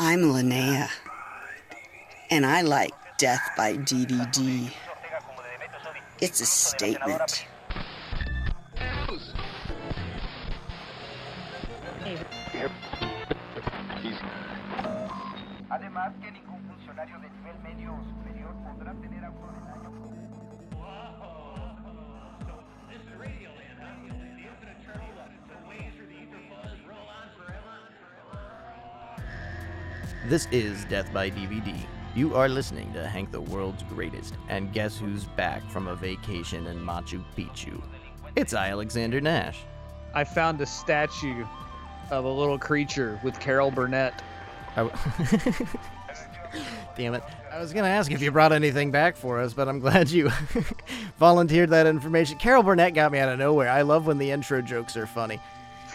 I'm 0.00 0.22
Linnea, 0.22 0.88
and 2.30 2.46
I 2.46 2.62
like 2.62 2.92
Death 3.18 3.42
by 3.56 3.74
DVD. 3.74 4.70
It's 6.20 6.40
a 6.40 6.46
statement. 6.46 7.44
Además 15.68 16.12
que 16.22 16.30
ningún 16.30 16.62
funcionario 16.68 17.18
de 17.18 17.30
nivel 17.30 17.58
medio 17.64 17.92
o 17.92 18.04
superior 18.04 18.54
podrá 18.62 18.94
tener 19.02 19.24
This 30.28 30.46
is 30.52 30.84
Death 30.84 31.10
by 31.10 31.30
DVD. 31.30 31.74
You 32.14 32.34
are 32.34 32.50
listening 32.50 32.92
to 32.92 33.06
Hank 33.06 33.30
the 33.32 33.40
World's 33.40 33.82
Greatest, 33.84 34.34
and 34.50 34.70
guess 34.74 34.98
who's 34.98 35.24
back 35.24 35.66
from 35.70 35.88
a 35.88 35.94
vacation 35.94 36.66
in 36.66 36.78
Machu 36.78 37.24
Picchu? 37.34 37.80
It's 38.36 38.52
I, 38.52 38.68
Alexander 38.68 39.22
Nash. 39.22 39.60
I 40.12 40.24
found 40.24 40.60
a 40.60 40.66
statue 40.66 41.46
of 42.10 42.26
a 42.26 42.28
little 42.30 42.58
creature 42.58 43.18
with 43.24 43.40
Carol 43.40 43.70
Burnett. 43.70 44.22
W- 44.76 44.94
Damn 46.94 47.14
it. 47.14 47.22
I 47.50 47.58
was 47.58 47.72
going 47.72 47.84
to 47.84 47.90
ask 47.90 48.10
if 48.10 48.20
you 48.20 48.30
brought 48.30 48.52
anything 48.52 48.90
back 48.90 49.16
for 49.16 49.40
us, 49.40 49.54
but 49.54 49.66
I'm 49.66 49.78
glad 49.78 50.10
you 50.10 50.30
volunteered 51.18 51.70
that 51.70 51.86
information. 51.86 52.36
Carol 52.36 52.62
Burnett 52.62 52.92
got 52.92 53.12
me 53.12 53.18
out 53.18 53.30
of 53.30 53.38
nowhere. 53.38 53.70
I 53.70 53.80
love 53.80 54.06
when 54.06 54.18
the 54.18 54.30
intro 54.30 54.60
jokes 54.60 54.94
are 54.94 55.06
funny. 55.06 55.40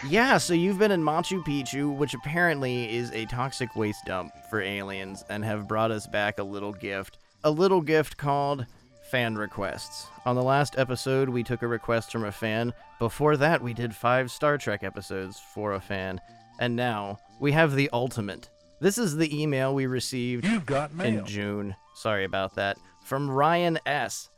Yeah, 0.10 0.38
so 0.38 0.54
you've 0.54 0.78
been 0.78 0.92
in 0.92 1.02
Machu 1.02 1.44
Picchu, 1.44 1.96
which 1.96 2.14
apparently 2.14 2.94
is 2.94 3.10
a 3.12 3.26
toxic 3.26 3.76
waste 3.76 4.06
dump 4.06 4.34
for 4.50 4.62
aliens, 4.62 5.24
and 5.30 5.46
have 5.46 5.68
brought 5.68 5.92
us 5.92 6.08
back 6.08 6.40
a 6.40 6.44
little 6.44 6.74
gift. 6.74 7.20
A 7.46 7.50
little 7.50 7.82
gift 7.82 8.18
called 8.18 8.66
fan 9.10 9.36
requests. 9.36 10.08
On 10.26 10.36
the 10.36 10.44
last 10.44 10.78
episode, 10.78 11.30
we 11.30 11.42
took 11.42 11.62
a 11.62 11.68
request 11.68 12.12
from 12.12 12.26
a 12.26 12.32
fan. 12.32 12.74
Before 13.00 13.38
that, 13.38 13.62
we 13.62 13.74
did 13.74 13.96
five 13.96 14.30
Star 14.30 14.58
Trek 14.58 14.84
episodes 14.84 15.40
for 15.54 15.74
a 15.74 15.80
fan. 15.80 16.20
And 16.60 16.76
now, 16.76 17.20
we 17.40 17.54
have 17.54 17.74
the 17.74 17.90
ultimate. 17.94 18.50
This 18.82 18.98
is 18.98 19.16
the 19.16 19.42
email 19.42 19.74
we 19.74 19.86
received 19.86 20.46
in. 20.46 21.26
June. 21.26 21.76
Sorry 21.96 22.26
about 22.26 22.56
that. 22.56 22.78
From 23.06 23.30
Ryan 23.30 23.80
S. 23.86 24.30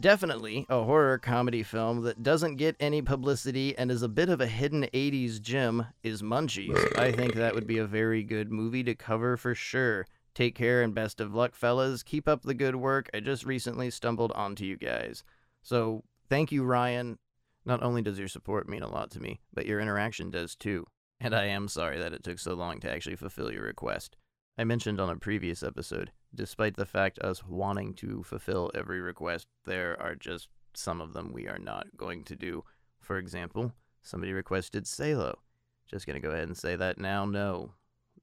Definitely 0.00 0.64
a 0.68 0.84
horror 0.84 1.18
comedy 1.18 1.64
film 1.64 2.02
that 2.02 2.22
doesn't 2.22 2.54
get 2.54 2.76
any 2.78 3.02
publicity 3.02 3.76
and 3.76 3.90
is 3.90 4.02
a 4.02 4.08
bit 4.08 4.28
of 4.28 4.40
a 4.40 4.46
hidden 4.46 4.84
80s 4.94 5.40
gem 5.40 5.86
is 6.04 6.22
Munchies. 6.22 6.96
I 6.96 7.10
think 7.10 7.34
that 7.34 7.52
would 7.52 7.66
be 7.66 7.78
a 7.78 7.84
very 7.84 8.22
good 8.22 8.52
movie 8.52 8.84
to 8.84 8.94
cover 8.94 9.36
for 9.36 9.56
sure. 9.56 10.06
Take 10.36 10.54
care 10.54 10.82
and 10.82 10.94
best 10.94 11.20
of 11.20 11.34
luck, 11.34 11.56
fellas. 11.56 12.04
Keep 12.04 12.28
up 12.28 12.42
the 12.42 12.54
good 12.54 12.76
work. 12.76 13.10
I 13.12 13.18
just 13.18 13.44
recently 13.44 13.90
stumbled 13.90 14.30
onto 14.36 14.64
you 14.64 14.76
guys. 14.76 15.24
So, 15.62 16.04
thank 16.28 16.52
you, 16.52 16.62
Ryan. 16.62 17.18
Not 17.64 17.82
only 17.82 18.00
does 18.00 18.20
your 18.20 18.28
support 18.28 18.68
mean 18.68 18.84
a 18.84 18.88
lot 18.88 19.10
to 19.10 19.20
me, 19.20 19.40
but 19.52 19.66
your 19.66 19.80
interaction 19.80 20.30
does 20.30 20.54
too. 20.54 20.86
And 21.20 21.34
I 21.34 21.46
am 21.46 21.66
sorry 21.66 21.98
that 21.98 22.12
it 22.12 22.22
took 22.22 22.38
so 22.38 22.54
long 22.54 22.78
to 22.80 22.90
actually 22.90 23.16
fulfill 23.16 23.52
your 23.52 23.64
request. 23.64 24.16
I 24.60 24.64
mentioned 24.64 25.00
on 25.00 25.08
a 25.08 25.14
previous 25.14 25.62
episode, 25.62 26.10
despite 26.34 26.74
the 26.74 26.84
fact 26.84 27.20
us 27.20 27.46
wanting 27.46 27.94
to 27.94 28.24
fulfill 28.24 28.72
every 28.74 29.00
request, 29.00 29.46
there 29.66 29.96
are 30.02 30.16
just 30.16 30.48
some 30.74 31.00
of 31.00 31.12
them 31.12 31.32
we 31.32 31.46
are 31.46 31.60
not 31.60 31.86
going 31.96 32.24
to 32.24 32.34
do. 32.34 32.64
For 32.98 33.18
example, 33.18 33.72
somebody 34.02 34.32
requested 34.32 34.84
Salo. 34.84 35.38
Just 35.86 36.08
gonna 36.08 36.18
go 36.18 36.30
ahead 36.30 36.48
and 36.48 36.56
say 36.56 36.74
that 36.74 36.98
now. 36.98 37.24
No, 37.24 37.74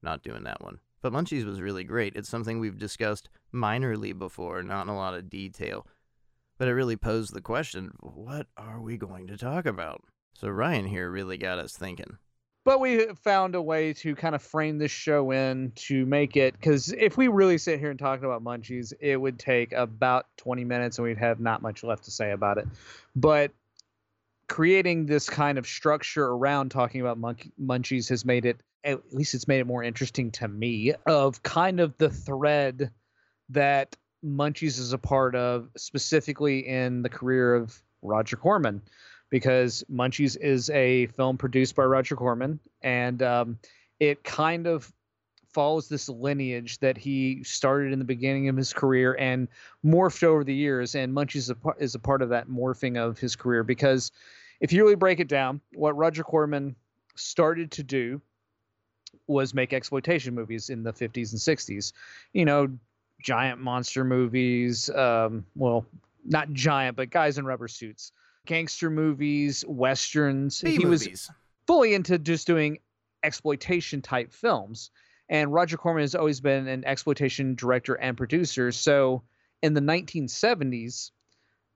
not 0.02 0.22
doing 0.22 0.44
that 0.44 0.62
one. 0.62 0.78
But 1.00 1.14
Munchies 1.14 1.46
was 1.46 1.62
really 1.62 1.84
great. 1.84 2.14
It's 2.14 2.28
something 2.28 2.60
we've 2.60 2.78
discussed 2.78 3.30
minorly 3.54 4.16
before, 4.16 4.62
not 4.62 4.82
in 4.82 4.88
a 4.90 4.96
lot 4.96 5.14
of 5.14 5.30
detail. 5.30 5.86
But 6.58 6.68
it 6.68 6.74
really 6.74 6.98
posed 6.98 7.32
the 7.32 7.40
question 7.40 7.92
what 8.00 8.46
are 8.58 8.82
we 8.82 8.98
going 8.98 9.26
to 9.28 9.38
talk 9.38 9.64
about? 9.64 10.02
So 10.34 10.48
Ryan 10.48 10.84
here 10.84 11.10
really 11.10 11.38
got 11.38 11.58
us 11.58 11.72
thinking. 11.72 12.18
But 12.66 12.80
we 12.80 13.06
found 13.22 13.54
a 13.54 13.62
way 13.62 13.92
to 13.92 14.16
kind 14.16 14.34
of 14.34 14.42
frame 14.42 14.78
this 14.78 14.90
show 14.90 15.30
in 15.30 15.70
to 15.76 16.04
make 16.04 16.36
it 16.36 16.52
because 16.54 16.92
if 16.92 17.16
we 17.16 17.28
really 17.28 17.58
sit 17.58 17.78
here 17.78 17.90
and 17.90 17.98
talk 17.98 18.24
about 18.24 18.42
munchies, 18.42 18.92
it 18.98 19.16
would 19.16 19.38
take 19.38 19.70
about 19.70 20.26
20 20.38 20.64
minutes 20.64 20.98
and 20.98 21.06
we'd 21.06 21.16
have 21.16 21.38
not 21.38 21.62
much 21.62 21.84
left 21.84 22.02
to 22.06 22.10
say 22.10 22.32
about 22.32 22.58
it. 22.58 22.66
But 23.14 23.52
creating 24.48 25.06
this 25.06 25.30
kind 25.30 25.58
of 25.58 25.66
structure 25.68 26.26
around 26.26 26.72
talking 26.72 27.00
about 27.00 27.18
monk- 27.18 27.52
munchies 27.56 28.08
has 28.08 28.24
made 28.24 28.44
it 28.44 28.60
at 28.82 29.14
least 29.14 29.34
it's 29.34 29.46
made 29.46 29.60
it 29.60 29.66
more 29.66 29.84
interesting 29.84 30.32
to 30.32 30.48
me 30.48 30.92
of 31.06 31.40
kind 31.44 31.78
of 31.78 31.96
the 31.98 32.10
thread 32.10 32.90
that 33.48 33.94
munchies 34.24 34.80
is 34.80 34.92
a 34.92 34.98
part 34.98 35.36
of 35.36 35.68
specifically 35.76 36.66
in 36.66 37.02
the 37.02 37.08
career 37.08 37.54
of 37.54 37.80
roger 38.02 38.36
corman 38.36 38.82
because 39.36 39.84
munchies 39.92 40.34
is 40.40 40.70
a 40.70 41.04
film 41.08 41.36
produced 41.36 41.76
by 41.76 41.82
roger 41.82 42.16
corman 42.16 42.58
and 42.80 43.22
um, 43.22 43.58
it 44.00 44.24
kind 44.24 44.66
of 44.66 44.90
follows 45.52 45.90
this 45.90 46.08
lineage 46.08 46.78
that 46.78 46.96
he 46.96 47.44
started 47.44 47.92
in 47.92 47.98
the 47.98 48.04
beginning 48.04 48.48
of 48.48 48.56
his 48.56 48.72
career 48.72 49.14
and 49.18 49.46
morphed 49.84 50.22
over 50.22 50.42
the 50.42 50.54
years 50.54 50.94
and 50.94 51.14
munchies 51.14 51.50
is 51.78 51.94
a, 51.94 51.98
part 51.98 52.22
of 52.22 52.30
that 52.30 52.48
morphing 52.48 52.96
of 52.96 53.18
his 53.18 53.36
career. 53.36 53.62
Because 53.62 54.10
if 54.60 54.72
you 54.72 54.82
really 54.82 54.94
break 54.94 55.20
it 55.20 55.28
down 55.28 55.60
what 55.74 55.94
roger 55.98 56.24
corman 56.24 56.74
started 57.14 57.70
to 57.70 57.82
do 57.82 58.18
was 59.26 59.52
make 59.52 59.74
exploitation 59.74 60.34
movies 60.34 60.70
in 60.70 60.82
the 60.82 60.94
50s 60.94 61.32
and 61.32 61.58
60s 61.58 61.92
you 62.32 62.46
know 62.46 62.68
giant 63.22 63.60
monster 63.60 64.02
movies 64.02 64.88
um, 64.90 65.44
well 65.54 65.84
not 66.24 66.50
giant 66.54 66.96
but 66.96 67.10
guys 67.10 67.36
in 67.36 67.44
rubber 67.44 67.68
suits 67.68 68.12
gangster 68.46 68.90
movies 68.90 69.64
westerns 69.66 70.62
B 70.62 70.76
he 70.76 70.86
was 70.86 71.30
fully 71.66 71.94
into 71.94 72.18
just 72.18 72.46
doing 72.46 72.78
exploitation 73.22 74.00
type 74.00 74.32
films. 74.32 74.90
And 75.28 75.52
Roger 75.52 75.76
Corman 75.76 76.02
has 76.02 76.14
always 76.14 76.40
been 76.40 76.68
an 76.68 76.84
exploitation 76.84 77.56
director 77.56 77.94
and 77.94 78.16
producer. 78.16 78.70
So 78.70 79.24
in 79.62 79.74
the 79.74 79.80
1970s, 79.80 81.10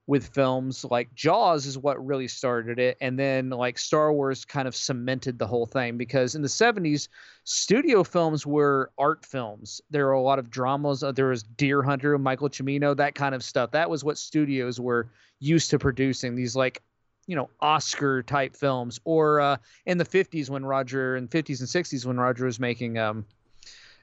with 0.07 0.27
films 0.29 0.85
like 0.91 1.15
Jaws 1.15 1.67
is 1.67 1.79
what 1.79 2.05
really 2.05 2.27
started 2.27 2.79
it. 2.79 2.97
And 3.01 3.19
then 3.19 3.51
like 3.51 3.79
Star 3.79 4.13
Wars 4.13 4.45
kind 4.45 4.67
of 4.67 4.75
cemented 4.75 5.39
the 5.39 5.47
whole 5.47 5.67
thing 5.67 5.97
because 5.97 6.35
in 6.35 6.43
the 6.43 6.49
70s, 6.49 7.09
studio 7.45 8.03
films 8.03 8.45
were 8.47 8.91
art 8.99 9.25
films. 9.25 9.81
There 9.91 10.07
were 10.07 10.13
a 10.13 10.23
lot 10.23 10.39
of 10.39 10.51
dramas. 10.51 11.05
Uh, 11.05 11.13
There 11.13 11.29
was 11.29 11.45
Deer 11.45 11.83
Hunter, 11.83 12.19
Michael 12.19 12.49
Cimino, 12.49 12.97
that 12.97 13.15
kind 13.15 13.35
of 13.35 13.45
stuff. 13.45 13.71
That 13.71 13.89
was 13.89 14.03
what 14.03 14.19
studios 14.19 14.81
were 14.81 15.11
used 15.39 15.71
to 15.71 15.79
producing 15.79 16.35
these 16.35 16.57
like 16.57 16.83
you 17.27 17.37
know 17.37 17.49
oscar 17.61 18.23
type 18.23 18.57
films 18.57 18.99
or 19.05 19.41
uh, 19.41 19.57
in 19.87 19.99
the 19.99 20.05
50s 20.05 20.51
when 20.51 20.65
roger 20.65 21.17
in 21.17 21.29
50s 21.29 21.61
and 21.61 21.69
60s 21.69 22.05
when 22.05 22.19
roger 22.19 22.45
was 22.45 22.59
making 22.59 22.99
um, 22.99 23.25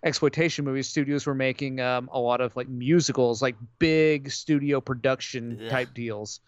exploitation 0.04 0.66
movies 0.66 0.88
studios 0.88 1.26
were 1.26 1.36
making 1.36 1.80
um, 1.82 2.10
a 2.12 2.20
lot 2.20 2.42
of 2.42 2.56
like 2.56 2.68
musicals 2.68 3.42
like 3.42 3.56
big 3.80 4.30
studio 4.32 4.80
production 4.80 5.60
Yeah. 5.62 5.70
type 5.70 5.94
deals 5.94 6.40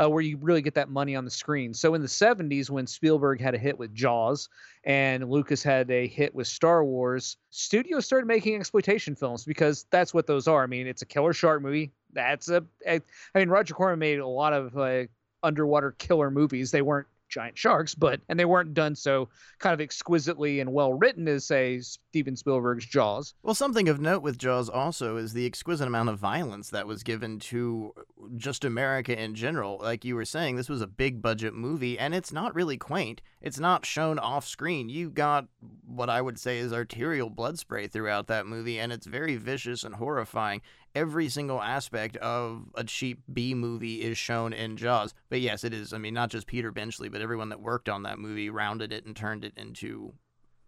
uh, 0.00 0.08
where 0.08 0.22
you 0.22 0.36
really 0.40 0.62
get 0.62 0.74
that 0.74 0.88
money 0.88 1.16
on 1.16 1.24
the 1.24 1.30
screen 1.30 1.74
so 1.74 1.94
in 1.94 2.02
the 2.02 2.08
70s 2.08 2.70
when 2.70 2.86
spielberg 2.86 3.40
had 3.40 3.54
a 3.54 3.58
hit 3.58 3.78
with 3.78 3.94
jaws 3.94 4.48
and 4.84 5.28
lucas 5.28 5.62
had 5.62 5.90
a 5.90 6.06
hit 6.06 6.34
with 6.34 6.46
star 6.46 6.84
wars 6.84 7.36
studios 7.50 8.06
started 8.06 8.26
making 8.26 8.54
exploitation 8.56 9.14
films 9.14 9.44
because 9.44 9.86
that's 9.90 10.12
what 10.12 10.26
those 10.26 10.46
are 10.46 10.62
i 10.62 10.66
mean 10.66 10.86
it's 10.86 11.02
a 11.02 11.06
killer 11.06 11.32
shark 11.32 11.62
movie 11.62 11.90
that's 12.14 12.48
a, 12.48 12.64
I 12.86 13.02
mean, 13.34 13.50
Roger 13.50 13.74
Corman 13.74 13.98
made 13.98 14.18
a 14.18 14.26
lot 14.26 14.54
of 14.54 14.76
uh, 14.78 15.04
underwater 15.42 15.92
killer 15.92 16.30
movies. 16.30 16.70
They 16.70 16.80
weren't 16.80 17.06
giant 17.28 17.56
sharks, 17.56 17.94
but 17.94 18.20
and 18.28 18.38
they 18.38 18.44
weren't 18.44 18.74
done 18.74 18.94
so 18.94 19.28
kind 19.58 19.74
of 19.74 19.80
exquisitely 19.80 20.60
and 20.60 20.72
well 20.72 20.92
written 20.92 21.28
as 21.28 21.44
say 21.44 21.80
Steven 21.80 22.36
Spielberg's 22.36 22.86
Jaws. 22.86 23.34
Well, 23.42 23.54
something 23.54 23.88
of 23.88 24.00
note 24.00 24.22
with 24.22 24.38
Jaws 24.38 24.68
also 24.68 25.16
is 25.16 25.32
the 25.32 25.46
exquisite 25.46 25.86
amount 25.86 26.08
of 26.08 26.18
violence 26.18 26.70
that 26.70 26.86
was 26.86 27.02
given 27.02 27.38
to 27.40 27.92
just 28.36 28.64
America 28.64 29.20
in 29.20 29.34
general. 29.34 29.78
Like 29.80 30.04
you 30.04 30.16
were 30.16 30.24
saying, 30.24 30.56
this 30.56 30.68
was 30.68 30.82
a 30.82 30.86
big 30.86 31.22
budget 31.22 31.54
movie, 31.54 31.98
and 31.98 32.14
it's 32.14 32.32
not 32.32 32.54
really 32.54 32.76
quaint. 32.76 33.20
It's 33.40 33.60
not 33.60 33.86
shown 33.86 34.18
off 34.18 34.46
screen. 34.46 34.88
You 34.88 35.10
got 35.10 35.46
what 35.86 36.10
I 36.10 36.20
would 36.20 36.38
say 36.38 36.58
is 36.58 36.72
arterial 36.72 37.30
blood 37.30 37.58
spray 37.58 37.86
throughout 37.86 38.26
that 38.28 38.46
movie, 38.46 38.78
and 38.78 38.92
it's 38.92 39.06
very 39.06 39.36
vicious 39.36 39.84
and 39.84 39.94
horrifying. 39.94 40.60
Every 40.98 41.28
single 41.28 41.62
aspect 41.62 42.16
of 42.16 42.64
a 42.74 42.82
cheap 42.82 43.22
B 43.32 43.54
movie 43.54 44.02
is 44.02 44.18
shown 44.18 44.52
in 44.52 44.76
Jaws. 44.76 45.14
But 45.28 45.40
yes, 45.40 45.62
it 45.62 45.72
is. 45.72 45.92
I 45.92 45.98
mean, 45.98 46.12
not 46.12 46.28
just 46.28 46.48
Peter 46.48 46.72
Benchley, 46.72 47.08
but 47.08 47.20
everyone 47.20 47.50
that 47.50 47.60
worked 47.60 47.88
on 47.88 48.02
that 48.02 48.18
movie 48.18 48.50
rounded 48.50 48.92
it 48.92 49.06
and 49.06 49.14
turned 49.14 49.44
it 49.44 49.52
into 49.56 50.12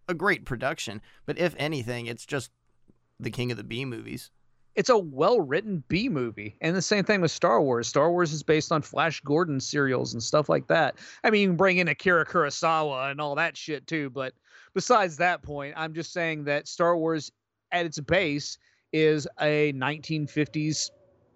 a 0.07 0.13
great 0.13 0.45
production. 0.45 1.01
But 1.25 1.37
if 1.37 1.53
anything, 1.57 2.05
it's 2.05 2.25
just 2.25 2.49
the 3.19 3.29
king 3.29 3.51
of 3.51 3.57
the 3.57 3.63
B 3.65 3.83
movies. 3.83 4.31
It's 4.73 4.87
a 4.87 4.97
well 4.97 5.41
written 5.41 5.83
B 5.89 6.07
movie. 6.07 6.55
And 6.61 6.77
the 6.77 6.81
same 6.81 7.03
thing 7.03 7.19
with 7.19 7.31
Star 7.31 7.61
Wars. 7.61 7.89
Star 7.89 8.09
Wars 8.09 8.31
is 8.31 8.41
based 8.41 8.71
on 8.71 8.81
Flash 8.81 9.19
Gordon 9.19 9.59
serials 9.59 10.13
and 10.13 10.23
stuff 10.23 10.47
like 10.47 10.67
that. 10.67 10.95
I 11.25 11.29
mean, 11.29 11.41
you 11.41 11.47
can 11.49 11.57
bring 11.57 11.79
in 11.79 11.89
Akira 11.89 12.25
Kurosawa 12.25 13.11
and 13.11 13.19
all 13.19 13.35
that 13.35 13.57
shit 13.57 13.85
too, 13.85 14.09
but 14.09 14.33
besides 14.73 15.17
that 15.17 15.41
point, 15.41 15.73
I'm 15.75 15.93
just 15.93 16.13
saying 16.13 16.45
that 16.45 16.69
Star 16.69 16.95
Wars 16.95 17.33
at 17.73 17.85
its 17.85 17.99
base 17.99 18.57
is 18.93 19.27
a 19.39 19.73
1950s 19.73 20.91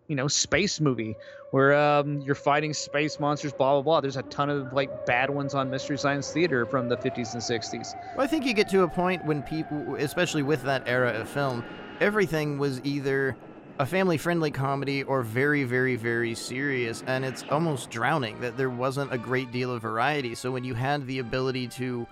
you 0.07 0.15
know 0.15 0.27
space 0.27 0.79
movie 0.79 1.15
where 1.51 1.73
um, 1.73 2.19
you're 2.21 2.35
fighting 2.35 2.73
space 2.73 3.19
monsters 3.19 3.53
blah 3.53 3.73
blah 3.73 3.81
blah 3.81 4.01
there's 4.01 4.17
a 4.17 4.23
ton 4.23 4.49
of 4.49 4.71
like 4.73 5.05
bad 5.05 5.29
ones 5.29 5.53
on 5.55 5.69
mystery 5.69 5.97
science 5.97 6.31
theater 6.31 6.65
from 6.65 6.87
the 6.87 6.97
50s 6.97 7.33
and 7.33 7.41
60s 7.41 7.95
Well, 8.15 8.23
I 8.23 8.27
think 8.27 8.45
you 8.45 8.53
get 8.53 8.69
to 8.69 8.83
a 8.83 8.87
point 8.87 9.25
when 9.25 9.41
people, 9.41 9.95
especially 9.95 10.43
with 10.43 10.63
that 10.63 10.83
era 10.87 11.11
of 11.11 11.29
film, 11.29 11.63
everything 11.99 12.57
was 12.57 12.81
either 12.83 13.35
a 13.79 13.85
family 13.85 14.17
friendly 14.17 14.51
comedy 14.51 15.03
or 15.03 15.21
very, 15.21 15.65
very, 15.65 15.97
very 15.97 16.33
serious, 16.33 17.03
and 17.07 17.25
it's 17.25 17.43
almost 17.49 17.89
drowning 17.89 18.39
that 18.39 18.55
there 18.55 18.69
wasn't 18.69 19.11
a 19.11 19.17
great 19.17 19.51
deal 19.51 19.71
of 19.71 19.81
variety. 19.81 20.33
So 20.33 20.51
when 20.51 20.63
you 20.63 20.73
had 20.73 21.05
the 21.07 21.19
ability 21.19 21.67
to 21.69 22.07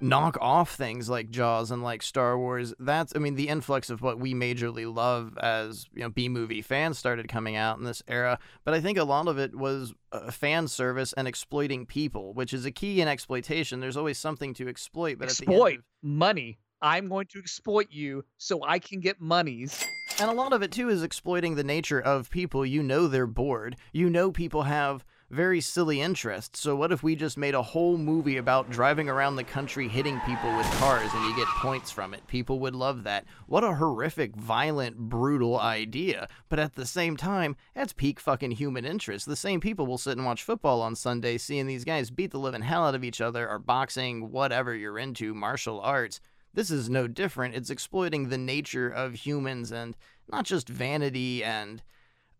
knock 0.00 0.36
off 0.40 0.74
things 0.74 1.08
like 1.08 1.30
Jaws 1.30 1.70
and 1.70 1.82
like 1.82 2.02
Star 2.02 2.38
Wars, 2.38 2.74
that's, 2.78 3.12
I 3.16 3.18
mean, 3.18 3.34
the 3.34 3.48
influx 3.48 3.90
of 3.90 4.02
what 4.02 4.18
we 4.18 4.34
majorly 4.34 4.92
love 4.92 5.36
as, 5.38 5.86
you 5.94 6.02
know, 6.02 6.10
B 6.10 6.28
movie 6.28 6.62
fans 6.62 6.98
started 6.98 7.28
coming 7.28 7.56
out 7.56 7.78
in 7.78 7.84
this 7.84 8.02
era. 8.08 8.38
But 8.64 8.74
I 8.74 8.80
think 8.80 8.98
a 8.98 9.04
lot 9.04 9.28
of 9.28 9.38
it 9.38 9.54
was 9.54 9.94
uh, 10.12 10.30
fan 10.30 10.68
service 10.68 11.12
and 11.14 11.26
exploiting 11.26 11.86
people, 11.86 12.34
which 12.34 12.52
is 12.52 12.64
a 12.66 12.70
key 12.70 13.00
in 13.00 13.08
exploitation. 13.08 13.80
There's 13.80 13.96
always 13.96 14.18
something 14.18 14.54
to 14.54 14.68
exploit, 14.68 15.18
but 15.18 15.30
at 15.30 15.36
the 15.36 15.44
end 15.46 15.52
exploit 15.54 15.78
of- 15.78 15.84
money 16.02 16.58
i'm 16.82 17.08
going 17.08 17.26
to 17.26 17.38
exploit 17.38 17.86
you 17.90 18.22
so 18.36 18.62
i 18.62 18.78
can 18.78 19.00
get 19.00 19.18
monies 19.18 19.82
And 20.20 20.30
a 20.30 20.34
lot 20.34 20.52
of 20.52 20.62
it 20.62 20.70
too 20.72 20.90
is 20.90 21.02
exploiting 21.02 21.54
the 21.54 21.64
nature 21.64 22.00
of 22.00 22.30
people. 22.30 22.64
You 22.64 22.82
know 22.82 23.06
they're 23.06 23.26
bored. 23.26 23.76
You 23.92 24.08
know 24.08 24.30
people 24.30 24.62
have 24.62 25.04
very 25.30 25.60
silly 25.60 26.00
interest. 26.00 26.56
So 26.56 26.76
what 26.76 26.92
if 26.92 27.02
we 27.02 27.16
just 27.16 27.36
made 27.36 27.54
a 27.54 27.62
whole 27.62 27.98
movie 27.98 28.36
about 28.36 28.70
driving 28.70 29.08
around 29.08 29.36
the 29.36 29.44
country 29.44 29.88
hitting 29.88 30.20
people 30.20 30.56
with 30.56 30.66
cars 30.78 31.10
and 31.12 31.24
you 31.24 31.36
get 31.36 31.48
points 31.48 31.90
from 31.90 32.14
it? 32.14 32.26
People 32.26 32.60
would 32.60 32.74
love 32.74 33.04
that. 33.04 33.24
What 33.46 33.64
a 33.64 33.74
horrific, 33.74 34.36
violent, 34.36 34.96
brutal 34.96 35.58
idea. 35.58 36.28
But 36.48 36.60
at 36.60 36.74
the 36.74 36.86
same 36.86 37.16
time, 37.16 37.56
that's 37.74 37.92
peak 37.92 38.20
fucking 38.20 38.52
human 38.52 38.84
interest. 38.84 39.26
The 39.26 39.36
same 39.36 39.60
people 39.60 39.86
will 39.86 39.98
sit 39.98 40.16
and 40.16 40.26
watch 40.26 40.42
football 40.44 40.80
on 40.80 40.94
Sunday 40.94 41.38
seeing 41.38 41.66
these 41.66 41.84
guys 41.84 42.10
beat 42.10 42.30
the 42.30 42.38
living 42.38 42.62
hell 42.62 42.84
out 42.86 42.94
of 42.94 43.04
each 43.04 43.20
other 43.20 43.48
or 43.48 43.58
boxing, 43.58 44.30
whatever 44.30 44.74
you're 44.74 44.98
into, 44.98 45.34
martial 45.34 45.80
arts. 45.80 46.20
This 46.54 46.70
is 46.70 46.88
no 46.88 47.06
different. 47.06 47.54
It's 47.54 47.68
exploiting 47.68 48.28
the 48.28 48.38
nature 48.38 48.88
of 48.88 49.14
humans 49.14 49.72
and 49.72 49.96
not 50.30 50.46
just 50.46 50.68
vanity 50.68 51.44
and 51.44 51.82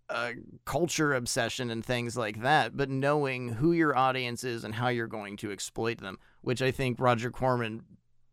uh, 0.08 0.32
culture 0.64 1.14
obsession 1.14 1.70
and 1.70 1.84
things 1.84 2.16
like 2.16 2.42
that, 2.42 2.76
but 2.76 2.88
knowing 2.88 3.48
who 3.48 3.72
your 3.72 3.96
audience 3.96 4.44
is 4.44 4.64
and 4.64 4.74
how 4.74 4.88
you're 4.88 5.06
going 5.06 5.36
to 5.38 5.50
exploit 5.50 5.98
them, 5.98 6.18
which 6.42 6.62
I 6.62 6.70
think 6.70 7.00
Roger 7.00 7.30
Corman 7.30 7.82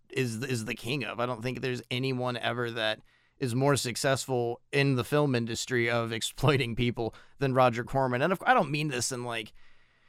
is 0.09 0.43
is 0.43 0.65
the 0.65 0.75
king 0.75 1.03
of. 1.03 1.19
I 1.19 1.25
don't 1.25 1.41
think 1.41 1.61
there's 1.61 1.81
anyone 1.89 2.37
ever 2.37 2.69
that 2.71 2.99
is 3.39 3.55
more 3.55 3.75
successful 3.75 4.61
in 4.71 4.95
the 4.95 5.03
film 5.03 5.35
industry 5.35 5.89
of 5.89 6.11
exploiting 6.13 6.75
people 6.75 7.15
than 7.39 7.53
Roger 7.53 7.83
Corman. 7.83 8.21
And 8.21 8.37
I 8.45 8.53
don't 8.53 8.71
mean 8.71 8.89
this 8.89 9.11
in 9.11 9.23
like 9.23 9.53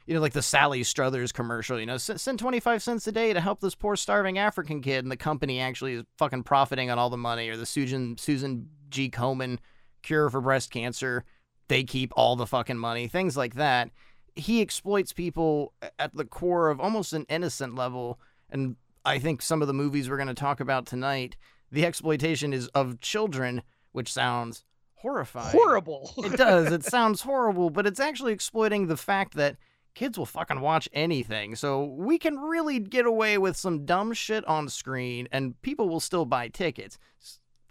you 0.05 0.13
know, 0.13 0.21
like 0.21 0.33
the 0.33 0.41
Sally 0.41 0.83
Struthers 0.83 1.31
commercial, 1.31 1.79
you 1.79 1.85
know, 1.87 1.97
send 1.97 2.37
25 2.37 2.83
cents 2.83 3.07
a 3.07 3.11
day 3.11 3.33
to 3.33 3.41
help 3.41 3.59
this 3.59 3.73
poor 3.73 3.95
starving 3.95 4.37
African 4.37 4.81
kid, 4.81 5.03
and 5.03 5.11
the 5.11 5.17
company 5.17 5.59
actually 5.59 5.93
is 5.93 6.03
fucking 6.19 6.43
profiting 6.43 6.91
on 6.91 6.99
all 6.99 7.09
the 7.09 7.17
money, 7.17 7.49
or 7.49 7.57
the 7.57 7.65
Susan, 7.65 8.15
Susan 8.17 8.69
G. 8.89 9.09
Komen 9.09 9.57
cure 10.03 10.29
for 10.29 10.41
breast 10.41 10.69
cancer, 10.71 11.25
they 11.67 11.83
keep 11.83 12.11
all 12.15 12.35
the 12.35 12.47
fucking 12.47 12.77
money, 12.77 13.07
things 13.07 13.35
like 13.35 13.55
that. 13.55 13.89
He 14.35 14.61
exploits 14.61 15.13
people 15.13 15.73
at 15.97 16.15
the 16.15 16.25
core 16.25 16.69
of 16.69 16.79
almost 16.79 17.13
an 17.13 17.25
innocent 17.29 17.75
level, 17.75 18.19
and 18.49 18.75
I 19.05 19.19
think 19.19 19.41
some 19.41 19.61
of 19.61 19.67
the 19.67 19.73
movies 19.73 20.09
we're 20.09 20.17
going 20.17 20.27
to 20.27 20.33
talk 20.33 20.59
about 20.59 20.85
tonight, 20.85 21.37
the 21.71 21.85
exploitation 21.85 22.53
is 22.53 22.67
of 22.69 22.99
children, 22.99 23.61
which 23.91 24.11
sounds 24.11 24.63
horrifying. 24.95 25.51
horrible 25.51 26.11
It 26.17 26.37
does. 26.37 26.71
It 26.71 26.83
sounds 26.95 27.21
horrible, 27.21 27.69
but 27.69 27.85
it's 27.85 27.99
actually 27.99 28.33
exploiting 28.33 28.87
the 28.87 28.97
fact 28.97 29.35
that 29.35 29.57
kids 29.93 30.17
will 30.17 30.25
fucking 30.25 30.59
watch 30.59 30.89
anything. 30.93 31.55
So 31.55 31.83
we 31.83 32.17
can 32.17 32.37
really 32.37 32.79
get 32.79 33.05
away 33.05 33.37
with 33.37 33.55
some 33.55 33.85
dumb 33.85 34.13
shit 34.13 34.45
on 34.45 34.67
screen 34.67 35.27
and 35.31 35.59
people 35.61 35.87
will 35.87 35.99
still 35.99 36.25
buy 36.25 36.49
tickets. 36.49 36.97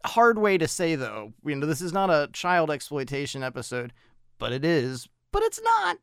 Hard 0.04 0.38
way 0.38 0.58
to 0.58 0.68
say 0.68 0.96
though. 0.96 1.32
You 1.44 1.56
know, 1.56 1.66
this 1.66 1.80
is 1.80 1.92
not 1.92 2.10
a 2.10 2.28
child 2.32 2.70
exploitation 2.70 3.42
episode, 3.42 3.92
but 4.38 4.52
it 4.52 4.64
is. 4.64 5.08
But 5.32 5.42
it's 5.42 5.60
not. 5.62 5.98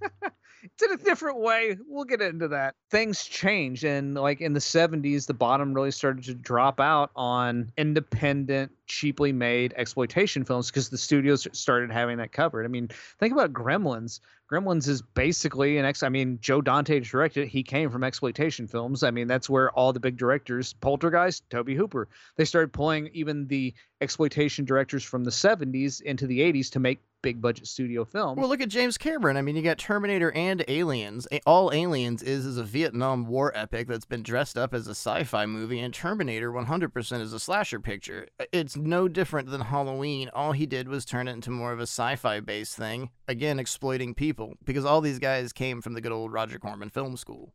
it's 0.62 0.82
in 0.82 0.92
a 0.92 0.96
different 0.96 1.40
way. 1.40 1.76
We'll 1.86 2.04
get 2.04 2.20
into 2.20 2.48
that. 2.48 2.74
Things 2.90 3.24
changed, 3.24 3.84
and 3.84 4.14
like 4.14 4.40
in 4.40 4.52
the 4.52 4.60
70s, 4.60 5.26
the 5.26 5.34
bottom 5.34 5.72
really 5.72 5.90
started 5.90 6.24
to 6.24 6.34
drop 6.34 6.80
out 6.80 7.10
on 7.16 7.72
independent, 7.76 8.72
cheaply 8.86 9.32
made 9.32 9.74
exploitation 9.76 10.44
films 10.44 10.70
because 10.70 10.88
the 10.88 10.98
studios 10.98 11.46
started 11.52 11.90
having 11.90 12.18
that 12.18 12.32
covered. 12.32 12.64
I 12.64 12.68
mean, 12.68 12.88
think 13.18 13.32
about 13.32 13.52
Gremlins. 13.52 14.20
Gremlins 14.50 14.86
is 14.86 15.02
basically 15.02 15.78
an 15.78 15.84
ex. 15.84 16.02
I 16.02 16.08
mean, 16.08 16.38
Joe 16.40 16.60
Dante 16.60 17.00
directed. 17.00 17.44
it. 17.44 17.48
He 17.48 17.62
came 17.62 17.90
from 17.90 18.04
exploitation 18.04 18.68
films. 18.68 19.02
I 19.02 19.10
mean, 19.10 19.26
that's 19.26 19.50
where 19.50 19.70
all 19.72 19.92
the 19.92 20.00
big 20.00 20.16
directors, 20.16 20.72
Poltergeist, 20.74 21.48
Tobe 21.50 21.70
Hooper, 21.70 22.08
they 22.36 22.44
started 22.44 22.72
pulling 22.72 23.10
even 23.12 23.48
the 23.48 23.74
exploitation 24.00 24.64
directors 24.64 25.02
from 25.02 25.24
the 25.24 25.30
70s 25.30 26.00
into 26.00 26.26
the 26.26 26.40
80s 26.40 26.70
to 26.72 26.80
make 26.80 27.00
big 27.26 27.42
budget 27.42 27.66
studio 27.66 28.04
film. 28.04 28.38
Well, 28.38 28.48
look 28.48 28.60
at 28.60 28.68
James 28.68 28.96
Cameron. 28.96 29.36
I 29.36 29.42
mean, 29.42 29.56
you 29.56 29.62
got 29.62 29.78
Terminator 29.78 30.30
and 30.30 30.64
Aliens. 30.68 31.26
All 31.44 31.72
Aliens 31.72 32.22
is 32.22 32.46
is 32.46 32.56
a 32.56 32.62
Vietnam 32.62 33.26
War 33.26 33.50
epic 33.52 33.88
that's 33.88 34.04
been 34.04 34.22
dressed 34.22 34.56
up 34.56 34.72
as 34.72 34.86
a 34.86 34.92
sci-fi 34.92 35.44
movie, 35.44 35.80
and 35.80 35.92
Terminator 35.92 36.52
100% 36.52 37.20
is 37.20 37.32
a 37.32 37.40
slasher 37.40 37.80
picture. 37.80 38.28
It's 38.52 38.76
no 38.76 39.08
different 39.08 39.50
than 39.50 39.62
Halloween. 39.62 40.30
All 40.34 40.52
he 40.52 40.66
did 40.66 40.86
was 40.86 41.04
turn 41.04 41.26
it 41.26 41.32
into 41.32 41.50
more 41.50 41.72
of 41.72 41.80
a 41.80 41.82
sci-fi 41.82 42.38
based 42.38 42.76
thing, 42.76 43.10
again 43.26 43.58
exploiting 43.58 44.14
people, 44.14 44.54
because 44.64 44.84
all 44.84 45.00
these 45.00 45.18
guys 45.18 45.52
came 45.52 45.82
from 45.82 45.94
the 45.94 46.00
good 46.00 46.12
old 46.12 46.32
Roger 46.32 46.60
Corman 46.60 46.90
film 46.90 47.16
school. 47.16 47.52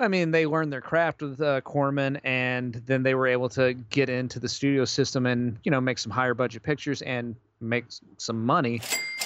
I 0.00 0.08
mean, 0.08 0.32
they 0.32 0.44
learned 0.44 0.72
their 0.72 0.80
craft 0.80 1.22
with 1.22 1.40
uh, 1.40 1.60
Corman, 1.60 2.16
and 2.24 2.74
then 2.74 3.04
they 3.04 3.14
were 3.14 3.28
able 3.28 3.48
to 3.50 3.74
get 3.74 4.08
into 4.08 4.40
the 4.40 4.48
studio 4.48 4.84
system 4.84 5.24
and 5.24 5.56
you 5.62 5.70
know 5.70 5.80
make 5.80 5.98
some 5.98 6.10
higher 6.10 6.34
budget 6.34 6.64
pictures 6.64 7.00
and 7.02 7.36
make 7.60 7.86
some 8.16 8.44
money. 8.44 8.80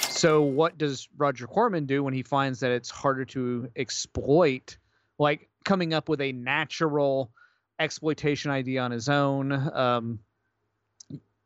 So, 0.08 0.42
what 0.42 0.78
does 0.78 1.08
Roger 1.16 1.46
Corman 1.46 1.86
do 1.86 2.04
when 2.04 2.14
he 2.14 2.22
finds 2.22 2.60
that 2.60 2.70
it's 2.70 2.90
harder 2.90 3.24
to 3.26 3.68
exploit, 3.76 4.76
like 5.18 5.48
coming 5.64 5.94
up 5.94 6.08
with 6.08 6.20
a 6.20 6.32
natural 6.32 7.30
exploitation 7.78 8.50
idea 8.50 8.82
on 8.82 8.90
his 8.90 9.08
own? 9.08 9.52
Um, 9.52 10.18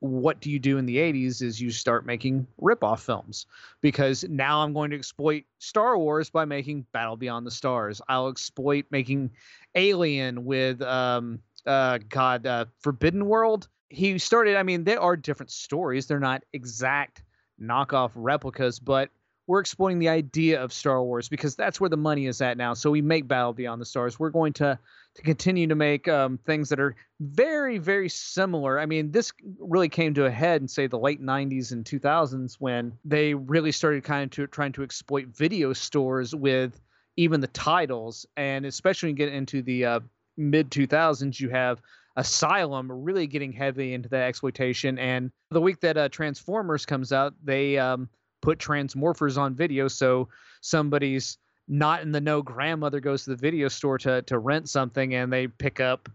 what 0.00 0.40
do 0.40 0.50
you 0.50 0.58
do 0.58 0.78
in 0.78 0.86
the 0.86 0.96
80s 0.96 1.42
is 1.42 1.60
you 1.60 1.70
start 1.70 2.04
making 2.04 2.46
rip-off 2.58 3.02
films 3.02 3.46
because 3.80 4.24
now 4.28 4.62
I'm 4.62 4.72
going 4.72 4.90
to 4.90 4.96
exploit 4.96 5.44
Star 5.58 5.96
Wars 5.98 6.28
by 6.28 6.44
making 6.44 6.86
Battle 6.92 7.16
Beyond 7.16 7.46
the 7.46 7.50
Stars. 7.50 8.00
I'll 8.08 8.28
exploit 8.28 8.86
making 8.90 9.30
Alien 9.74 10.44
with 10.44 10.82
um 10.82 11.40
uh 11.66 11.98
God 12.08 12.46
uh, 12.46 12.66
Forbidden 12.80 13.26
World. 13.26 13.68
He 13.88 14.18
started. 14.18 14.56
I 14.56 14.62
mean, 14.62 14.84
they 14.84 14.96
are 14.96 15.16
different 15.16 15.50
stories. 15.50 16.06
They're 16.06 16.20
not 16.20 16.42
exact 16.52 17.22
knockoff 17.60 18.10
replicas, 18.14 18.78
but 18.78 19.10
we're 19.46 19.60
exploiting 19.60 20.00
the 20.00 20.08
idea 20.08 20.60
of 20.60 20.72
Star 20.72 21.02
Wars 21.02 21.28
because 21.28 21.54
that's 21.54 21.80
where 21.80 21.88
the 21.88 21.96
money 21.96 22.26
is 22.26 22.40
at 22.40 22.56
now. 22.56 22.74
So 22.74 22.90
we 22.90 23.00
make 23.00 23.28
Battle 23.28 23.52
Beyond 23.52 23.80
the 23.80 23.86
Stars. 23.86 24.18
We're 24.18 24.30
going 24.30 24.52
to 24.54 24.78
to 25.14 25.22
continue 25.22 25.66
to 25.68 25.74
make 25.74 26.08
um, 26.08 26.38
things 26.38 26.68
that 26.68 26.80
are 26.80 26.96
very 27.20 27.78
very 27.78 28.08
similar. 28.08 28.78
I 28.78 28.86
mean, 28.86 29.12
this 29.12 29.32
really 29.58 29.88
came 29.88 30.14
to 30.14 30.26
a 30.26 30.30
head 30.30 30.62
in 30.62 30.68
say 30.68 30.88
the 30.88 30.98
late 30.98 31.22
90s 31.22 31.72
and 31.72 31.84
2000s 31.84 32.56
when 32.58 32.92
they 33.04 33.34
really 33.34 33.72
started 33.72 34.04
kind 34.04 34.24
of 34.24 34.30
to, 34.32 34.46
trying 34.48 34.72
to 34.72 34.82
exploit 34.82 35.28
video 35.28 35.72
stores 35.72 36.34
with 36.34 36.80
even 37.16 37.40
the 37.40 37.46
titles, 37.48 38.26
and 38.36 38.66
especially 38.66 39.08
when 39.08 39.16
you 39.16 39.26
get 39.26 39.32
into 39.32 39.62
the 39.62 39.84
uh, 39.84 40.00
mid 40.36 40.70
2000s, 40.70 41.40
you 41.40 41.48
have 41.50 41.80
Asylum 42.16 42.90
really 42.90 43.26
getting 43.26 43.52
heavy 43.52 43.94
into 43.94 44.08
that 44.08 44.26
exploitation. 44.26 44.98
And 44.98 45.30
the 45.50 45.60
week 45.60 45.80
that 45.80 45.96
uh, 45.96 46.08
Transformers 46.08 46.86
comes 46.86 47.12
out, 47.12 47.34
they 47.44 47.78
um, 47.78 48.08
put 48.42 48.58
Transmorphers 48.58 49.36
on 49.36 49.54
video, 49.54 49.88
so 49.88 50.28
somebody's 50.60 51.38
not 51.68 52.02
in 52.02 52.12
the 52.12 52.20
know 52.20 52.42
grandmother 52.42 53.00
goes 53.00 53.24
to 53.24 53.30
the 53.30 53.36
video 53.36 53.68
store 53.68 53.98
to 53.98 54.22
to 54.22 54.38
rent 54.38 54.68
something, 54.68 55.14
and 55.14 55.32
they 55.32 55.48
pick 55.48 55.80
up 55.80 56.08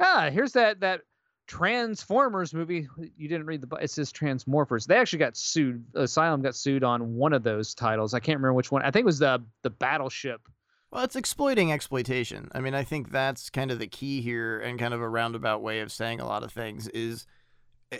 ah 0.00 0.28
here's 0.30 0.52
that 0.52 0.80
that 0.80 1.02
Transformers 1.46 2.52
movie. 2.52 2.88
You 3.16 3.28
didn't 3.28 3.46
read 3.46 3.60
the 3.60 3.76
it 3.76 3.90
says 3.90 4.12
Transmorphers. 4.12 4.86
They 4.86 4.96
actually 4.96 5.20
got 5.20 5.36
sued. 5.36 5.84
Asylum 5.94 6.42
got 6.42 6.56
sued 6.56 6.82
on 6.82 7.14
one 7.14 7.32
of 7.32 7.42
those 7.42 7.74
titles. 7.74 8.14
I 8.14 8.20
can't 8.20 8.38
remember 8.38 8.54
which 8.54 8.72
one. 8.72 8.82
I 8.82 8.90
think 8.90 9.04
it 9.04 9.06
was 9.06 9.18
the 9.18 9.42
the 9.62 9.70
Battleship. 9.70 10.40
Well, 10.90 11.04
it's 11.04 11.16
exploiting 11.16 11.72
exploitation. 11.72 12.48
I 12.52 12.60
mean, 12.60 12.74
I 12.74 12.84
think 12.84 13.10
that's 13.10 13.50
kind 13.50 13.70
of 13.70 13.78
the 13.78 13.86
key 13.86 14.20
here, 14.20 14.58
and 14.60 14.78
kind 14.78 14.94
of 14.94 15.00
a 15.00 15.08
roundabout 15.08 15.62
way 15.62 15.80
of 15.80 15.92
saying 15.92 16.20
a 16.20 16.26
lot 16.26 16.42
of 16.42 16.52
things 16.52 16.88
is 16.88 17.26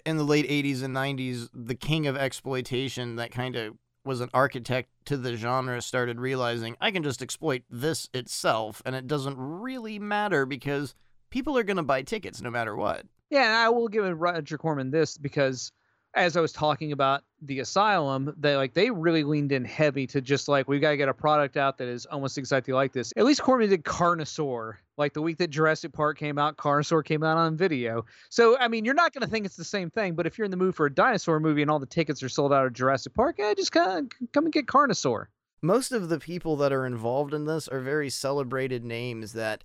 in 0.05 0.17
the 0.17 0.25
late 0.25 0.49
80s 0.49 0.83
and 0.83 0.95
90s, 0.95 1.49
the 1.53 1.75
king 1.75 2.07
of 2.07 2.17
exploitation 2.17 3.17
that 3.17 3.31
kind 3.31 3.57
of 3.57 3.75
was 4.05 4.21
an 4.21 4.31
architect 4.33 4.89
to 5.05 5.17
the 5.17 5.37
genre 5.37 5.83
started 5.83 6.21
realizing 6.21 6.77
I 6.81 6.93
can 6.93 7.03
just 7.03 7.23
exploit 7.23 7.63
this 7.69 8.09
itself, 8.15 8.81
and 8.87 8.95
it 8.95 9.07
doesn't 9.07 9.37
really 9.37 9.99
matter 9.99 10.47
because 10.47 10.95
people 11.31 11.59
are 11.59 11.65
going 11.65 11.77
to 11.77 11.83
buy 11.83 12.03
tickets 12.03 12.41
no 12.41 12.51
matter 12.51 12.77
what. 12.77 13.05
Yeah, 13.31 13.47
and 13.47 13.55
I 13.55 13.69
will 13.69 13.89
give 13.89 14.19
Roger 14.19 14.57
Corman 14.57 14.93
this 14.93 15.19
because 15.19 15.73
as 16.17 16.37
I 16.37 16.41
was 16.41 16.51
talking 16.51 16.93
about 16.93 17.23
the 17.43 17.61
asylum, 17.61 18.35
they 18.39 18.57
like 18.57 18.73
they 18.73 18.91
really 18.91 19.23
leaned 19.23 19.53
in 19.53 19.65
heavy 19.65 20.07
to 20.09 20.21
just 20.21 20.49
like 20.49 20.67
we 20.67 20.81
gotta 20.81 20.97
get 20.97 21.09
a 21.09 21.15
product 21.15 21.57
out 21.57 21.79
that 21.79 21.89
is 21.89 22.07
almost 22.07 22.39
exactly 22.39 22.73
like 22.73 22.93
this. 22.93 23.13
At 23.17 23.27
least 23.27 23.43
Corman 23.43 23.69
did 23.69 23.85
Carnosaur. 23.85 24.75
Like 24.97 25.13
the 25.13 25.21
week 25.21 25.37
that 25.39 25.51
Jurassic 25.51 25.93
Park 25.93 26.19
came 26.19 26.39
out, 26.39 26.57
Carnosaur 26.57 27.05
came 27.05 27.23
out 27.23 27.37
on 27.37 27.57
video. 27.57 28.07
So 28.31 28.59
I 28.59 28.69
mean, 28.69 28.85
you're 28.85 28.95
not 28.95 29.13
gonna 29.13 29.27
think 29.27 29.45
it's 29.45 29.57
the 29.57 29.65
same 29.65 29.91
thing, 29.91 30.15
but 30.15 30.27
if 30.27 30.39
you're 30.39 30.47
in 30.47 30.51
the 30.51 30.57
mood 30.57 30.75
for 30.75 30.87
a 30.87 30.93
dinosaur 30.93 31.39
movie 31.39 31.63
and 31.63 31.71
all 31.71 31.79
the 31.79 31.87
tickets 31.87 32.23
are 32.23 32.29
sold 32.31 32.53
out 32.53 32.67
of 32.67 32.73
Jurassic 32.73 33.15
Park, 33.15 33.37
yeah, 33.39 33.53
just 33.55 33.73
kind 33.73 34.11
of 34.11 34.33
come 34.33 34.45
and 34.45 34.53
get 34.53 34.67
Carnosaur. 34.67 35.27
Most 35.63 35.93
of 35.93 36.09
the 36.09 36.19
people 36.19 36.57
that 36.57 36.73
are 36.73 36.87
involved 36.87 37.35
in 37.35 37.45
this 37.45 37.69
are 37.69 37.81
very 37.81 38.09
celebrated 38.09 38.85
names 38.85 39.33
that 39.35 39.65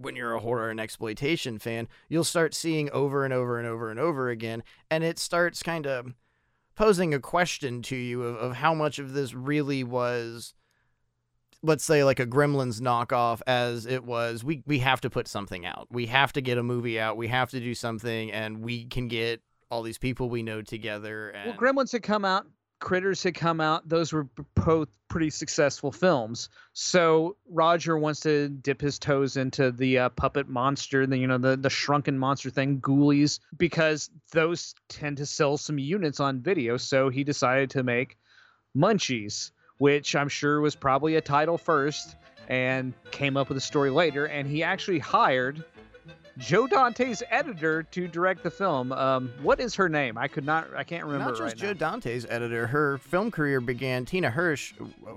when 0.00 0.16
you're 0.16 0.34
a 0.34 0.40
horror 0.40 0.70
and 0.70 0.80
exploitation 0.80 1.58
fan, 1.58 1.88
you'll 2.08 2.24
start 2.24 2.54
seeing 2.54 2.90
over 2.90 3.24
and 3.24 3.34
over 3.34 3.58
and 3.58 3.68
over 3.68 3.90
and 3.90 4.00
over 4.00 4.30
again, 4.30 4.62
and 4.90 5.04
it 5.04 5.18
starts 5.18 5.62
kind 5.62 5.86
of 5.86 6.14
posing 6.74 7.12
a 7.12 7.20
question 7.20 7.82
to 7.82 7.96
you 7.96 8.22
of, 8.22 8.36
of 8.36 8.56
how 8.56 8.74
much 8.74 8.98
of 8.98 9.12
this 9.12 9.34
really 9.34 9.84
was 9.84 10.54
let's 11.62 11.84
say 11.84 12.04
like 12.04 12.18
a 12.18 12.26
gremlins 12.26 12.80
knockoff 12.80 13.42
as 13.46 13.84
it 13.84 14.04
was 14.04 14.42
we 14.42 14.62
we 14.66 14.78
have 14.78 15.00
to 15.00 15.10
put 15.10 15.28
something 15.28 15.66
out. 15.66 15.86
We 15.90 16.06
have 16.06 16.32
to 16.32 16.40
get 16.40 16.58
a 16.58 16.62
movie 16.62 16.98
out. 16.98 17.16
We 17.16 17.28
have 17.28 17.50
to 17.50 17.60
do 17.60 17.74
something 17.74 18.32
and 18.32 18.62
we 18.62 18.86
can 18.86 19.08
get 19.08 19.42
all 19.70 19.82
these 19.82 19.98
people 19.98 20.30
we 20.30 20.42
know 20.42 20.62
together 20.62 21.30
and 21.30 21.50
Well, 21.50 21.58
Gremlins 21.58 21.92
had 21.92 22.02
come 22.02 22.24
out, 22.24 22.46
Critters 22.80 23.22
had 23.22 23.34
come 23.34 23.60
out. 23.60 23.88
Those 23.88 24.12
were 24.12 24.26
both 24.54 24.88
pretty 25.08 25.28
successful 25.28 25.92
films. 25.92 26.48
So 26.72 27.36
Roger 27.48 27.98
wants 27.98 28.20
to 28.20 28.48
dip 28.48 28.80
his 28.80 28.98
toes 28.98 29.36
into 29.36 29.70
the 29.70 29.98
uh, 29.98 30.08
puppet 30.10 30.48
monster, 30.48 31.06
the 31.06 31.18
you 31.18 31.26
know 31.26 31.38
the 31.38 31.56
the 31.56 31.68
shrunken 31.68 32.18
monster 32.18 32.48
thing, 32.48 32.80
Ghoulies, 32.80 33.40
because 33.56 34.08
those 34.32 34.74
tend 34.88 35.18
to 35.18 35.26
sell 35.26 35.58
some 35.58 35.78
units 35.78 36.20
on 36.20 36.40
video. 36.40 36.78
So 36.78 37.10
he 37.10 37.22
decided 37.22 37.70
to 37.70 37.82
make 37.82 38.16
Munchies, 38.76 39.50
which 39.78 40.16
I'm 40.16 40.28
sure 40.28 40.60
was 40.60 40.74
probably 40.74 41.16
a 41.16 41.20
title 41.20 41.58
first, 41.58 42.16
and 42.48 42.94
came 43.10 43.36
up 43.36 43.48
with 43.48 43.58
a 43.58 43.62
story 43.62 43.90
later. 43.90 44.24
And 44.24 44.48
he 44.48 44.62
actually 44.62 45.00
hired. 45.00 45.64
Joe 46.38 46.66
Dante's 46.66 47.22
editor 47.30 47.82
to 47.84 48.08
direct 48.08 48.42
the 48.42 48.50
film. 48.50 48.92
Um, 48.92 49.32
what 49.42 49.60
is 49.60 49.74
her 49.74 49.88
name? 49.88 50.16
I 50.18 50.28
could 50.28 50.44
not. 50.44 50.68
I 50.76 50.84
can't 50.84 51.04
remember 51.04 51.26
Not 51.32 51.38
just 51.38 51.42
right 51.42 51.56
Joe 51.56 51.66
now. 51.68 51.90
Dante's 51.90 52.26
editor. 52.28 52.66
Her 52.66 52.98
film 52.98 53.30
career 53.30 53.60
began. 53.60 54.04
Tina 54.04 54.30
Hirsch, 54.30 54.72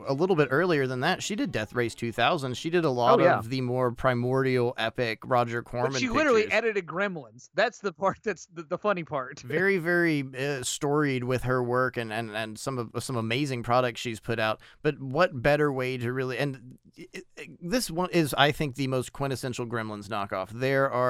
a 0.07 0.13
little 0.13 0.35
bit 0.35 0.47
earlier 0.51 0.87
than 0.87 1.01
that. 1.01 1.23
She 1.23 1.35
did 1.35 1.51
Death 1.51 1.73
Race 1.73 1.95
2000. 1.95 2.55
She 2.55 2.69
did 2.69 2.85
a 2.85 2.89
lot 2.89 3.19
Oh, 3.19 3.23
yeah. 3.23 3.37
of 3.37 3.49
the 3.49 3.61
more 3.61 3.91
primordial, 3.91 4.73
epic 4.77 5.19
Roger 5.25 5.61
Corman. 5.61 5.91
But 5.93 6.01
she 6.01 6.09
literally 6.09 6.43
pictures. 6.43 6.57
edited 6.57 6.85
Gremlins. 6.85 7.49
That's 7.55 7.79
the 7.79 7.91
part. 7.93 8.19
That's 8.23 8.47
the, 8.53 8.63
the 8.63 8.77
funny 8.77 9.03
part. 9.03 9.39
very 9.45 9.77
very 9.77 10.23
uh, 10.37 10.63
storied 10.63 11.23
with 11.23 11.43
her 11.43 11.61
work 11.63 11.97
and, 11.97 12.11
and 12.11 12.31
and 12.35 12.57
some 12.57 12.77
of 12.77 13.03
some 13.03 13.15
amazing 13.15 13.63
products 13.63 14.01
she's 14.01 14.19
put 14.19 14.39
out 14.39 14.59
but 14.81 14.99
what 14.99 15.41
better 15.41 15.71
way 15.71 15.97
to 15.97 16.11
really 16.11 16.37
and 16.37 16.77
it, 16.95 17.25
it- 17.37 17.49
this 17.61 17.89
one 17.91 18.09
is 18.11 18.33
i 18.37 18.51
think 18.51 18.75
the 18.75 18.87
most 18.87 19.11
quintessential 19.13 19.65
gremlins 19.65 20.07
knockoff 20.07 20.49
there 20.49 20.89
are 20.89 21.02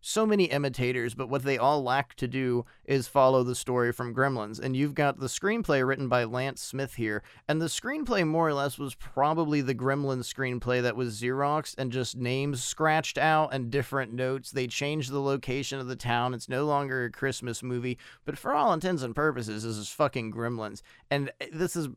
so 0.00 0.24
many 0.24 0.44
imitators 0.44 1.14
but 1.14 1.28
what 1.28 1.42
they 1.42 1.58
all 1.58 1.82
lack 1.82 2.14
to 2.14 2.28
do 2.28 2.64
is 2.84 3.08
follow 3.08 3.42
the 3.42 3.56
story 3.56 3.92
from 3.92 4.14
gremlins 4.14 4.60
and 4.60 4.76
you've 4.76 4.94
got 4.94 5.18
the 5.18 5.26
screenplay 5.26 5.84
written 5.84 6.08
by 6.08 6.22
lance 6.22 6.62
smith 6.62 6.94
here 6.94 7.24
and 7.48 7.60
the 7.60 7.66
screenplay 7.66 8.24
more 8.24 8.46
or 8.46 8.54
less 8.54 8.78
was 8.78 8.94
probably 8.94 9.60
the 9.60 9.74
gremlins 9.74 10.32
screenplay 10.32 10.80
that 10.80 10.94
was 10.94 11.20
xerox 11.20 11.74
and 11.76 11.90
just 11.90 12.16
names 12.16 12.62
scratched 12.62 13.18
out 13.18 13.52
and 13.52 13.70
different 13.70 14.12
notes 14.12 14.52
they 14.52 14.68
changed 14.68 15.10
the 15.10 15.20
location 15.20 15.80
of 15.80 15.88
the 15.88 15.96
town 15.96 16.34
it's 16.34 16.48
no 16.48 16.66
longer 16.66 17.06
a 17.06 17.10
christmas 17.10 17.60
movie 17.60 17.98
but 18.24 18.38
for 18.38 18.54
all 18.54 18.72
intents 18.72 19.02
and 19.02 19.14
purposes, 19.14 19.62
this 19.62 19.76
is 19.76 19.88
fucking 19.88 20.32
Gremlins, 20.32 20.82
and 21.10 21.30
eh, 21.40 21.46
this 21.52 21.74
is 21.74 21.88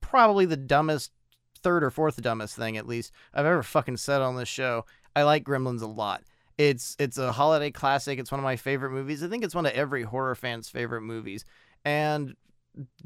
probably 0.00 0.46
the 0.46 0.56
dumbest, 0.56 1.12
third 1.62 1.84
or 1.84 1.90
fourth 1.90 2.20
dumbest 2.20 2.56
thing 2.56 2.76
at 2.76 2.88
least 2.88 3.12
I've 3.32 3.46
ever 3.46 3.62
fucking 3.62 3.98
said 3.98 4.22
on 4.22 4.36
this 4.36 4.48
show. 4.48 4.84
I 5.14 5.22
like 5.24 5.44
Gremlins 5.44 5.82
a 5.82 5.86
lot. 5.86 6.22
It's 6.58 6.96
it's 6.98 7.18
a 7.18 7.32
holiday 7.32 7.70
classic. 7.70 8.18
It's 8.18 8.30
one 8.30 8.38
of 8.40 8.44
my 8.44 8.56
favorite 8.56 8.90
movies. 8.90 9.22
I 9.22 9.28
think 9.28 9.44
it's 9.44 9.54
one 9.54 9.66
of 9.66 9.72
every 9.72 10.02
horror 10.02 10.34
fan's 10.34 10.68
favorite 10.68 11.02
movies, 11.02 11.44
and 11.84 12.34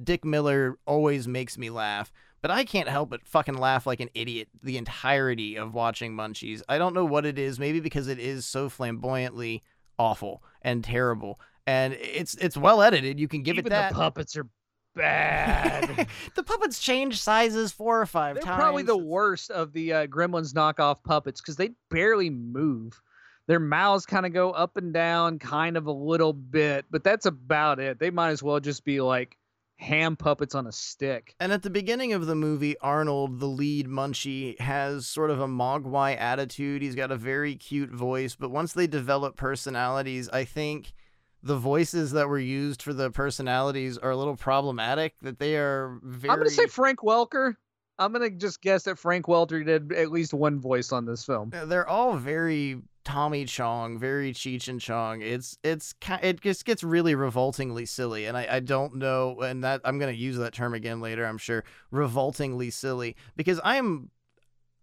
Dick 0.02 0.24
Miller 0.24 0.78
always 0.86 1.26
makes 1.28 1.56
me 1.58 1.70
laugh. 1.70 2.12
But 2.42 2.50
I 2.50 2.64
can't 2.64 2.88
help 2.88 3.10
but 3.10 3.26
fucking 3.26 3.56
laugh 3.56 3.86
like 3.86 4.00
an 4.00 4.10
idiot 4.14 4.48
the 4.62 4.76
entirety 4.76 5.56
of 5.56 5.74
watching 5.74 6.14
Munchies. 6.14 6.62
I 6.68 6.78
don't 6.78 6.94
know 6.94 7.04
what 7.04 7.26
it 7.26 7.38
is. 7.38 7.58
Maybe 7.58 7.80
because 7.80 8.08
it 8.08 8.18
is 8.18 8.44
so 8.44 8.68
flamboyantly 8.68 9.62
awful 9.98 10.42
and 10.62 10.84
terrible, 10.84 11.40
and 11.66 11.94
it's 11.94 12.34
it's 12.36 12.56
well 12.56 12.82
edited. 12.82 13.18
You 13.18 13.28
can 13.28 13.42
give 13.42 13.56
Even 13.56 13.66
it 13.66 13.70
that. 13.70 13.88
the 13.90 13.94
puppets 13.96 14.36
are 14.36 14.46
bad. 14.94 16.08
the 16.34 16.42
puppets 16.42 16.78
change 16.78 17.20
sizes 17.20 17.70
four 17.72 18.00
or 18.00 18.06
5 18.06 18.36
They're 18.36 18.42
times. 18.42 18.56
probably 18.58 18.82
the 18.82 18.96
worst 18.96 19.50
of 19.50 19.72
the 19.72 19.92
uh, 19.92 20.06
Gremlins 20.06 20.52
knockoff 20.54 21.02
puppets 21.04 21.40
because 21.40 21.56
they 21.56 21.70
barely 21.90 22.30
move. 22.30 23.00
Their 23.46 23.60
mouths 23.60 24.06
kind 24.06 24.26
of 24.26 24.32
go 24.32 24.50
up 24.50 24.76
and 24.76 24.92
down, 24.92 25.38
kind 25.38 25.76
of 25.76 25.86
a 25.86 25.92
little 25.92 26.32
bit, 26.32 26.84
but 26.90 27.04
that's 27.04 27.26
about 27.26 27.78
it. 27.78 27.98
They 27.98 28.10
might 28.10 28.30
as 28.30 28.42
well 28.42 28.58
just 28.58 28.84
be 28.84 29.00
like 29.00 29.36
ham 29.76 30.16
puppets 30.16 30.54
on 30.54 30.66
a 30.66 30.72
stick. 30.72 31.34
And 31.38 31.52
at 31.52 31.62
the 31.62 31.70
beginning 31.70 32.12
of 32.12 32.26
the 32.26 32.34
movie, 32.34 32.76
Arnold, 32.78 33.38
the 33.38 33.46
lead 33.46 33.86
munchie, 33.86 34.58
has 34.60 35.06
sort 35.06 35.30
of 35.30 35.40
a 35.40 35.46
mogwai 35.46 36.18
attitude. 36.18 36.82
He's 36.82 36.94
got 36.94 37.12
a 37.12 37.16
very 37.16 37.54
cute 37.56 37.90
voice, 37.90 38.34
but 38.34 38.50
once 38.50 38.72
they 38.72 38.86
develop 38.86 39.36
personalities, 39.36 40.28
I 40.30 40.44
think 40.44 40.92
the 41.42 41.56
voices 41.56 42.12
that 42.12 42.28
were 42.28 42.38
used 42.38 42.82
for 42.82 42.92
the 42.92 43.10
personalities 43.10 43.98
are 43.98 44.10
a 44.10 44.16
little 44.16 44.36
problematic. 44.36 45.14
That 45.22 45.38
they 45.38 45.56
are 45.56 46.00
very. 46.02 46.32
I'm 46.32 46.38
gonna 46.38 46.50
say 46.50 46.66
Frank 46.66 47.00
Welker. 47.00 47.54
I'm 47.98 48.12
gonna 48.12 48.30
just 48.30 48.60
guess 48.60 48.84
that 48.84 48.98
Frank 48.98 49.26
Welker 49.26 49.64
did 49.64 49.92
at 49.92 50.10
least 50.10 50.34
one 50.34 50.60
voice 50.60 50.92
on 50.92 51.06
this 51.06 51.24
film. 51.24 51.50
They're 51.50 51.88
all 51.88 52.16
very 52.16 52.82
Tommy 53.04 53.44
Chong, 53.44 53.98
very 53.98 54.32
Cheech 54.32 54.68
and 54.68 54.80
Chong. 54.80 55.22
It's 55.22 55.56
it's 55.62 55.94
it 56.22 56.40
just 56.40 56.64
gets 56.64 56.82
really 56.82 57.14
revoltingly 57.14 57.86
silly, 57.86 58.26
and 58.26 58.36
I, 58.36 58.46
I 58.50 58.60
don't 58.60 58.96
know, 58.96 59.40
and 59.40 59.64
that 59.64 59.80
I'm 59.84 59.98
gonna 59.98 60.12
use 60.12 60.36
that 60.38 60.52
term 60.52 60.74
again 60.74 61.00
later. 61.00 61.24
I'm 61.24 61.38
sure 61.38 61.64
revoltingly 61.90 62.70
silly 62.70 63.16
because 63.36 63.60
I'm 63.64 64.10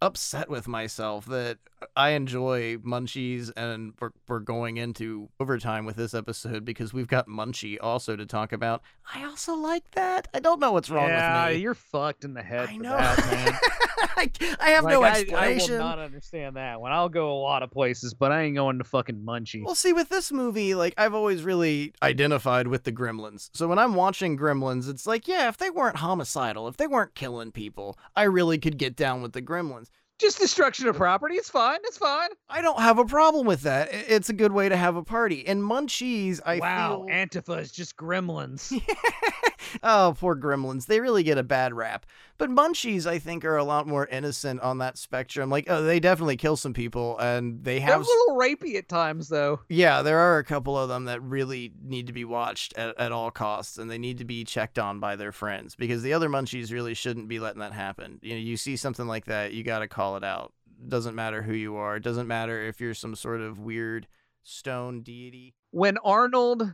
upset 0.03 0.50
with 0.50 0.67
myself 0.67 1.25
that 1.27 1.57
I 1.95 2.10
enjoy 2.12 2.77
Munchies, 2.77 3.51
and 3.55 3.93
we're 4.00 4.12
we're 4.27 4.39
going 4.39 4.77
into 4.77 5.29
overtime 5.39 5.86
with 5.86 5.95
this 5.95 6.13
episode 6.13 6.65
because 6.65 6.93
we've 6.93 7.07
got 7.07 7.27
Munchie 7.27 7.77
also 7.81 8.15
to 8.15 8.25
talk 8.25 8.51
about. 8.53 8.81
I 9.13 9.24
also 9.25 9.53
like 9.55 9.89
that. 9.91 10.27
I 10.33 10.39
don't 10.39 10.60
know 10.60 10.72
what's 10.72 10.89
wrong 10.89 11.07
yeah, 11.10 11.48
with 11.48 11.55
me. 11.55 11.62
you're 11.62 11.74
fucked 11.74 12.24
in 12.24 12.33
the 12.33 12.43
head. 12.43 12.69
I 12.69 12.77
know. 12.77 12.95
that, 12.98 13.17
man. 13.31 13.57
I, 14.15 14.29
I 14.60 14.69
have 14.72 14.83
Like, 14.83 14.93
no 14.93 15.03
I- 15.03 15.10
explanation. 15.12 15.74
I, 15.74 15.77
will 15.77 15.83
not 15.83 16.00
understand 16.00 16.55
that 16.55 16.79
one. 16.79 16.91
I'll 16.91 17.10
go 17.10 17.33
a 17.33 17.39
lot 17.41 17.63
of 17.63 17.72
places, 17.72 18.13
but 18.13 18.31
I 18.31 18.43
ain't 18.43 18.55
going 18.55 18.77
to 18.77 18.83
fucking 18.83 19.24
Munchie. 19.25 19.65
Well, 19.65 19.75
see, 19.75 19.91
with 19.91 20.10
this 20.10 20.31
movie, 20.31 20.75
like 20.75 20.93
I've 20.98 21.13
always 21.13 21.43
really 21.43 21.93
identified 22.01 22.67
with 22.67 22.83
the 22.83 22.91
Gremlins. 22.91 23.50
So 23.53 23.67
when 23.67 23.79
I'm 23.79 23.95
watching 23.95 24.38
Gremlins, 24.38 24.88
it's 24.89 25.07
like, 25.07 25.27
yeah, 25.27 25.50
if 25.50 25.57
they 25.57 25.69
weren't 25.69 25.98
homicidal, 25.98 26.67
if 26.67 26.77
they 26.77 26.88
weren't 26.88 27.15
killing 27.15 27.51
people, 27.51 27.98
I 28.15 28.24
really 28.24 28.57
could 28.57 28.77
get 28.77 28.95
down 28.95 29.22
with 29.22 29.33
the 29.33 29.41
Gremlins. 29.41 29.89
Just 30.20 30.39
destruction 30.39 30.88
of 30.88 30.96
property. 30.96 31.36
It's 31.36 31.50
fine. 31.50 31.79
It's 31.84 31.98
fine. 31.98 32.29
I 32.50 32.62
don't 32.62 32.79
have 32.79 33.00
a 33.00 33.05
problem 33.05 33.46
with 33.46 33.62
that. 33.62 33.89
It's 33.91 34.29
a 34.29 34.34
good 34.34 34.51
way 34.51 34.70
to 34.70 34.77
have 34.77 34.96
a 34.96 35.03
party. 35.03 35.46
And 35.46 35.62
Munchies, 35.62 36.39
I 36.46 36.60
wow, 36.60 37.05
feel. 37.08 37.15
Antifa 37.15 37.60
is 37.60 37.72
just 37.72 37.98
gremlins. 37.98 38.72
oh, 39.81 40.15
poor 40.17 40.35
Gremlins. 40.35 40.85
They 40.85 40.99
really 40.99 41.23
get 41.23 41.37
a 41.37 41.43
bad 41.43 41.73
rap. 41.73 42.05
But 42.37 42.49
Munchies, 42.49 43.05
I 43.05 43.19
think, 43.19 43.45
are 43.45 43.57
a 43.57 43.63
lot 43.63 43.87
more 43.87 44.07
innocent 44.07 44.61
on 44.61 44.79
that 44.79 44.97
spectrum. 44.97 45.49
Like, 45.49 45.65
oh, 45.69 45.83
they 45.83 45.99
definitely 45.99 46.37
kill 46.37 46.57
some 46.57 46.73
people, 46.73 47.17
and 47.19 47.63
they 47.63 47.79
They're 47.79 47.87
have 47.87 48.01
a 48.01 48.05
little 48.05 48.37
rapey 48.37 48.75
at 48.75 48.89
times, 48.89 49.29
though. 49.29 49.61
Yeah, 49.69 50.01
there 50.01 50.19
are 50.19 50.39
a 50.39 50.43
couple 50.43 50.77
of 50.77 50.89
them 50.89 51.05
that 51.05 51.21
really 51.21 51.71
need 51.81 52.07
to 52.07 52.13
be 52.13 52.25
watched 52.25 52.77
at, 52.77 52.99
at 52.99 53.11
all 53.11 53.31
costs, 53.31 53.77
and 53.77 53.89
they 53.89 53.97
need 53.97 54.17
to 54.17 54.25
be 54.25 54.43
checked 54.43 54.77
on 54.77 54.99
by 54.99 55.15
their 55.15 55.31
friends 55.31 55.75
because 55.75 56.01
the 56.01 56.13
other 56.13 56.29
munchies 56.29 56.71
really 56.71 56.93
shouldn't 56.93 57.27
be 57.27 57.39
letting 57.39 57.61
that 57.61 57.73
happen. 57.73 58.19
You 58.21 58.33
know, 58.33 58.41
you 58.41 58.57
see 58.57 58.75
something 58.75 59.07
like 59.07 59.25
that, 59.25 59.53
you 59.53 59.63
got 59.63 59.79
to 59.79 59.87
call 59.87 60.17
it 60.17 60.23
out. 60.23 60.53
Doesn't 60.85 61.15
matter 61.15 61.41
who 61.41 61.53
you 61.53 61.75
are. 61.77 61.95
It 61.95 62.03
doesn't 62.03 62.27
matter 62.27 62.61
if 62.61 62.81
you're 62.81 62.93
some 62.93 63.15
sort 63.15 63.41
of 63.41 63.59
weird 63.59 64.07
stone 64.43 65.01
deity. 65.01 65.55
When 65.71 65.97
Arnold, 65.99 66.73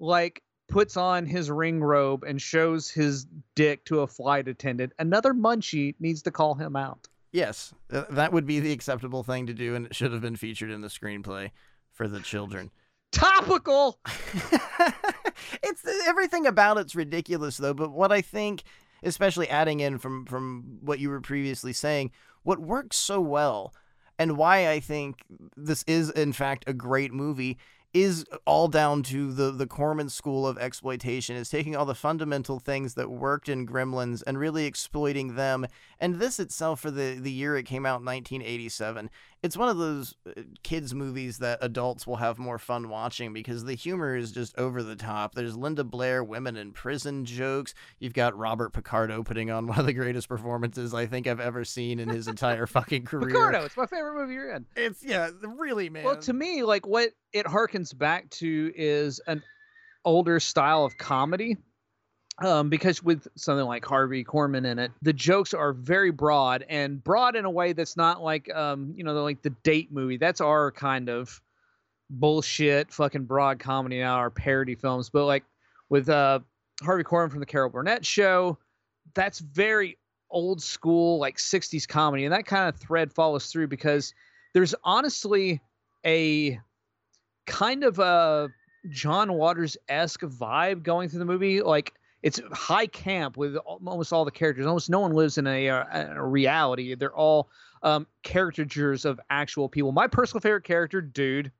like, 0.00 0.42
puts 0.68 0.96
on 0.96 1.26
his 1.26 1.50
ring 1.50 1.82
robe 1.82 2.24
and 2.24 2.40
shows 2.40 2.90
his 2.90 3.26
dick 3.54 3.84
to 3.86 4.00
a 4.00 4.06
flight 4.06 4.48
attendant, 4.48 4.92
another 4.98 5.34
Munchie 5.34 5.94
needs 6.00 6.22
to 6.22 6.30
call 6.30 6.54
him 6.54 6.76
out. 6.76 7.08
Yes, 7.32 7.72
uh, 7.90 8.04
that 8.10 8.32
would 8.32 8.46
be 8.46 8.60
the 8.60 8.72
acceptable 8.72 9.22
thing 9.22 9.46
to 9.46 9.54
do, 9.54 9.74
and 9.74 9.86
it 9.86 9.94
should 9.94 10.12
have 10.12 10.20
been 10.20 10.36
featured 10.36 10.70
in 10.70 10.82
the 10.82 10.88
screenplay 10.88 11.50
for 11.92 12.08
the 12.08 12.20
children. 12.20 12.70
Topical. 13.10 13.98
it's 15.62 15.84
everything 16.06 16.46
about 16.46 16.78
it's 16.78 16.94
ridiculous 16.94 17.56
though 17.56 17.74
but 17.74 17.90
what 17.90 18.12
i 18.12 18.20
think 18.20 18.62
especially 19.02 19.48
adding 19.48 19.80
in 19.80 19.98
from 19.98 20.24
from 20.26 20.78
what 20.80 20.98
you 20.98 21.10
were 21.10 21.20
previously 21.20 21.72
saying 21.72 22.10
what 22.42 22.58
works 22.58 22.96
so 22.96 23.20
well 23.20 23.74
and 24.18 24.36
why 24.36 24.68
i 24.68 24.80
think 24.80 25.24
this 25.56 25.84
is 25.86 26.10
in 26.10 26.32
fact 26.32 26.64
a 26.66 26.72
great 26.72 27.12
movie 27.12 27.58
is 27.94 28.24
all 28.46 28.68
down 28.68 29.02
to 29.02 29.32
the 29.32 29.50
the 29.50 29.66
Corman 29.66 30.08
school 30.08 30.46
of 30.46 30.56
exploitation 30.56 31.36
is 31.36 31.50
taking 31.50 31.76
all 31.76 31.84
the 31.84 31.94
fundamental 31.94 32.58
things 32.58 32.94
that 32.94 33.10
worked 33.10 33.48
in 33.48 33.66
Gremlins 33.66 34.22
and 34.26 34.38
really 34.38 34.64
exploiting 34.64 35.34
them 35.34 35.66
and 36.02 36.16
this 36.16 36.38
itself 36.38 36.80
for 36.80 36.90
the 36.90 37.18
the 37.18 37.30
year 37.30 37.56
it 37.56 37.62
came 37.62 37.86
out 37.86 38.00
in 38.00 38.04
1987 38.04 39.08
it's 39.42 39.56
one 39.56 39.68
of 39.68 39.78
those 39.78 40.14
uh, 40.26 40.42
kids 40.62 40.94
movies 40.94 41.38
that 41.38 41.58
adults 41.62 42.06
will 42.06 42.16
have 42.16 42.38
more 42.38 42.58
fun 42.58 42.90
watching 42.90 43.32
because 43.32 43.64
the 43.64 43.74
humor 43.74 44.14
is 44.14 44.32
just 44.32 44.58
over 44.58 44.82
the 44.82 44.96
top 44.96 45.34
there's 45.34 45.56
Linda 45.56 45.84
Blair 45.84 46.22
women 46.22 46.56
in 46.56 46.72
prison 46.72 47.24
jokes 47.24 47.72
you've 48.00 48.14
got 48.14 48.36
Robert 48.36 48.74
Picardo 48.74 49.22
putting 49.22 49.50
on 49.50 49.66
one 49.68 49.78
of 49.78 49.86
the 49.86 49.94
greatest 49.94 50.28
performances 50.28 50.92
I 50.92 51.06
think 51.06 51.26
I've 51.26 51.40
ever 51.40 51.64
seen 51.64 52.00
in 52.00 52.08
his 52.08 52.28
entire 52.28 52.66
fucking 52.66 53.04
career 53.04 53.28
Picardo, 53.28 53.64
it's 53.64 53.76
my 53.76 53.86
favorite 53.86 54.14
movie 54.14 54.34
you're 54.34 54.52
in. 54.54 54.66
it's 54.76 55.02
yeah 55.02 55.30
really 55.56 55.88
man 55.88 56.04
Well, 56.04 56.16
to 56.16 56.32
me, 56.32 56.64
like 56.64 56.86
what 56.86 57.10
it 57.32 57.46
harkens 57.46 57.96
back 57.96 58.28
to 58.30 58.72
is 58.74 59.20
an 59.26 59.42
older 60.04 60.40
style 60.40 60.84
of 60.84 60.98
comedy. 60.98 61.56
Um, 62.38 62.70
because 62.70 63.02
with 63.02 63.28
something 63.36 63.66
like 63.66 63.84
Harvey 63.84 64.24
Korman 64.24 64.66
in 64.66 64.78
it, 64.78 64.90
the 65.02 65.12
jokes 65.12 65.52
are 65.52 65.72
very 65.72 66.10
broad 66.10 66.64
and 66.68 67.02
broad 67.04 67.36
in 67.36 67.44
a 67.44 67.50
way 67.50 67.72
that's 67.72 67.96
not 67.96 68.22
like, 68.22 68.52
um, 68.54 68.94
you 68.96 69.04
know, 69.04 69.12
like 69.22 69.42
the 69.42 69.50
date 69.62 69.92
movie. 69.92 70.16
That's 70.16 70.40
our 70.40 70.72
kind 70.72 71.10
of 71.10 71.40
bullshit, 72.08 72.90
fucking 72.92 73.24
broad 73.24 73.58
comedy 73.58 73.98
now, 74.00 74.14
our 74.14 74.30
parody 74.30 74.74
films. 74.74 75.10
But 75.10 75.26
like 75.26 75.44
with 75.90 76.08
uh, 76.08 76.40
Harvey 76.82 77.04
Korman 77.04 77.30
from 77.30 77.40
the 77.40 77.46
Carol 77.46 77.70
Burnett 77.70 78.04
Show, 78.04 78.58
that's 79.14 79.40
very 79.40 79.98
old 80.30 80.62
school, 80.62 81.18
like 81.18 81.36
60s 81.36 81.86
comedy. 81.86 82.24
And 82.24 82.32
that 82.32 82.46
kind 82.46 82.68
of 82.68 82.80
thread 82.80 83.12
follows 83.12 83.46
through 83.46 83.68
because 83.68 84.14
there's 84.54 84.74
honestly 84.84 85.60
a 86.04 86.58
kind 87.46 87.84
of 87.84 87.98
a 87.98 88.48
John 88.88 89.34
Waters 89.34 89.76
esque 89.88 90.22
vibe 90.22 90.82
going 90.82 91.08
through 91.08 91.20
the 91.20 91.24
movie. 91.24 91.60
Like 91.60 91.92
it's 92.22 92.40
high 92.52 92.86
camp 92.86 93.36
with 93.36 93.56
almost 93.56 94.12
all 94.12 94.24
the 94.24 94.30
characters. 94.30 94.66
Almost 94.66 94.90
no 94.90 95.00
one 95.00 95.12
lives 95.12 95.38
in 95.38 95.46
a, 95.46 95.68
uh, 95.68 96.14
a 96.14 96.24
reality. 96.24 96.94
They're 96.94 97.14
all 97.14 97.50
um, 97.82 98.06
caricatures 98.22 99.04
of 99.04 99.20
actual 99.30 99.68
people. 99.68 99.92
My 99.92 100.06
personal 100.06 100.40
favorite 100.40 100.64
character, 100.64 101.00
dude, 101.00 101.50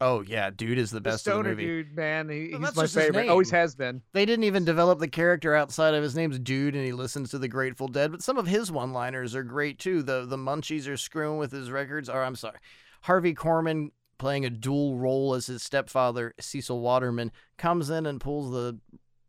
oh 0.00 0.22
yeah 0.22 0.48
dude 0.48 0.78
is 0.78 0.90
the 0.90 0.96
the 0.96 1.00
best 1.00 1.26
of 1.26 1.32
the 1.32 1.40
stoner 1.40 1.50
movie 1.50 1.66
dude, 1.66 1.96
man, 1.96 2.28
he, 2.28 2.50
Well, 2.52 2.60
he's 2.60 2.76
my 2.76 2.86
favorite. 2.86 3.28
Always 3.28 3.50
has 3.50 3.74
been. 3.74 4.00
They 4.12 4.24
didn't 4.24 4.44
even 4.44 4.64
develop 4.64 4.98
the 4.98 5.08
character 5.08 5.54
outside 5.54 5.94
of 5.94 6.02
his 6.02 6.14
name's 6.14 6.38
Dude, 6.38 6.74
and 6.74 6.84
he 6.84 6.92
listens 6.92 7.30
to 7.30 7.38
the 7.38 7.48
Grateful 7.48 7.88
Dead. 7.88 8.12
But 8.12 8.22
some 8.22 8.38
of 8.38 8.46
his 8.46 8.70
one-liners 8.70 9.34
are 9.34 9.42
great 9.42 9.78
too. 9.78 10.02
The 10.02 10.24
the 10.24 10.36
Munchies 10.36 10.88
are 10.88 10.96
screwing 10.96 11.38
with 11.38 11.52
his 11.52 11.70
records. 11.70 12.08
Or 12.08 12.22
I'm 12.22 12.36
sorry, 12.36 12.58
Harvey 13.02 13.34
Korman 13.34 13.90
playing 14.18 14.44
a 14.44 14.50
dual 14.50 14.96
role 14.96 15.34
as 15.34 15.46
his 15.46 15.62
stepfather 15.62 16.34
Cecil 16.40 16.80
Waterman 16.80 17.30
comes 17.56 17.88
in 17.88 18.06
and 18.06 18.20
pulls 18.20 18.50
the 18.50 18.78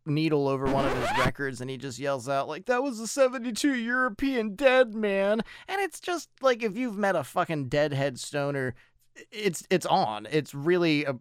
needle 0.06 0.48
over 0.48 0.66
one 0.66 0.86
of 0.86 0.96
his 0.96 1.18
records 1.18 1.60
and 1.60 1.70
he 1.70 1.76
just 1.76 1.98
yells 1.98 2.28
out 2.28 2.48
like 2.48 2.66
that 2.66 2.82
was 2.82 2.98
a 3.00 3.06
72 3.06 3.74
European 3.74 4.54
dead 4.54 4.94
man. 4.94 5.42
And 5.68 5.80
it's 5.80 6.00
just 6.00 6.28
like 6.40 6.62
if 6.62 6.76
you've 6.76 6.96
met 6.96 7.16
a 7.16 7.24
fucking 7.24 7.68
deadhead 7.68 8.18
stoner 8.18 8.74
it's 9.30 9.64
it's 9.70 9.86
on. 9.86 10.26
It's 10.30 10.54
really 10.54 11.04
a 11.04 11.18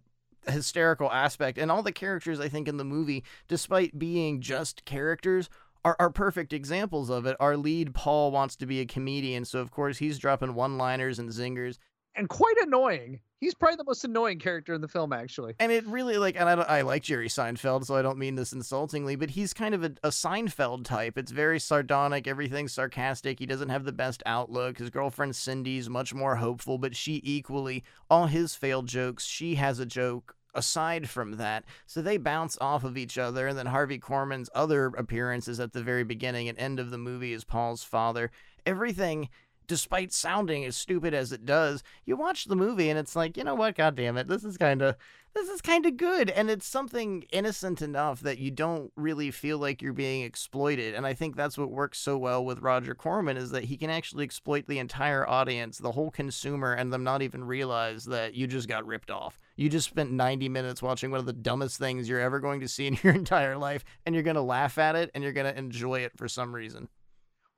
hysterical 0.50 1.12
aspect. 1.12 1.58
And 1.58 1.72
all 1.72 1.84
the 1.84 1.92
characters 1.92 2.40
i 2.40 2.48
think 2.48 2.68
in 2.68 2.78
the 2.78 2.86
movie 2.86 3.24
despite 3.48 4.00
being 4.00 4.42
just 4.42 4.86
characters 4.86 5.50
are, 5.86 5.96
are 6.00 6.10
perfect 6.10 6.54
examples 6.54 7.10
of 7.10 7.26
it. 7.26 7.36
Our 7.40 7.58
lead 7.58 7.94
paul 7.94 8.32
wants 8.32 8.56
to 8.58 8.66
be 8.66 8.80
a 8.80 8.86
comedian 8.86 9.46
so 9.46 9.60
of 9.60 9.72
course 9.72 9.98
he's 9.98 10.18
dropping 10.18 10.54
one 10.54 10.78
liners 10.78 11.20
and 11.20 11.30
zingers 11.30 11.78
And 12.20 12.28
quite 12.28 12.58
annoying. 12.62 13.22
He's 13.40 13.56
probably 13.56 13.78
the 13.78 13.86
most 13.86 14.04
annoying 14.04 14.40
character 14.40 14.74
in 14.74 14.82
the 14.82 14.90
film, 14.90 15.14
actually. 15.14 15.54
and 15.58 15.72
it 15.72 15.86
really 15.88 16.18
like 16.18 16.36
and 16.38 16.50
I, 16.50 16.54
I 16.56 16.82
like 16.82 17.02
jerry 17.04 17.30
seinfeld 17.30 17.86
so 17.86 17.96
i 17.96 18.02
don't 18.02 18.18
mean 18.18 18.36
this 18.36 18.52
insultingly 18.52 19.16
but 19.16 19.30
he's 19.30 19.54
kind 19.54 19.74
of 19.74 19.84
a, 19.86 19.92
a 20.04 20.10
seinfeld 20.10 20.84
type 20.84 21.18
it's 21.18 21.32
very 21.32 21.60
sardonic 21.60 22.28
everything's 22.28 22.74
sarcastic 22.74 23.40
he 23.40 23.46
doesn't 23.46 23.70
have 23.70 23.86
the 23.86 23.94
best 23.94 24.22
outlook 24.26 24.78
his 24.80 24.90
girlfriend 24.90 25.36
cindy's 25.38 25.90
much 25.90 26.14
more 26.14 26.36
hopeful 26.36 26.78
but 26.78 26.96
she 26.96 27.22
equally 27.24 27.84
all 28.10 28.28
his 28.28 28.54
failed 28.56 28.88
jokes 28.88 29.26
she 29.26 29.56
has 29.56 29.80
a 29.80 29.86
joke 29.86 30.36
aside 30.54 31.08
from 31.08 31.38
that 31.38 31.64
so 31.86 32.02
they 32.02 32.18
bounce 32.18 32.58
off 32.60 32.84
of 32.84 32.98
each 32.98 33.18
other 33.18 33.48
and 33.48 33.58
then 33.58 33.68
harvey 33.68 33.98
korman's 34.00 34.50
other 34.54 34.88
appearances 34.98 35.60
at 35.62 35.72
the 35.72 35.84
very 35.84 36.04
beginning 36.04 36.50
and 36.50 36.58
end 36.60 36.80
of 36.80 36.92
the 36.92 36.98
movie 36.98 37.34
as 37.34 37.46
paul's 37.46 37.84
father 37.84 38.30
everything 38.66 39.30
despite 39.70 40.12
sounding 40.12 40.66
as 40.66 40.76
stupid 40.76 41.14
as 41.14 41.32
it 41.32 41.46
does, 41.46 41.84
you 42.04 42.18
watch 42.18 42.46
the 42.46 42.56
movie 42.56 42.90
and 42.90 42.98
it's 42.98 43.16
like, 43.16 43.38
you 43.38 43.44
know 43.44 43.54
what, 43.54 43.76
god 43.76 43.96
damn 43.96 44.18
it, 44.18 44.28
this 44.28 44.44
is 44.44 44.58
kind 44.58 44.82
of 44.82 44.96
this 45.36 45.48
is 45.48 45.62
kind 45.62 45.86
of 45.86 45.96
good. 45.96 46.32
And 46.32 46.50
it's 46.50 46.66
something 46.66 47.24
innocent 47.32 47.84
enough 47.84 48.22
that 48.22 48.40
you 48.40 48.50
don't 48.50 48.92
really 48.96 49.30
feel 49.30 49.60
like 49.60 49.80
you're 49.80 49.94
being 49.94 50.24
exploited. 50.24 50.96
And 50.96 51.06
i 51.06 51.14
think 51.14 51.36
that's 51.36 51.58
what 51.58 51.70
works 51.70 52.00
so 52.00 52.18
well 52.18 52.44
with 52.44 52.60
roger 52.60 52.96
corman 52.96 53.38
is 53.38 53.52
that 53.52 53.66
he 53.66 53.78
can 53.78 53.92
actually 53.92 54.24
exploit 54.26 54.66
the 54.68 54.80
entire 54.80 55.30
audience 55.30 55.78
the 55.78 55.92
whole 55.92 56.10
consumer 56.10 56.74
and 56.74 56.92
them 56.92 57.04
not 57.04 57.22
even 57.22 57.44
realize 57.44 58.06
that 58.06 58.34
you 58.34 58.48
just 58.48 58.68
got 58.68 58.88
ripped 58.88 59.12
off. 59.12 59.40
You 59.56 59.70
just 59.70 59.88
spent 59.88 60.12
90 60.12 60.50
minutes 60.50 60.82
watching 60.82 61.12
one 61.12 61.20
of 61.20 61.28
the 61.28 61.34
dumbest 61.34 61.78
things 61.78 62.10
you're 62.10 62.20
ever 62.20 62.40
going 62.40 62.62
to 62.62 62.68
see 62.68 62.88
in 62.88 62.98
your 63.04 63.14
entire 63.14 63.56
life 63.56 63.86
and 64.06 64.16
you're 64.16 64.24
going 64.24 64.36
to 64.36 64.42
laugh 64.42 64.80
at 64.80 64.96
it 64.96 65.12
and 65.14 65.24
you're 65.24 65.32
going 65.34 65.54
to 65.54 65.58
enjoy 65.58 66.00
it 66.00 66.18
for 66.18 66.28
some 66.28 66.56
reason 66.56 66.90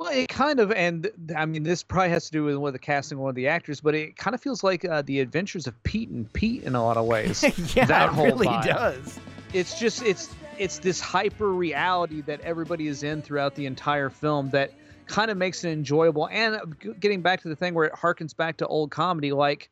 Well, 0.01 0.11
it 0.11 0.29
kind 0.29 0.59
of, 0.59 0.71
and 0.71 1.11
I 1.37 1.45
mean, 1.45 1.61
this 1.63 1.83
probably 1.83 2.09
has 2.09 2.25
to 2.25 2.31
do 2.31 2.43
with 2.43 2.55
one 2.55 2.69
of 2.69 2.73
the 2.73 2.79
casting 2.79 3.19
one 3.19 3.29
of 3.29 3.35
the 3.35 3.47
actors, 3.47 3.81
but 3.81 3.93
it 3.93 4.17
kind 4.17 4.33
of 4.33 4.41
feels 4.41 4.63
like 4.63 4.83
uh, 4.83 5.03
the 5.03 5.19
adventures 5.19 5.67
of 5.67 5.81
Pete 5.83 6.09
and 6.09 6.31
Pete 6.33 6.63
in 6.63 6.73
a 6.73 6.83
lot 6.83 6.97
of 6.97 7.05
ways. 7.05 7.43
yeah 7.75 7.85
That 7.85 8.09
it 8.09 8.13
whole 8.13 8.25
really 8.25 8.47
vibe. 8.47 8.65
does 8.65 9.19
it's 9.53 9.79
just 9.79 10.01
it's 10.03 10.33
it's 10.57 10.79
this 10.79 10.99
hyper 10.99 11.51
reality 11.51 12.21
that 12.21 12.41
everybody 12.41 12.87
is 12.87 13.03
in 13.03 13.21
throughout 13.21 13.55
the 13.55 13.65
entire 13.65 14.09
film 14.09 14.49
that 14.51 14.71
kind 15.07 15.31
of 15.31 15.37
makes 15.37 15.63
it 15.63 15.71
enjoyable. 15.71 16.29
And 16.31 16.55
uh, 16.55 16.65
getting 16.99 17.21
back 17.21 17.41
to 17.41 17.49
the 17.49 17.55
thing 17.55 17.73
where 17.73 17.85
it 17.85 17.93
harkens 17.93 18.35
back 18.35 18.57
to 18.57 18.67
old 18.67 18.91
comedy, 18.91 19.31
like 19.31 19.69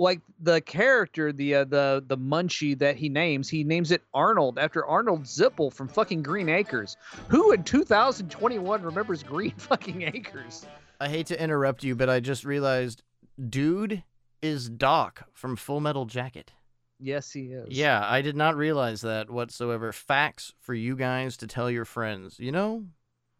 like 0.00 0.20
the 0.40 0.62
character, 0.62 1.30
the 1.30 1.56
uh, 1.56 1.64
the 1.64 2.02
the 2.06 2.16
munchie 2.16 2.76
that 2.78 2.96
he 2.96 3.08
names, 3.08 3.48
he 3.48 3.62
names 3.62 3.90
it 3.90 4.02
Arnold 4.14 4.58
after 4.58 4.84
Arnold 4.84 5.24
Ziffel 5.24 5.72
from 5.72 5.88
fucking 5.88 6.22
Green 6.22 6.48
Acres. 6.48 6.96
Who 7.28 7.52
in 7.52 7.62
2021 7.62 8.82
remembers 8.82 9.22
Green 9.22 9.54
fucking 9.58 10.02
Acres? 10.02 10.66
I 11.00 11.08
hate 11.08 11.26
to 11.26 11.40
interrupt 11.40 11.84
you, 11.84 11.94
but 11.94 12.08
I 12.08 12.20
just 12.20 12.44
realized 12.44 13.02
dude 13.48 14.02
is 14.40 14.70
Doc 14.70 15.28
from 15.34 15.54
Full 15.54 15.80
Metal 15.80 16.06
Jacket. 16.06 16.52
Yes, 16.98 17.30
he 17.30 17.52
is. 17.52 17.68
Yeah, 17.70 18.02
I 18.02 18.22
did 18.22 18.36
not 18.36 18.56
realize 18.56 19.02
that 19.02 19.30
whatsoever. 19.30 19.92
Facts 19.92 20.54
for 20.60 20.74
you 20.74 20.96
guys 20.96 21.36
to 21.38 21.46
tell 21.46 21.70
your 21.70 21.84
friends. 21.84 22.38
You 22.38 22.52
know, 22.52 22.84